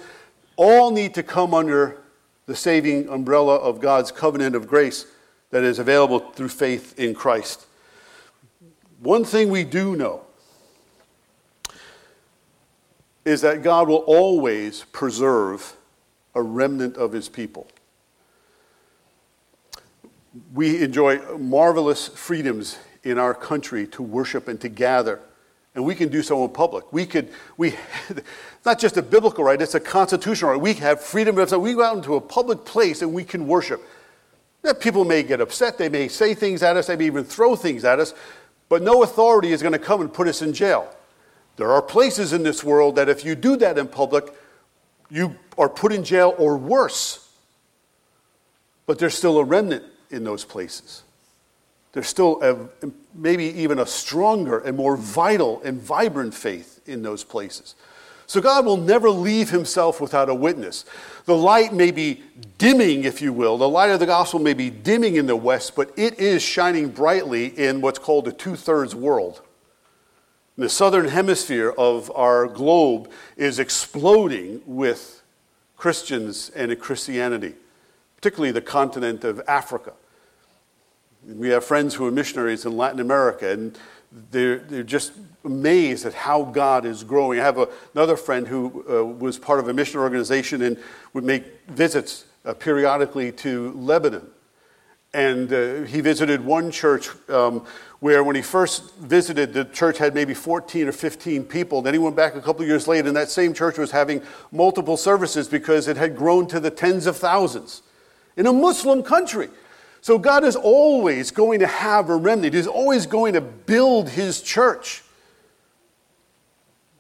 all 0.57 0.91
need 0.91 1.15
to 1.15 1.23
come 1.23 1.55
under 1.55 1.99
the 2.47 2.57
saving 2.57 3.09
umbrella 3.09 3.57
of 3.57 3.81
God's 3.81 4.11
covenant 4.11 4.57
of 4.57 4.67
grace 4.67 5.07
that 5.51 5.63
is 5.63 5.79
available 5.79 6.19
through 6.19 6.49
faith 6.49 6.99
in 6.99 7.15
Christ. 7.15 7.67
One 9.01 9.25
thing 9.25 9.51
we 9.51 9.65
do 9.65 9.95
know 9.95 10.23
is 13.25 13.41
that 13.43 13.63
God 13.63 13.89
will 13.89 14.05
always 14.07 14.85
preserve 14.93 15.76
a 16.37 16.43
remnant 16.43 16.97
of 16.97 17.11
his 17.11 17.29
people. 17.29 17.67
We 20.55 20.83
enjoy 20.85 21.19
marvelous 21.39 22.07
freedoms 22.07 22.79
in 23.03 23.19
our 23.19 23.35
country 23.35 23.89
to 23.89 24.03
worship 24.03 24.47
and 24.47 24.61
to 24.61 24.69
gather 24.69 25.21
and 25.77 25.85
we 25.85 25.95
can 25.95 26.09
do 26.09 26.23
so 26.23 26.43
in 26.43 26.51
public. 26.51 26.91
We 26.91 27.05
could, 27.05 27.29
we, 27.59 27.75
not 28.65 28.79
just 28.81 28.97
a 28.97 29.03
biblical 29.03 29.45
right, 29.45 29.61
it's 29.61 29.75
a 29.75 29.81
constitutional 29.81 30.53
right. 30.53 30.61
We 30.61 30.73
have 30.75 31.03
freedom 31.03 31.39
of, 31.39 31.53
we 31.53 31.75
go 31.75 31.85
out 31.85 31.97
into 31.99 32.17
a 32.17 32.21
public 32.21 32.65
place 32.65 33.03
and 33.03 33.13
we 33.13 33.25
can 33.25 33.47
worship. 33.47 33.83
Now, 34.65 34.73
people 34.73 35.05
may 35.05 35.23
get 35.23 35.41
upset, 35.43 35.77
they 35.77 35.91
may 35.91 36.09
say 36.09 36.35
things 36.35 36.63
at 36.63 36.79
us, 36.79 36.87
they 36.87 36.97
may 36.97 37.05
even 37.05 37.25
throw 37.25 37.55
things 37.55 37.85
at 37.85 38.01
us, 38.01 38.15
but 38.71 38.83
no 38.83 39.03
authority 39.03 39.53
is 39.53 39.61
going 39.61 39.75
to 39.75 39.79
come 39.79 40.01
and 40.01 40.13
put 40.13 40.27
us 40.27 40.41
in 40.41 40.55
jail. 40.55 40.91
There 41.57 41.71
are 41.71 41.83
places 41.83 42.33
in 42.33 42.43
this 42.43 42.65
world 42.65 42.97
that 42.97 43.11
if 43.11 43.23
you 43.23 43.35
do 43.35 43.57
that 43.59 43.77
in 43.77 43.87
public, 43.87 44.33
you 45.11 45.37
are 45.57 45.69
put 45.69 45.93
in 45.93 46.05
jail 46.05 46.35
or 46.39 46.57
worse. 46.57 47.29
But 48.87 48.99
there's 48.99 49.15
still 49.15 49.39
a 49.39 49.45
remnant 49.45 49.85
in 50.11 50.25
those 50.25 50.45
places 50.45 51.03
there's 51.97 52.09
still 52.09 52.43
a, 52.43 52.87
maybe 53.15 53.45
even 53.45 53.79
a 53.79 53.87
stronger 53.87 54.59
and 54.59 54.77
more 54.77 54.99
vital 54.99 55.63
and 55.65 55.81
vibrant 55.81 56.35
faith 56.35 56.79
in 56.85 57.01
those 57.01 57.25
places. 57.25 57.75
So 58.27 58.43
God 58.43 58.67
will 58.67 58.77
never 58.77 59.09
leave 59.09 59.49
himself 59.49 59.99
without 59.99 60.29
a 60.29 60.35
witness. 60.35 60.85
The 61.25 61.35
light 61.35 61.73
may 61.73 61.93
be 61.93 62.23
dimming, 62.59 63.05
if 63.05 63.23
you 63.23 63.33
will. 63.33 63.57
The 63.57 63.67
light 63.67 63.89
of 63.89 63.99
the 63.99 64.05
gospel 64.05 64.41
may 64.41 64.53
be 64.53 64.69
dimming 64.69 65.17
in 65.17 65.25
the 65.25 65.37
west, 65.37 65.75
but 65.75 65.91
it 65.97 66.19
is 66.19 66.43
shining 66.43 66.91
brightly 66.91 67.47
in 67.47 67.81
what's 67.81 67.99
called 67.99 68.27
the 68.27 68.33
two 68.33 68.57
thirds 68.57 68.95
world. 68.95 69.41
The 70.59 70.71
southern 70.71 71.09
hemisphere 71.09 71.71
of 71.77 72.11
our 72.15 72.47
globe 72.47 73.11
is 73.37 73.59
exploding 73.59 74.63
with 74.65 75.23
Christians 75.77 76.51
and 76.57 76.79
Christianity, 76.81 77.55
particularly 78.17 78.53
the 78.53 78.63
continent 78.63 79.23
of 79.23 79.43
Africa. 79.47 79.93
We 81.27 81.51
have 81.51 81.63
friends 81.63 81.95
who 81.95 82.07
are 82.07 82.11
missionaries 82.11 82.65
in 82.65 82.75
Latin 82.75 83.01
America, 83.01 83.51
and 83.51 83.79
they're, 84.31 84.61
they're 84.61 84.83
just 84.83 85.13
amazed 85.45 86.07
at 86.07 86.15
how 86.15 86.45
God 86.45 86.87
is 86.87 87.05
growing. 87.05 87.39
I 87.39 87.43
have 87.43 87.59
a, 87.59 87.69
another 87.95 88.17
friend 88.17 88.49
who 88.49 88.83
uh, 88.89 89.05
was 89.05 89.39
part 89.39 89.59
of 89.59 89.69
a 89.69 89.75
mission 89.75 90.01
organization 90.01 90.63
and 90.63 90.79
would 91.13 91.25
make 91.25 91.69
visits 91.69 92.25
uh, 92.47 92.55
periodically 92.55 93.31
to 93.33 93.73
Lebanon. 93.73 94.27
And 95.13 95.53
uh, 95.53 95.83
he 95.83 96.01
visited 96.01 96.45
one 96.45 96.71
church 96.71 97.11
um, 97.29 97.67
where, 98.01 98.23
when 98.23 98.37
he 98.37 98.43
first 98.43 98.95
visited, 98.97 99.53
the 99.53 99.65
church 99.65 99.99
had 99.99 100.15
maybe 100.15 100.35
14 100.35 100.89
or 100.89 100.93
15 100.93 101.45
people. 101.45 101.81
Then 101.83 101.95
he 101.95 101.99
went 101.99 102.15
back 102.15 102.35
a 102.35 102.41
couple 102.41 102.65
years 102.65 102.87
later, 102.87 103.09
and 103.09 103.17
that 103.17 103.31
same 103.31 103.55
church 103.55 103.79
was 103.79 103.91
having 103.91 104.23
multiple 104.53 104.97
services 104.97 105.49
because 105.49 105.89
it 105.89 105.97
had 105.97 106.15
grown 106.15 106.47
to 106.49 106.61
the 106.61 106.71
tens 106.71 107.07
of 107.07 107.17
thousands 107.17 107.83
in 108.37 108.47
a 108.47 108.53
Muslim 108.53 109.03
country. 109.03 109.49
So 110.03 110.19
God 110.19 110.45
is 110.45 110.57
always 110.57 111.31
going 111.31 111.61
to 111.61 111.67
have 111.67 112.11
a 112.11 112.17
remnant. 112.17 112.55
He's 112.55 112.67
always 112.67 113.07
going 113.07 113.33
to 113.33 113.41
build 113.41 114.11
his 114.11 114.43
church. 114.43 115.03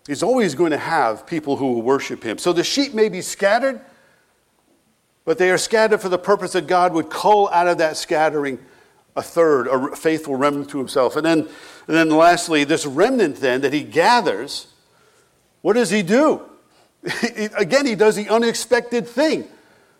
He's 0.07 0.23
always 0.23 0.55
going 0.55 0.71
to 0.71 0.79
have 0.79 1.27
people 1.27 1.57
who 1.57 1.73
will 1.73 1.83
worship 1.83 2.23
him. 2.23 2.39
So 2.39 2.53
the 2.53 2.65
sheep 2.65 2.95
may 2.95 3.09
be 3.09 3.21
scattered, 3.21 3.81
but 5.25 5.37
they 5.39 5.51
are 5.51 5.59
scattered 5.59 6.01
for 6.01 6.09
the 6.09 6.19
purpose 6.19 6.53
that 6.53 6.67
God 6.67 6.95
would 6.95 7.11
cull 7.11 7.49
out 7.51 7.69
of 7.69 7.79
that 7.79 7.97
scattering 7.97 8.59
a 9.17 9.23
third, 9.23 9.67
a 9.67 9.97
faithful 9.97 10.37
remnant 10.37 10.71
to 10.71 10.79
himself. 10.79 11.17
And 11.17 11.25
then, 11.25 11.39
and 11.41 11.97
then 11.97 12.11
lastly, 12.11 12.65
this 12.65 12.85
remnant 12.85 13.37
then 13.37 13.63
that 13.63 13.73
he 13.73 13.83
gathers, 13.83 14.69
what 15.63 15.73
does 15.73 15.91
he 15.91 16.03
do? 16.03 16.43
Again, 17.57 17.87
he 17.87 17.95
does 17.95 18.17
the 18.17 18.29
unexpected 18.29 19.09
thing. 19.09 19.49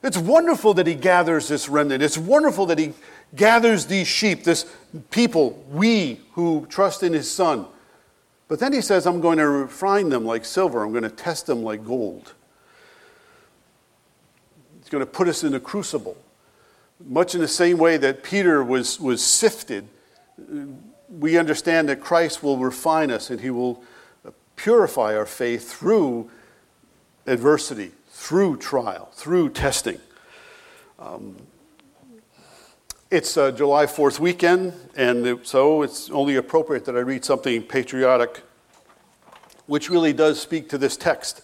It's 0.03 0.19
wonderful 0.19 0.75
that 0.75 0.87
he 0.87 0.95
gathers 0.95 1.49
this 1.49 1.69
remnant. 1.69 2.03
It's 2.03 2.19
wonderful 2.19 2.67
that 2.67 2.79
he 2.79 2.93
gathers 3.35 3.87
these 3.87 4.07
sheep, 4.07 4.45
this 4.45 4.67
people, 5.11 5.65
we 5.71 6.21
who 6.33 6.67
trust 6.69 7.03
in 7.03 7.13
his 7.13 7.31
son. 7.31 7.67
But 8.49 8.61
then 8.61 8.73
he 8.73 8.81
says, 8.81 9.07
I'm 9.07 9.21
going 9.21 9.39
to 9.39 9.49
refine 9.49 10.11
them 10.11 10.25
like 10.25 10.45
silver, 10.45 10.85
I'm 10.85 10.93
going 10.93 11.03
to 11.03 11.11
test 11.11 11.47
them 11.47 11.63
like 11.63 11.85
gold. 11.85 12.35
He's 14.79 14.91
going 14.91 15.05
to 15.05 15.11
put 15.11 15.27
us 15.27 15.43
in 15.43 15.55
a 15.55 15.61
crucible. 15.61 16.17
Much 17.05 17.35
in 17.35 17.41
the 17.41 17.49
same 17.49 17.79
way 17.79 17.97
that 17.97 18.23
Peter 18.23 18.65
was, 18.65 18.99
was 18.99 19.23
sifted, 19.23 19.87
we 21.09 21.37
understand 21.37 21.89
that 21.89 22.01
Christ 22.01 22.43
will 22.43 22.59
refine 22.59 23.11
us 23.11 23.31
and 23.31 23.41
he 23.41 23.51
will 23.51 23.83
purify 24.57 25.17
our 25.17 25.27
faith 25.27 25.71
through 25.71 26.31
adversity, 27.27 27.93
through 28.09 28.57
trial, 28.57 29.11
through 29.13 29.51
testing. 29.51 29.99
Um, 30.99 31.37
it's 33.11 33.37
uh, 33.37 33.53
July 33.53 33.87
4th 33.87 34.19
weekend, 34.19 34.73
and 34.97 35.39
so 35.47 35.83
it's 35.83 36.11
only 36.11 36.37
appropriate 36.37 36.85
that 36.87 36.97
I 36.97 37.01
read 37.01 37.25
something 37.25 37.63
patriotic, 37.63 38.43
which 39.67 39.91
really 39.91 40.13
does 40.13 40.41
speak 40.41 40.69
to 40.71 40.79
this 40.79 40.97
text. 40.97 41.43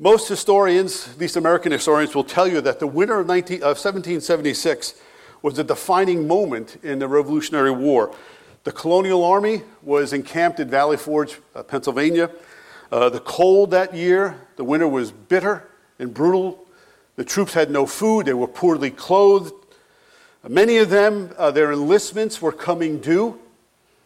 Most 0.00 0.28
historians, 0.28 1.08
at 1.08 1.18
least 1.18 1.36
American 1.36 1.70
historians, 1.70 2.16
will 2.16 2.24
tell 2.24 2.48
you 2.48 2.60
that 2.62 2.80
the 2.80 2.86
winter 2.86 3.20
of, 3.20 3.28
19, 3.28 3.58
of 3.58 3.78
1776 3.78 4.94
was 5.40 5.56
a 5.56 5.62
defining 5.62 6.26
moment 6.26 6.78
in 6.82 6.98
the 6.98 7.06
Revolutionary 7.06 7.70
War. 7.70 8.12
The 8.64 8.72
colonial 8.72 9.22
army 9.22 9.62
was 9.82 10.12
encamped 10.12 10.58
at 10.58 10.66
Valley 10.66 10.96
Forge, 10.96 11.38
uh, 11.54 11.62
Pennsylvania. 11.62 12.28
Uh, 12.90 13.08
the 13.08 13.20
cold 13.20 13.70
that 13.70 13.94
year, 13.94 14.34
the 14.56 14.64
winter 14.64 14.88
was 14.88 15.12
bitter 15.12 15.68
and 16.00 16.12
brutal. 16.12 16.66
The 17.14 17.24
troops 17.24 17.54
had 17.54 17.70
no 17.70 17.86
food, 17.86 18.26
they 18.26 18.34
were 18.34 18.48
poorly 18.48 18.90
clothed. 18.90 19.52
Many 20.48 20.78
of 20.78 20.90
them, 20.90 21.30
uh, 21.38 21.52
their 21.52 21.70
enlistments 21.70 22.42
were 22.42 22.52
coming 22.52 22.98
due. 22.98 23.38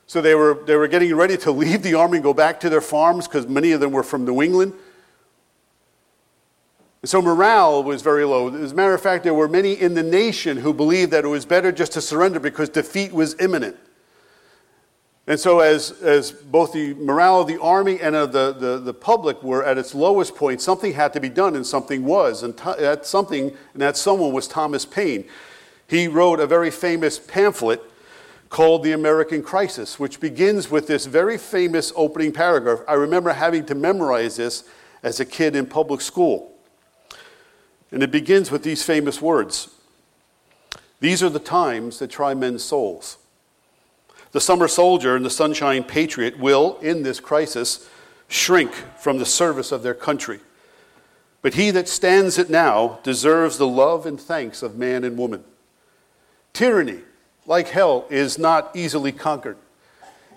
So 0.06 0.20
they 0.20 0.34
were, 0.34 0.62
they 0.66 0.76
were 0.76 0.86
getting 0.86 1.14
ready 1.16 1.38
to 1.38 1.50
leave 1.62 1.82
the 1.82 1.94
army 1.94 2.18
and 2.18 2.24
go 2.24 2.34
back 2.34 2.60
to 2.60 2.68
their 2.68 2.82
farms 2.82 3.26
because 3.26 3.46
many 3.46 3.72
of 3.72 3.80
them 3.80 3.92
were 3.92 4.02
from 4.02 4.26
New 4.26 4.42
England. 4.42 4.74
So 7.04 7.22
morale 7.22 7.84
was 7.84 8.02
very 8.02 8.24
low. 8.24 8.52
As 8.54 8.72
a 8.72 8.74
matter 8.74 8.92
of 8.92 9.00
fact, 9.00 9.22
there 9.22 9.34
were 9.34 9.48
many 9.48 9.74
in 9.74 9.94
the 9.94 10.02
nation 10.02 10.56
who 10.56 10.74
believed 10.74 11.12
that 11.12 11.24
it 11.24 11.28
was 11.28 11.44
better 11.44 11.70
just 11.70 11.92
to 11.92 12.00
surrender 12.00 12.40
because 12.40 12.68
defeat 12.68 13.12
was 13.12 13.38
imminent. 13.40 13.76
And 15.28 15.38
so, 15.38 15.60
as, 15.60 15.92
as 16.00 16.32
both 16.32 16.72
the 16.72 16.94
morale 16.94 17.42
of 17.42 17.48
the 17.48 17.60
army 17.60 18.00
and 18.00 18.16
of 18.16 18.32
the, 18.32 18.52
the, 18.52 18.78
the 18.78 18.94
public 18.94 19.42
were 19.42 19.62
at 19.62 19.76
its 19.76 19.94
lowest 19.94 20.34
point, 20.34 20.62
something 20.62 20.94
had 20.94 21.12
to 21.12 21.20
be 21.20 21.28
done, 21.28 21.54
and 21.54 21.66
something 21.66 22.04
was. 22.06 22.42
And 22.42 22.56
to, 22.56 22.74
that 22.78 23.04
something, 23.04 23.54
and 23.74 23.82
that 23.82 23.98
someone 23.98 24.32
was 24.32 24.48
Thomas 24.48 24.86
Paine. 24.86 25.26
He 25.86 26.08
wrote 26.08 26.40
a 26.40 26.46
very 26.46 26.70
famous 26.70 27.18
pamphlet 27.18 27.82
called 28.48 28.82
The 28.82 28.92
American 28.92 29.42
Crisis, 29.42 29.98
which 29.98 30.18
begins 30.18 30.70
with 30.70 30.86
this 30.86 31.04
very 31.04 31.36
famous 31.36 31.92
opening 31.94 32.32
paragraph. 32.32 32.80
I 32.88 32.94
remember 32.94 33.30
having 33.34 33.66
to 33.66 33.74
memorize 33.74 34.36
this 34.36 34.64
as 35.02 35.20
a 35.20 35.26
kid 35.26 35.54
in 35.54 35.66
public 35.66 36.00
school. 36.00 36.57
And 37.90 38.02
it 38.02 38.10
begins 38.10 38.50
with 38.50 38.62
these 38.62 38.82
famous 38.82 39.20
words 39.22 39.70
These 41.00 41.22
are 41.22 41.30
the 41.30 41.38
times 41.38 41.98
that 41.98 42.10
try 42.10 42.34
men's 42.34 42.64
souls. 42.64 43.18
The 44.32 44.40
summer 44.40 44.68
soldier 44.68 45.16
and 45.16 45.24
the 45.24 45.30
sunshine 45.30 45.84
patriot 45.84 46.38
will, 46.38 46.78
in 46.82 47.02
this 47.02 47.18
crisis, 47.18 47.88
shrink 48.28 48.74
from 48.98 49.18
the 49.18 49.26
service 49.26 49.72
of 49.72 49.82
their 49.82 49.94
country. 49.94 50.40
But 51.40 51.54
he 51.54 51.70
that 51.70 51.88
stands 51.88 52.36
it 52.36 52.50
now 52.50 52.98
deserves 53.02 53.56
the 53.56 53.66
love 53.66 54.04
and 54.04 54.20
thanks 54.20 54.62
of 54.62 54.76
man 54.76 55.04
and 55.04 55.16
woman. 55.16 55.44
Tyranny, 56.52 57.00
like 57.46 57.68
hell, 57.68 58.06
is 58.10 58.38
not 58.38 58.70
easily 58.74 59.12
conquered. 59.12 59.56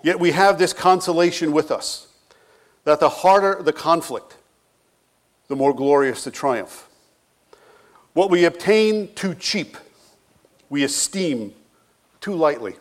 Yet 0.02 0.18
we 0.18 0.32
have 0.32 0.58
this 0.58 0.72
consolation 0.72 1.52
with 1.52 1.70
us 1.70 2.08
that 2.84 2.98
the 2.98 3.08
harder 3.08 3.62
the 3.62 3.72
conflict, 3.72 4.36
the 5.48 5.56
more 5.56 5.74
glorious 5.74 6.24
the 6.24 6.30
triumph. 6.30 6.88
What 8.14 8.30
we 8.30 8.44
obtain 8.44 9.14
too 9.14 9.34
cheap, 9.34 9.76
we 10.68 10.84
esteem 10.84 11.54
too 12.20 12.34
lightly. 12.34 12.76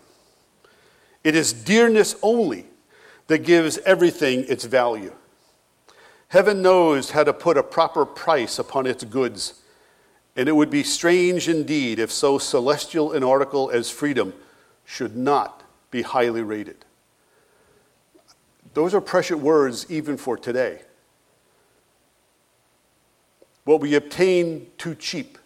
It 1.23 1.35
is 1.35 1.53
dearness 1.53 2.15
only 2.21 2.65
that 3.27 3.39
gives 3.39 3.77
everything 3.79 4.45
its 4.49 4.65
value. 4.65 5.13
Heaven 6.27 6.61
knows 6.61 7.11
how 7.11 7.23
to 7.23 7.33
put 7.33 7.57
a 7.57 7.63
proper 7.63 8.05
price 8.05 8.59
upon 8.59 8.87
its 8.87 9.03
goods, 9.03 9.61
and 10.35 10.49
it 10.49 10.53
would 10.53 10.69
be 10.69 10.83
strange 10.83 11.47
indeed 11.47 11.99
if 11.99 12.11
so 12.11 12.37
celestial 12.37 13.13
an 13.13 13.23
article 13.23 13.69
as 13.69 13.89
freedom 13.89 14.33
should 14.85 15.15
not 15.15 15.63
be 15.91 16.01
highly 16.01 16.41
rated. 16.41 16.83
Those 18.73 18.93
are 18.93 19.01
precious 19.01 19.37
words 19.37 19.85
even 19.89 20.17
for 20.17 20.37
today. 20.37 20.81
What 23.71 23.79
we 23.79 23.95
obtain 23.95 24.67
too 24.77 24.95
cheap, 24.95 25.37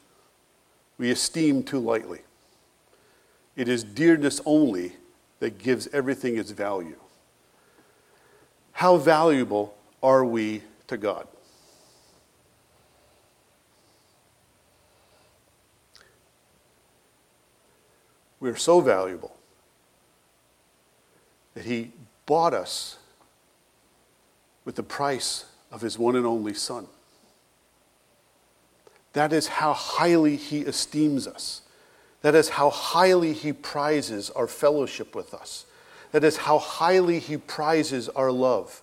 we 0.97 1.11
esteem 1.11 1.61
too 1.61 1.77
lightly. 1.77 2.21
It 3.55 3.69
is 3.69 3.83
dearness 3.83 4.41
only 4.47 4.93
that 5.37 5.59
gives 5.59 5.87
everything 5.93 6.35
its 6.35 6.49
value. 6.49 6.95
How 8.71 8.97
valuable 8.97 9.77
are 10.01 10.25
we 10.25 10.63
to 10.87 10.97
God? 10.97 11.27
We 18.39 18.49
are 18.49 18.55
so 18.55 18.81
valuable 18.81 19.37
that 21.53 21.65
He 21.65 21.91
bought 22.25 22.55
us 22.55 22.97
with 24.65 24.73
the 24.73 24.81
price 24.81 25.45
of 25.71 25.81
His 25.81 25.99
one 25.99 26.15
and 26.15 26.25
only 26.25 26.55
Son. 26.55 26.87
That 29.15 29.33
is 29.33 29.47
how 29.47 29.73
highly 29.73 30.37
He 30.37 30.61
esteems 30.61 31.27
us. 31.27 31.63
That 32.25 32.33
is 32.33 32.49
how 32.49 32.71
highly 32.71 33.33
he 33.33 33.53
prizes 33.53 34.31
our 34.31 34.47
fellowship 34.47 35.13
with 35.13 35.31
us. 35.31 35.67
That 36.11 36.23
is 36.23 36.37
how 36.37 36.57
highly 36.57 37.19
he 37.19 37.37
prizes 37.37 38.09
our 38.09 38.31
love. 38.31 38.81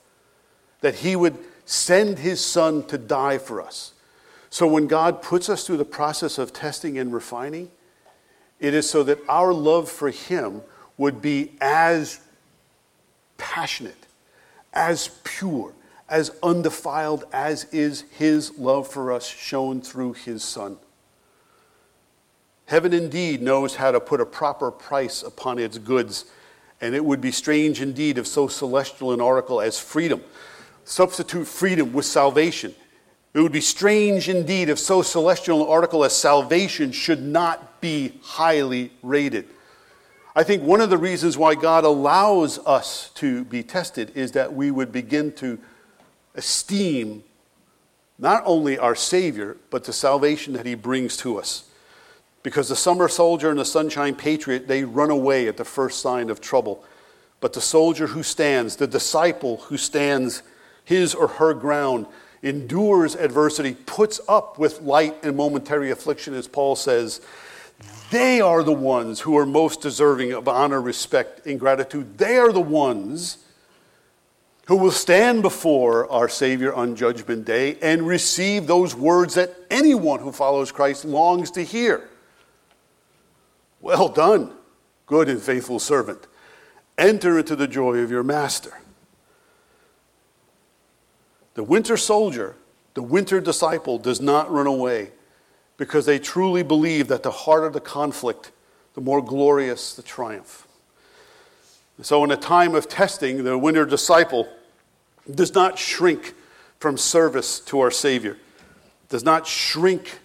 That 0.81 0.95
he 0.95 1.17
would 1.17 1.37
send 1.65 2.21
his 2.21 2.41
son 2.41 2.87
to 2.87 2.97
die 2.97 3.39
for 3.39 3.61
us. 3.61 3.95
So 4.49 4.69
when 4.69 4.87
God 4.87 5.23
puts 5.23 5.49
us 5.49 5.67
through 5.67 5.79
the 5.79 5.85
process 5.85 6.39
of 6.39 6.53
testing 6.53 6.99
and 6.99 7.13
refining, 7.13 7.69
it 8.61 8.75
is 8.75 8.89
so 8.89 9.03
that 9.03 9.19
our 9.29 9.53
love 9.53 9.89
for 9.91 10.11
him 10.11 10.63
would 10.97 11.21
be 11.21 11.51
as 11.61 12.21
passionate, 13.39 14.07
as 14.73 15.11
pure, 15.25 15.73
as 16.13 16.31
undefiled 16.43 17.25
as 17.33 17.65
is 17.73 18.03
his 18.17 18.57
love 18.59 18.87
for 18.87 19.11
us 19.11 19.27
shown 19.27 19.81
through 19.81 20.13
his 20.13 20.45
son. 20.45 20.77
Heaven 22.67 22.93
indeed 22.93 23.43
knows 23.43 23.77
how 23.77 23.91
to 23.91 23.99
put 23.99 24.21
a 24.21 24.27
proper 24.27 24.71
price 24.71 25.23
upon 25.23 25.59
its 25.59 25.79
goods, 25.79 26.27
and 26.81 26.95
it 26.95 27.05
would 27.05 27.21
be 27.21 27.33
strange 27.33 27.81
indeed 27.81 28.19
if 28.19 28.27
so 28.27 28.47
celestial 28.47 29.13
an 29.13 29.21
article 29.21 29.61
as 29.61 29.79
freedom 29.81 30.23
substitute 30.85 31.47
freedom 31.47 31.93
with 31.93 32.05
salvation. 32.05 32.75
It 33.35 33.41
would 33.41 33.53
be 33.53 33.61
strange 33.61 34.29
indeed 34.29 34.69
if 34.69 34.79
so 34.79 35.01
celestial 35.03 35.63
an 35.63 35.69
article 35.69 36.05
as 36.05 36.15
salvation 36.15 36.93
should 36.93 37.23
not 37.23 37.81
be 37.81 38.19
highly 38.23 38.93
rated. 39.03 39.47
I 40.35 40.43
think 40.43 40.63
one 40.63 40.81
of 40.81 40.91
the 40.91 40.99
reasons 40.99 41.39
why 41.39 41.55
God 41.55 41.85
allows 41.85 42.59
us 42.61 43.11
to 43.15 43.45
be 43.45 43.63
tested 43.63 44.13
is 44.15 44.33
that 44.33 44.53
we 44.53 44.71
would 44.71 44.93
begin 44.93 45.33
to 45.35 45.59
esteem 46.35 47.25
not 48.19 48.43
only 48.47 48.79
our 48.79 48.95
Savior, 48.95 49.57
but 49.71 49.85
the 49.85 49.93
salvation 49.93 50.53
that 50.53 50.67
He 50.67 50.75
brings 50.75 51.17
to 51.19 51.39
us. 51.39 51.69
Because 52.43 52.69
the 52.69 52.77
summer 52.77 53.09
soldier 53.09 53.51
and 53.51 53.59
the 53.59 53.65
sunshine 53.65 54.15
patriot, 54.15 54.69
they 54.69 54.85
run 54.85 55.11
away 55.11 55.49
at 55.49 55.57
the 55.57 55.65
first 55.65 56.01
sign 56.01 56.31
of 56.31 56.41
trouble. 56.41 56.85
But 57.41 57.53
the 57.53 57.61
soldier 57.61 58.09
who 58.09 58.23
stands, 58.23 58.77
the 58.77 58.87
disciple 58.87 59.59
who 59.59 59.77
stands 59.77 60.43
his 60.85 61.15
or 61.15 61.29
her 61.29 61.55
ground, 61.55 62.07
endures 62.43 63.15
adversity, 63.15 63.75
puts 63.87 64.21
up 64.29 64.59
with 64.59 64.81
light 64.83 65.17
and 65.23 65.37
momentary 65.37 65.91
affliction, 65.91 66.35
as 66.35 66.49
Paul 66.49 66.77
says, 66.77 67.21
they 68.11 68.41
are 68.41 68.63
the 68.63 68.73
ones 68.73 69.21
who 69.21 69.39
are 69.39 69.47
most 69.47 69.81
deserving 69.81 70.33
of 70.33 70.47
honor, 70.47 70.81
respect, 70.81 71.47
and 71.47 71.59
gratitude. 71.59 72.19
They 72.19 72.37
are 72.37 72.53
the 72.53 72.61
ones 72.61 73.39
who 74.67 74.77
will 74.77 74.93
stand 74.93 75.43
before 75.43 76.11
our 76.11 76.29
Savior 76.29 76.73
on 76.73 76.95
Judgment 76.95 77.45
Day 77.45 77.77
and 77.83 78.07
receive 78.07 78.67
those 78.67 78.95
words 78.95 79.35
that 79.35 79.55
anyone 79.71 80.21
who 80.21 80.31
follows 80.31 80.71
Christ 80.71 81.05
longs 81.05 81.51
to 81.53 81.63
hear. 81.63 82.09
Well 83.81 84.09
done, 84.09 84.53
good 85.07 85.29
and 85.29 85.43
faithful 85.43 85.81
servant. 85.81 86.29
Enter 86.97 87.39
into 87.39 87.57
the 87.57 87.67
joy 87.67 87.99
of 87.99 88.11
your 88.11 88.23
master. 88.23 88.79
The 91.55 91.65
winter 91.65 91.97
soldier, 91.97 92.55
the 92.95 93.03
winter 93.03 93.41
disciple, 93.41 93.99
does 93.99 94.21
not 94.21 94.51
run 94.51 94.67
away 94.67 95.11
because 95.77 96.07
they 96.07 96.19
truly 96.19 96.63
believe 96.63 97.09
that 97.09 97.25
the 97.25 97.31
harder 97.31 97.69
the 97.71 97.81
conflict, 97.81 98.53
the 98.95 99.01
more 99.01 99.21
glorious 99.21 99.95
the 99.95 100.03
triumph. 100.03 100.69
So, 102.01 102.25
in 102.25 102.31
a 102.31 102.37
time 102.37 102.75
of 102.75 102.89
testing, 102.89 103.45
the 103.45 103.59
winter 103.59 103.85
disciple 103.85 104.49
does 105.33 105.55
not 105.55 105.79
shrink 105.79 106.35
from 106.79 106.97
service 106.97 107.61
to 107.61 107.81
our 107.81 107.91
Savior, 107.91 108.39
does 109.09 109.23
not 109.23 109.47
shrink 109.47 110.19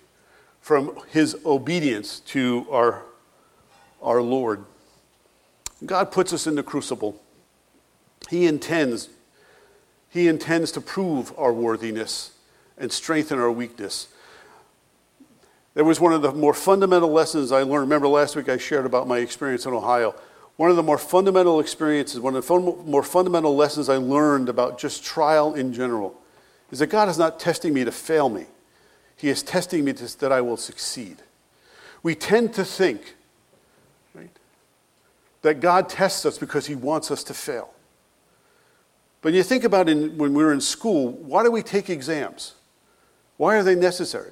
from 0.61 0.97
his 1.11 1.37
obedience 1.45 2.21
to 2.21 2.65
our 2.71 3.03
our 4.01 4.21
Lord. 4.21 4.63
God 5.85 6.11
puts 6.11 6.33
us 6.33 6.47
in 6.47 6.55
the 6.55 6.63
crucible. 6.63 7.21
He 8.29 8.45
intends, 8.45 9.09
He 10.09 10.27
intends 10.27 10.71
to 10.73 10.81
prove 10.81 11.33
our 11.37 11.53
worthiness 11.53 12.31
and 12.77 12.91
strengthen 12.91 13.39
our 13.39 13.51
weakness. 13.51 14.07
There 15.73 15.83
was 15.83 15.99
one 15.99 16.13
of 16.13 16.23
the 16.23 16.31
more 16.31 16.53
fundamental 16.53 17.11
lessons 17.11 17.51
I 17.51 17.61
learned. 17.61 17.81
Remember 17.81 18.07
last 18.07 18.35
week 18.35 18.49
I 18.49 18.57
shared 18.57 18.85
about 18.85 19.07
my 19.07 19.19
experience 19.19 19.65
in 19.65 19.73
Ohio. 19.73 20.15
One 20.57 20.71
of 20.71 20.75
the 20.75 20.83
more 20.83 20.97
fundamental 20.97 21.59
experiences, 21.59 22.19
one 22.19 22.35
of 22.35 22.45
the 22.45 22.59
more 22.59 23.03
fundamental 23.03 23.55
lessons 23.55 23.89
I 23.89 23.97
learned 23.97 24.49
about 24.49 24.79
just 24.79 25.03
trial 25.03 25.53
in 25.53 25.71
general 25.71 26.19
is 26.71 26.79
that 26.79 26.87
God 26.87 27.09
is 27.09 27.17
not 27.17 27.39
testing 27.39 27.73
me 27.73 27.83
to 27.85 27.91
fail 27.91 28.27
me. 28.27 28.45
He 29.15 29.29
is 29.29 29.43
testing 29.43 29.85
me 29.85 29.93
to, 29.93 30.19
that 30.19 30.31
I 30.31 30.41
will 30.41 30.57
succeed. 30.57 31.17
We 32.03 32.15
tend 32.15 32.53
to 32.55 32.65
think 32.65 33.15
right, 34.13 34.29
that 35.43 35.59
God 35.59 35.89
tests 35.89 36.25
us 36.25 36.37
because 36.37 36.65
He 36.65 36.75
wants 36.75 37.11
us 37.11 37.23
to 37.25 37.33
fail. 37.33 37.73
But 39.21 39.33
you 39.33 39.43
think 39.43 39.63
about 39.63 39.89
it 39.89 40.13
when 40.13 40.33
we 40.33 40.43
are 40.43 40.53
in 40.53 40.61
school, 40.61 41.11
why 41.11 41.43
do 41.43 41.51
we 41.51 41.61
take 41.61 41.89
exams? 41.89 42.53
Why 43.37 43.57
are 43.57 43.63
they 43.63 43.75
necessary? 43.75 44.31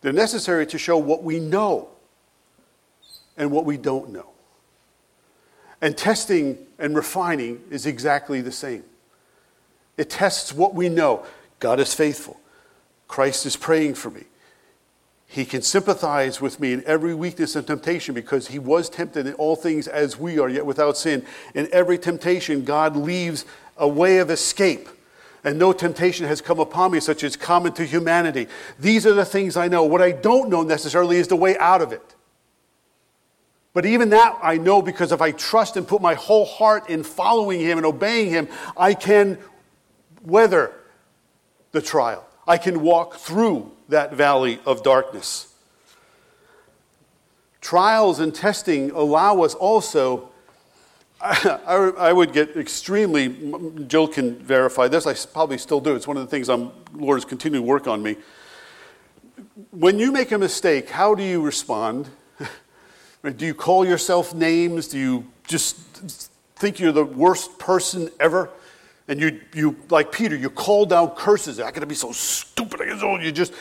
They're 0.00 0.12
necessary 0.12 0.66
to 0.66 0.78
show 0.78 0.98
what 0.98 1.22
we 1.22 1.40
know 1.40 1.88
and 3.36 3.50
what 3.50 3.64
we 3.64 3.78
don't 3.78 4.10
know. 4.10 4.33
And 5.84 5.98
testing 5.98 6.56
and 6.78 6.96
refining 6.96 7.62
is 7.68 7.84
exactly 7.84 8.40
the 8.40 8.50
same. 8.50 8.84
It 9.98 10.08
tests 10.08 10.50
what 10.50 10.74
we 10.74 10.88
know. 10.88 11.26
God 11.60 11.78
is 11.78 11.92
faithful. 11.92 12.40
Christ 13.06 13.44
is 13.44 13.54
praying 13.54 13.96
for 13.96 14.08
me. 14.08 14.22
He 15.26 15.44
can 15.44 15.60
sympathize 15.60 16.40
with 16.40 16.58
me 16.58 16.72
in 16.72 16.82
every 16.86 17.14
weakness 17.14 17.54
and 17.54 17.66
temptation 17.66 18.14
because 18.14 18.48
he 18.48 18.58
was 18.58 18.88
tempted 18.88 19.26
in 19.26 19.34
all 19.34 19.56
things 19.56 19.86
as 19.86 20.18
we 20.18 20.38
are, 20.38 20.48
yet 20.48 20.64
without 20.64 20.96
sin. 20.96 21.22
In 21.54 21.68
every 21.70 21.98
temptation, 21.98 22.64
God 22.64 22.96
leaves 22.96 23.44
a 23.76 23.86
way 23.86 24.16
of 24.20 24.30
escape. 24.30 24.88
And 25.44 25.58
no 25.58 25.74
temptation 25.74 26.26
has 26.26 26.40
come 26.40 26.60
upon 26.60 26.92
me 26.92 27.00
such 27.00 27.22
as 27.22 27.36
common 27.36 27.74
to 27.74 27.84
humanity. 27.84 28.48
These 28.78 29.04
are 29.04 29.12
the 29.12 29.26
things 29.26 29.54
I 29.54 29.68
know. 29.68 29.84
What 29.84 30.00
I 30.00 30.12
don't 30.12 30.48
know 30.48 30.62
necessarily 30.62 31.18
is 31.18 31.28
the 31.28 31.36
way 31.36 31.58
out 31.58 31.82
of 31.82 31.92
it. 31.92 32.14
But 33.74 33.84
even 33.84 34.10
that 34.10 34.38
I 34.40 34.56
know 34.56 34.80
because 34.80 35.12
if 35.12 35.20
I 35.20 35.32
trust 35.32 35.76
and 35.76 35.86
put 35.86 36.00
my 36.00 36.14
whole 36.14 36.46
heart 36.46 36.88
in 36.88 37.02
following 37.02 37.60
Him 37.60 37.76
and 37.76 37.84
obeying 37.84 38.30
Him, 38.30 38.48
I 38.76 38.94
can 38.94 39.36
weather 40.22 40.72
the 41.72 41.82
trial. 41.82 42.26
I 42.46 42.56
can 42.56 42.80
walk 42.82 43.16
through 43.16 43.72
that 43.88 44.14
valley 44.14 44.60
of 44.64 44.82
darkness. 44.84 45.52
Trials 47.60 48.20
and 48.20 48.32
testing 48.32 48.92
allow 48.92 49.42
us 49.42 49.54
also. 49.54 50.30
I, 51.20 51.92
I, 51.98 52.12
would 52.12 52.32
get 52.32 52.56
extremely, 52.56 53.28
Jill 53.86 54.06
can 54.08 54.36
verify 54.36 54.88
this, 54.88 55.06
I 55.06 55.14
probably 55.32 55.56
still 55.58 55.80
do. 55.80 55.96
It's 55.96 56.06
one 56.06 56.18
of 56.18 56.22
the 56.22 56.30
things 56.30 56.50
I'm, 56.50 56.70
Lord 56.92 57.18
is 57.18 57.24
continuing 57.24 57.64
to 57.64 57.68
work 57.68 57.86
on 57.86 58.02
me. 58.02 58.16
When 59.70 59.98
you 59.98 60.12
make 60.12 60.32
a 60.32 60.38
mistake, 60.38 60.90
how 60.90 61.14
do 61.14 61.22
you 61.22 61.40
respond? 61.40 62.10
Do 63.32 63.46
you 63.46 63.54
call 63.54 63.86
yourself 63.86 64.34
names? 64.34 64.88
Do 64.88 64.98
you 64.98 65.26
just 65.46 65.76
think 66.56 66.78
you're 66.78 66.92
the 66.92 67.04
worst 67.04 67.58
person 67.58 68.10
ever? 68.20 68.50
And 69.06 69.20
you, 69.20 69.40
you 69.54 69.76
like 69.90 70.12
Peter, 70.12 70.34
you 70.34 70.48
call 70.48 70.86
down 70.86 71.10
curses. 71.10 71.60
I 71.60 71.70
gotta 71.70 71.86
be 71.86 71.94
so 71.94 72.12
stupid. 72.12 72.80
I 72.80 72.98
so 72.98 73.10
oh, 73.10 73.18
you 73.18 73.32
just. 73.32 73.52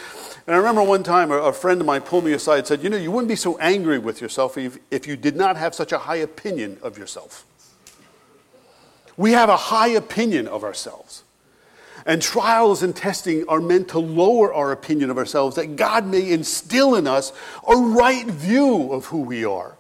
And 0.46 0.56
I 0.56 0.58
remember 0.58 0.84
one 0.84 1.04
time 1.04 1.32
a, 1.32 1.36
a, 1.36 1.54
friend 1.54 1.80
of 1.80 1.88
mine 1.88 2.02
pulled 2.02 2.26
me 2.26 2.34
aside 2.34 2.60
and 2.60 2.68
said, 2.68 2.84
You 2.84 2.90
know, 2.90 2.98
you 2.98 3.12
wouldn't 3.12 3.30
be 3.30 3.36
so 3.36 3.58
angry 3.60 4.00
with 4.00 4.22
yourself 4.22 4.58
if, 4.58 4.78
if 4.92 5.08
you 5.08 5.16
did 5.16 5.36
not 5.36 5.58
have 5.58 5.76
such 5.76 5.92
a 5.92 5.98
high 5.98 6.18
opinion 6.18 6.78
of 6.82 6.98
yourself. 6.98 7.46
We 9.18 9.32
have 9.32 9.50
a 9.50 9.58
high 9.58 9.90
opinion 9.90 10.48
of 10.48 10.64
ourselves. 10.64 11.24
And 12.06 12.22
trials 12.22 12.84
and 12.84 12.96
testing 12.96 13.46
are 13.48 13.62
meant 13.62 13.90
to 13.90 14.00
lower 14.00 14.54
our 14.54 14.72
opinion 14.72 15.10
of 15.10 15.18
ourselves, 15.18 15.56
that 15.56 15.76
God 15.76 16.06
may 16.06 16.32
instill 16.32 16.96
in 16.96 17.08
us 17.08 17.32
a 17.68 17.76
right 17.76 18.26
view 18.26 18.92
of 18.92 19.06
who 19.06 19.22
we 19.22 19.46
are, 19.46 19.78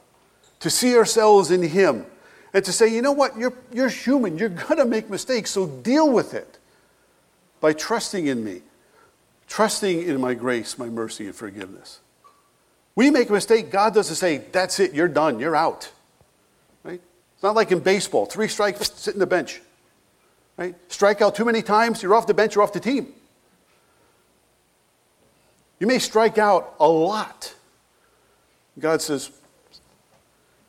to 0.61 0.69
see 0.69 0.95
ourselves 0.95 1.51
in 1.51 1.61
Him 1.61 2.05
and 2.53 2.63
to 2.63 2.71
say, 2.71 2.87
you 2.87 3.01
know 3.01 3.11
what, 3.11 3.37
you're, 3.37 3.53
you're 3.71 3.89
human, 3.89 4.37
you're 4.37 4.49
going 4.49 4.77
to 4.77 4.85
make 4.85 5.09
mistakes, 5.09 5.51
so 5.51 5.67
deal 5.67 6.09
with 6.09 6.33
it 6.33 6.59
by 7.59 7.73
trusting 7.73 8.27
in 8.27 8.43
me, 8.43 8.61
trusting 9.47 10.03
in 10.03 10.21
my 10.21 10.35
grace, 10.35 10.77
my 10.77 10.87
mercy, 10.87 11.25
and 11.25 11.35
forgiveness. 11.35 11.99
We 12.95 13.09
make 13.09 13.29
a 13.29 13.33
mistake, 13.33 13.71
God 13.71 13.95
doesn't 13.95 14.15
say, 14.15 14.37
that's 14.37 14.79
it, 14.79 14.93
you're 14.93 15.07
done, 15.07 15.39
you're 15.39 15.55
out. 15.55 15.91
Right? 16.83 17.01
It's 17.33 17.43
not 17.43 17.55
like 17.55 17.71
in 17.71 17.79
baseball, 17.79 18.27
three 18.27 18.47
strikes, 18.47 18.91
sit 18.93 19.15
in 19.15 19.19
the 19.19 19.25
bench. 19.25 19.61
Right? 20.57 20.75
Strike 20.87 21.21
out 21.21 21.35
too 21.35 21.45
many 21.45 21.61
times, 21.61 22.03
you're 22.03 22.13
off 22.13 22.27
the 22.27 22.33
bench, 22.33 22.55
you're 22.55 22.63
off 22.63 22.73
the 22.73 22.79
team. 22.79 23.13
You 25.79 25.87
may 25.87 25.99
strike 25.99 26.37
out 26.37 26.75
a 26.79 26.87
lot. 26.87 27.53
God 28.79 29.01
says, 29.01 29.31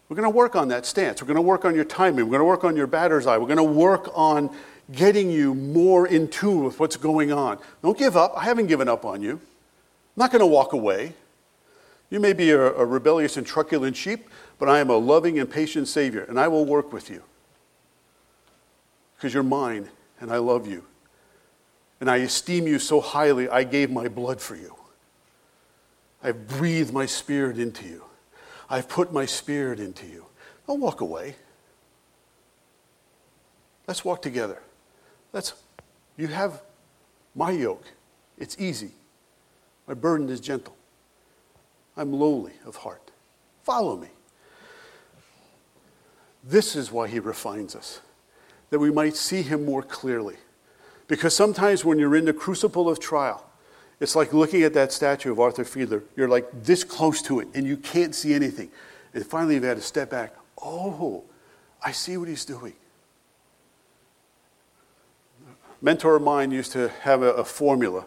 we're 0.08 0.16
going 0.16 0.30
to 0.30 0.36
work 0.36 0.56
on 0.56 0.68
that 0.68 0.86
stance. 0.86 1.22
We're 1.22 1.28
going 1.28 1.36
to 1.36 1.42
work 1.42 1.64
on 1.64 1.74
your 1.74 1.84
timing. 1.84 2.26
We're 2.26 2.38
going 2.38 2.40
to 2.40 2.44
work 2.44 2.64
on 2.64 2.76
your 2.76 2.86
batter's 2.86 3.26
eye. 3.26 3.38
We're 3.38 3.46
going 3.46 3.56
to 3.56 3.62
work 3.62 4.10
on 4.14 4.54
getting 4.92 5.30
you 5.30 5.54
more 5.54 6.06
in 6.06 6.28
tune 6.28 6.64
with 6.64 6.78
what's 6.78 6.96
going 6.96 7.32
on. 7.32 7.58
Don't 7.82 7.96
give 7.96 8.16
up. 8.16 8.32
I 8.36 8.44
haven't 8.44 8.66
given 8.66 8.88
up 8.88 9.04
on 9.04 9.22
you. 9.22 9.32
I'm 9.32 9.40
not 10.16 10.30
going 10.30 10.40
to 10.40 10.46
walk 10.46 10.72
away. 10.72 11.14
You 12.10 12.20
may 12.20 12.32
be 12.32 12.50
a, 12.50 12.60
a 12.60 12.84
rebellious 12.84 13.36
and 13.36 13.46
truculent 13.46 13.96
sheep, 13.96 14.28
but 14.58 14.68
I 14.68 14.78
am 14.78 14.90
a 14.90 14.96
loving 14.96 15.38
and 15.38 15.50
patient 15.50 15.88
Savior, 15.88 16.24
and 16.28 16.38
I 16.38 16.48
will 16.48 16.64
work 16.64 16.92
with 16.92 17.08
you. 17.08 17.22
Because 19.24 19.32
you're 19.32 19.42
mine, 19.42 19.88
and 20.20 20.30
I 20.30 20.36
love 20.36 20.66
you. 20.66 20.84
And 21.98 22.10
I 22.10 22.18
esteem 22.18 22.66
you 22.66 22.78
so 22.78 23.00
highly, 23.00 23.48
I 23.48 23.64
gave 23.64 23.90
my 23.90 24.06
blood 24.06 24.38
for 24.38 24.54
you. 24.54 24.76
I've 26.22 26.46
breathed 26.46 26.92
my 26.92 27.06
spirit 27.06 27.58
into 27.58 27.86
you. 27.86 28.04
I've 28.68 28.86
put 28.86 29.14
my 29.14 29.24
spirit 29.24 29.80
into 29.80 30.04
you. 30.04 30.26
Don't 30.66 30.78
walk 30.78 31.00
away. 31.00 31.36
Let's 33.88 34.04
walk 34.04 34.20
together. 34.20 34.60
Let's, 35.32 35.54
you 36.18 36.26
have 36.26 36.60
my 37.34 37.50
yoke. 37.50 37.86
It's 38.36 38.60
easy. 38.60 38.90
My 39.88 39.94
burden 39.94 40.28
is 40.28 40.38
gentle. 40.38 40.76
I'm 41.96 42.12
lowly 42.12 42.52
of 42.66 42.76
heart. 42.76 43.10
Follow 43.62 43.96
me. 43.96 44.08
This 46.46 46.76
is 46.76 46.92
why 46.92 47.08
he 47.08 47.20
refines 47.20 47.74
us, 47.74 48.02
that 48.74 48.80
we 48.80 48.90
might 48.90 49.14
see 49.14 49.40
him 49.40 49.64
more 49.64 49.84
clearly. 49.84 50.34
Because 51.06 51.32
sometimes 51.32 51.84
when 51.84 51.96
you're 51.96 52.16
in 52.16 52.24
the 52.24 52.32
crucible 52.32 52.88
of 52.88 52.98
trial, 52.98 53.48
it's 54.00 54.16
like 54.16 54.32
looking 54.32 54.64
at 54.64 54.74
that 54.74 54.90
statue 54.90 55.30
of 55.30 55.38
Arthur 55.38 55.62
Fiedler. 55.62 56.02
You're 56.16 56.26
like 56.26 56.50
this 56.64 56.82
close 56.82 57.22
to 57.22 57.38
it, 57.38 57.46
and 57.54 57.68
you 57.68 57.76
can't 57.76 58.16
see 58.16 58.34
anything. 58.34 58.72
And 59.14 59.24
finally, 59.24 59.54
you've 59.54 59.62
had 59.62 59.76
to 59.76 59.80
step 59.80 60.10
back. 60.10 60.34
Oh, 60.60 61.22
I 61.84 61.92
see 61.92 62.16
what 62.16 62.26
he's 62.26 62.44
doing. 62.44 62.72
A 65.46 65.52
mentor 65.80 66.16
of 66.16 66.22
mine 66.22 66.50
used 66.50 66.72
to 66.72 66.88
have 67.02 67.22
a, 67.22 67.30
a 67.34 67.44
formula 67.44 68.06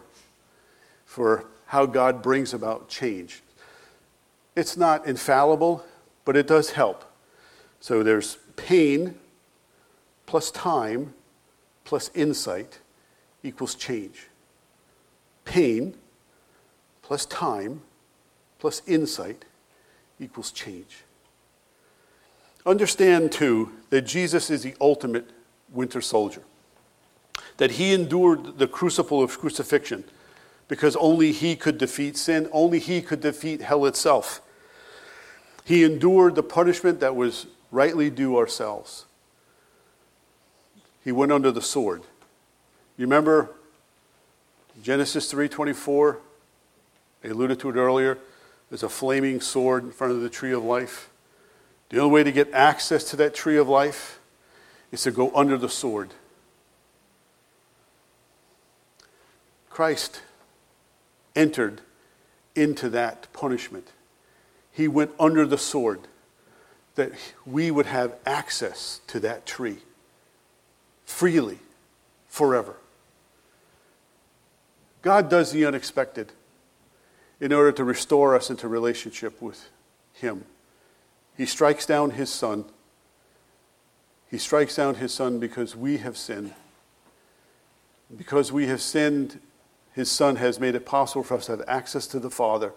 for 1.06 1.46
how 1.64 1.86
God 1.86 2.20
brings 2.20 2.52
about 2.52 2.90
change. 2.90 3.42
It's 4.54 4.76
not 4.76 5.06
infallible, 5.06 5.82
but 6.26 6.36
it 6.36 6.46
does 6.46 6.72
help. 6.72 7.10
So 7.80 8.02
there's 8.02 8.36
pain 8.56 9.14
plus 10.28 10.50
time 10.50 11.14
plus 11.84 12.10
insight 12.14 12.78
equals 13.42 13.74
change 13.74 14.28
pain 15.46 15.94
plus 17.00 17.24
time 17.24 17.80
plus 18.58 18.82
insight 18.86 19.46
equals 20.20 20.50
change. 20.50 21.04
Understand, 22.66 23.32
too, 23.32 23.72
that 23.88 24.02
Jesus 24.02 24.50
is 24.50 24.62
the 24.62 24.74
ultimate 24.78 25.30
winter 25.72 26.02
soldier, 26.02 26.42
that 27.56 27.72
he 27.72 27.94
endured 27.94 28.58
the 28.58 28.68
crucible 28.68 29.22
of 29.22 29.38
crucifixion 29.38 30.04
because 30.66 30.94
only 30.96 31.32
he 31.32 31.56
could 31.56 31.78
defeat 31.78 32.18
sin, 32.18 32.46
only 32.52 32.78
he 32.78 33.00
could 33.00 33.22
defeat 33.22 33.62
hell 33.62 33.86
itself. 33.86 34.42
He 35.64 35.82
endured 35.84 36.34
the 36.34 36.42
punishment 36.42 37.00
that 37.00 37.16
was 37.16 37.46
rightly 37.70 38.10
due 38.10 38.36
ourselves. 38.36 39.06
He 41.04 41.12
went 41.12 41.32
under 41.32 41.50
the 41.50 41.62
sword. 41.62 42.02
You 42.96 43.06
remember 43.06 43.50
Genesis 44.82 45.30
3:24, 45.32 46.18
I 47.24 47.28
alluded 47.28 47.60
to 47.60 47.70
it 47.70 47.76
earlier. 47.76 48.18
There's 48.70 48.82
a 48.82 48.88
flaming 48.88 49.40
sword 49.40 49.84
in 49.84 49.92
front 49.92 50.12
of 50.12 50.20
the 50.20 50.28
tree 50.28 50.52
of 50.52 50.62
life. 50.62 51.10
The 51.88 51.98
only 51.98 52.12
way 52.12 52.24
to 52.24 52.32
get 52.32 52.52
access 52.52 53.04
to 53.10 53.16
that 53.16 53.34
tree 53.34 53.56
of 53.56 53.68
life 53.68 54.20
is 54.92 55.02
to 55.02 55.10
go 55.10 55.34
under 55.34 55.56
the 55.56 55.68
sword. 55.68 56.10
Christ 59.70 60.22
entered 61.34 61.80
into 62.54 62.88
that 62.90 63.32
punishment. 63.32 63.92
He 64.72 64.88
went 64.88 65.12
under 65.18 65.46
the 65.46 65.58
sword 65.58 66.00
that 66.96 67.12
we 67.46 67.70
would 67.70 67.86
have 67.86 68.16
access 68.26 69.00
to 69.06 69.20
that 69.20 69.46
tree 69.46 69.78
freely 71.08 71.58
forever. 72.28 72.76
God 75.00 75.30
does 75.30 75.50
the 75.50 75.64
unexpected 75.64 76.32
in 77.40 77.52
order 77.52 77.72
to 77.72 77.82
restore 77.82 78.36
us 78.36 78.50
into 78.50 78.68
relationship 78.68 79.40
with 79.40 79.68
Him. 80.12 80.44
He 81.36 81.46
strikes 81.46 81.86
down 81.86 82.10
His 82.10 82.28
Son. 82.28 82.66
He 84.30 84.38
strikes 84.38 84.76
down 84.76 84.96
His 84.96 85.12
Son 85.12 85.40
because 85.40 85.74
we 85.74 85.96
have 85.96 86.16
sinned. 86.16 86.52
Because 88.14 88.52
we 88.52 88.66
have 88.66 88.82
sinned, 88.82 89.40
His 89.94 90.10
Son 90.10 90.36
has 90.36 90.60
made 90.60 90.74
it 90.74 90.84
possible 90.84 91.24
for 91.24 91.34
us 91.38 91.46
to 91.46 91.52
have 91.52 91.64
access 91.66 92.06
to 92.08 92.20
the 92.20 92.30
Father. 92.30 92.74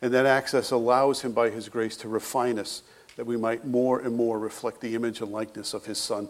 And 0.00 0.14
that 0.14 0.26
access 0.26 0.70
allows 0.70 1.20
Him, 1.20 1.32
by 1.32 1.50
His 1.50 1.68
grace, 1.68 1.96
to 1.98 2.08
refine 2.08 2.58
us 2.58 2.82
that 3.16 3.26
we 3.26 3.36
might 3.36 3.66
more 3.66 4.00
and 4.00 4.16
more 4.16 4.38
reflect 4.38 4.80
the 4.80 4.94
image 4.94 5.20
and 5.20 5.30
likeness 5.30 5.74
of 5.74 5.84
His 5.84 5.98
Son. 5.98 6.28